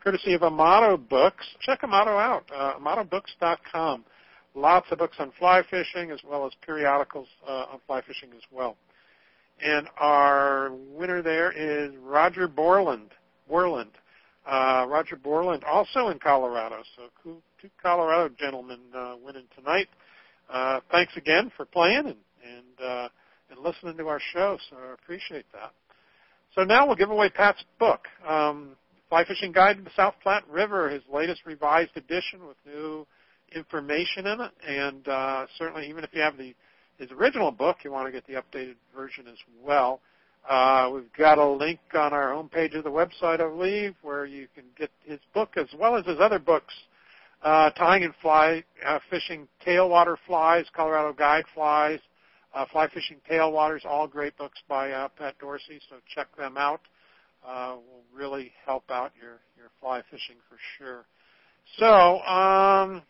[0.02, 1.46] courtesy of Amato Books.
[1.60, 4.04] Check Amato out, uh, AmatoBooks.com.
[4.54, 8.42] Lots of books on fly fishing as well as periodicals uh, on fly fishing as
[8.50, 8.76] well.
[9.64, 13.10] And our winner there is Roger Borland.
[13.48, 13.90] Borland.
[14.50, 16.82] Uh, Roger Borland, also in Colorado.
[16.96, 19.86] So two Colorado gentlemen uh, winning tonight.
[20.52, 23.08] Uh, thanks again for playing and and uh,
[23.48, 24.58] and listening to our show.
[24.68, 25.70] So I appreciate that.
[26.56, 28.70] So now we'll give away Pat's book, um,
[29.08, 33.06] Fly Fishing Guide to the South Platte River, his latest revised edition with new
[33.54, 34.50] information in it.
[34.66, 36.54] And uh, certainly, even if you have the
[36.98, 40.00] his original book, you want to get the updated version as well.
[40.48, 44.48] Uh, we've got a link on our homepage of the website, I believe, where you
[44.54, 46.74] can get his book as well as his other books,
[47.42, 52.00] uh, tying and fly uh, fishing tailwater flies, Colorado guide flies,
[52.54, 56.80] uh, Fly Fishing Tailwaters, all great books by uh, Pat Dorsey, so check them out.
[57.46, 61.06] Uh, will really help out your, your fly fishing for sure.
[61.78, 63.02] So, um,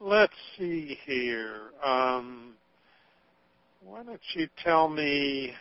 [0.00, 1.72] let's see here.
[1.84, 2.54] Um,
[3.88, 5.52] why don't you tell me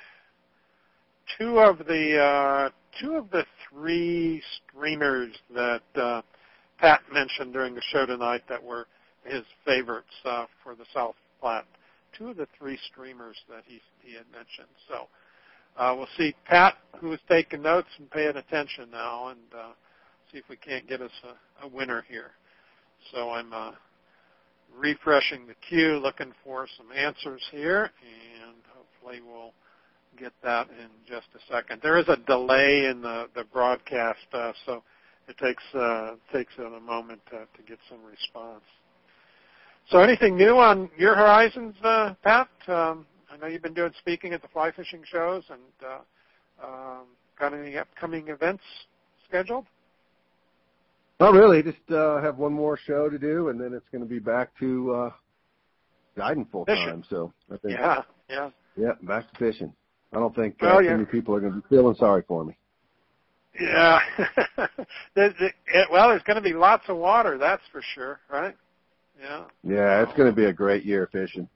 [1.37, 6.21] two of the uh, two of the three streamers that uh,
[6.77, 8.87] Pat mentioned during the show tonight that were
[9.23, 11.65] his favorites uh, for the South Platte
[12.17, 14.75] two of the three streamers that he he had mentioned.
[14.89, 15.07] So
[15.77, 19.71] uh, we'll see Pat, who is taking notes and paying attention now, and uh,
[20.31, 22.31] see if we can't get us a, a winner here.
[23.13, 23.71] So I'm uh,
[24.77, 27.91] refreshing the queue, looking for some answers here,
[28.45, 29.53] and hopefully we'll
[30.17, 31.81] get that in just a second.
[31.81, 34.83] There is a delay in the, the broadcast, uh, so
[35.27, 38.63] it takes uh, takes a moment to, to get some response.
[39.89, 42.49] So anything new on your horizons, uh, Pat?
[42.67, 47.05] Um, I know you've been doing speaking at the fly fishing shows, and uh, um,
[47.39, 48.63] got any upcoming events
[49.27, 49.65] scheduled?
[51.19, 51.63] Not really.
[51.63, 54.57] Just uh, have one more show to do, and then it's going to be back
[54.59, 55.09] to uh,
[56.15, 57.03] guiding full time.
[57.09, 59.73] So I think, yeah, yeah, yeah, back to fishing.
[60.13, 60.91] I don't think well, uh, yeah.
[60.91, 62.55] too many people are going to be feeling sorry for me.
[63.59, 63.99] Yeah.
[65.15, 68.55] there's, it, well, there's going to be lots of water, that's for sure, right?
[69.19, 69.45] Yeah.
[69.63, 71.49] Yeah, it's going to be a great year fishing.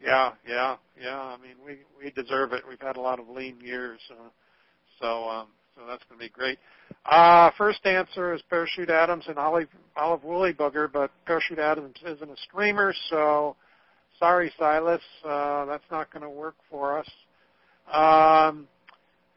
[0.00, 1.18] Yeah, yeah, yeah.
[1.18, 2.62] I mean, we we deserve it.
[2.68, 4.28] We've had a lot of lean years, uh,
[5.00, 6.58] so um, so that's going to be great.
[7.06, 12.30] Uh, first answer is Parachute Adams and Olive Olive Woolly Bugger, but Parachute Adams isn't
[12.30, 13.56] a streamer, so
[14.18, 17.08] sorry, Silas, uh, that's not going to work for us.
[17.92, 18.68] Um,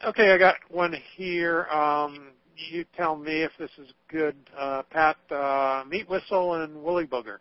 [0.06, 1.66] okay, I got one here.
[1.66, 5.18] Um, you tell me if this is good, uh, Pat.
[5.30, 7.38] Uh, Meat Whistle and Woolly Bugger.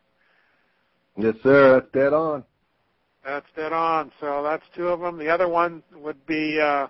[1.16, 1.80] Yes, sir.
[1.80, 2.44] That's dead on.
[3.24, 4.12] That's dead on.
[4.20, 5.18] So that's two of them.
[5.18, 6.88] The other one would be uh,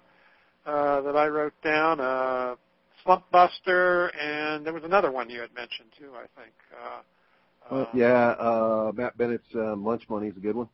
[0.66, 2.56] uh, that I wrote down, uh,
[3.05, 6.10] Slump Buster, and there was another one you had mentioned too.
[6.14, 6.55] I think.
[6.74, 10.68] Uh, uh, yeah, uh, Matt Bennett's um, Lunch Money is a good one.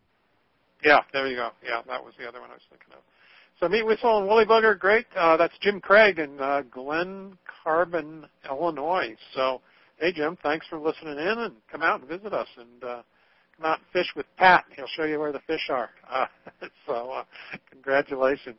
[0.85, 1.51] Yeah, there you go.
[1.64, 3.01] Yeah, that was the other one I was thinking of.
[3.60, 5.06] So Meat Whistle and Woolly Bugger, great.
[5.16, 9.14] Uh, that's Jim Craig in uh, Glen Carbon, Illinois.
[9.35, 9.60] So,
[9.98, 13.02] hey Jim, thanks for listening in and come out and visit us and uh,
[13.56, 14.64] come out and fish with Pat.
[14.74, 15.90] He'll show you where the fish are.
[16.10, 16.27] Uh,
[16.86, 17.24] so, uh,
[17.70, 18.56] congratulations.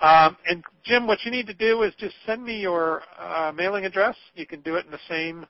[0.00, 3.84] Um, and Jim, what you need to do is just send me your uh, mailing
[3.84, 4.16] address.
[4.34, 5.46] You can do it in the same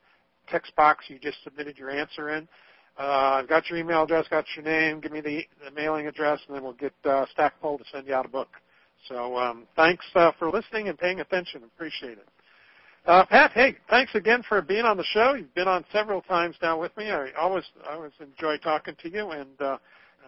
[0.51, 2.49] text box you just submitted your answer in.
[2.99, 5.01] Uh, I've got your email address, got your name.
[5.01, 8.15] Give me the, the mailing address, and then we'll get uh, Stackpole to send you
[8.15, 8.49] out a book.
[9.09, 11.63] So um, thanks uh, for listening and paying attention.
[11.65, 12.29] Appreciate it.
[13.07, 15.35] Uh, Pat, hey, thanks again for being on the show.
[15.35, 17.11] You've been on several times now with me.
[17.11, 19.79] I always, I always enjoy talking to you, and uh,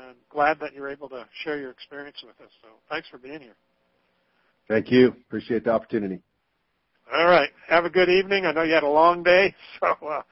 [0.01, 2.53] I'm glad that you're able to share your experience with us.
[2.63, 3.57] So thanks for being here.
[4.73, 5.09] Thank you.
[5.09, 6.23] Appreciate the opportunity.
[7.15, 7.51] All right.
[7.69, 8.47] Have a good evening.
[8.47, 10.23] I know you had a long day, so uh,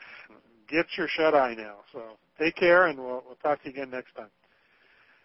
[0.67, 1.77] get your shut eye now.
[1.93, 2.03] So
[2.39, 4.31] take care, and we'll, we'll talk to you again next time.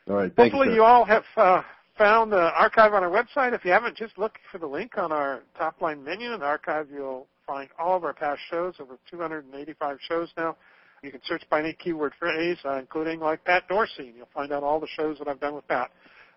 [0.10, 0.36] All right.
[0.36, 1.62] Thank Hopefully, you, you all have uh,
[1.98, 3.54] found the archive on our website.
[3.54, 6.34] If you haven't, just look for the link on our top line menu.
[6.34, 10.58] In the archive, you'll find all of our past shows, over 285 shows now.
[11.04, 14.52] You can search by any keyword phrase, uh, including like Pat Dorsey, and you'll find
[14.52, 15.90] out all the shows that I've done with Pat.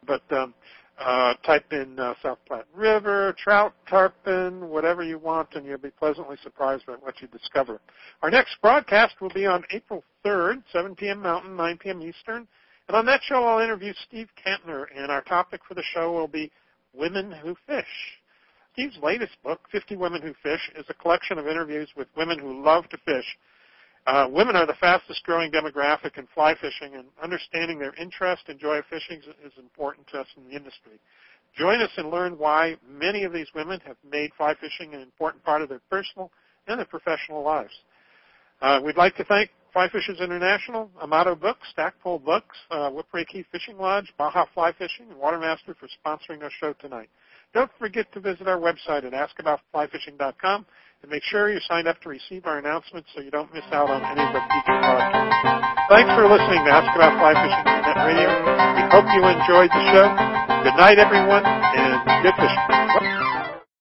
[0.06, 0.54] But um,
[0.98, 5.90] uh, type in uh, South Platte River, trout, tarpon, whatever you want, and you'll be
[5.90, 7.80] pleasantly surprised by what you discover.
[8.22, 11.22] Our next broadcast will be on April 3rd, 7 p.m.
[11.22, 12.02] Mountain, 9 p.m.
[12.02, 12.48] Eastern.
[12.88, 16.28] And on that show, I'll interview Steve Kantner, and our topic for the show will
[16.28, 16.50] be
[16.92, 17.84] Women Who Fish.
[18.72, 22.64] Steve's latest book, 50 Women Who Fish, is a collection of interviews with women who
[22.64, 23.36] love to fish.
[24.06, 28.58] Uh, women are the fastest growing demographic in fly fishing, and understanding their interest and
[28.58, 30.98] joy of fishing is important to us in the industry.
[31.56, 35.44] Join us and learn why many of these women have made fly fishing an important
[35.44, 36.30] part of their personal
[36.66, 37.72] and their professional lives.
[38.60, 42.90] Uh, we'd like to thank Fly Fishers International, Amato Books, Stackpole Books, uh,
[43.28, 47.08] Key Fishing Lodge, Baja Fly Fishing, and Watermaster for sponsoring our show tonight.
[47.54, 50.66] Don't forget to visit our website at askaboutflyfishing.com
[51.02, 53.90] and make sure you're signed up to receive our announcements so you don't miss out
[53.90, 55.88] on any of our future broadcasts.
[55.88, 58.28] Thanks for listening to Ask About Fly Fishing Internet Radio.
[58.76, 60.06] We hope you enjoyed the show.
[60.66, 63.37] Good night, everyone, and good fishing.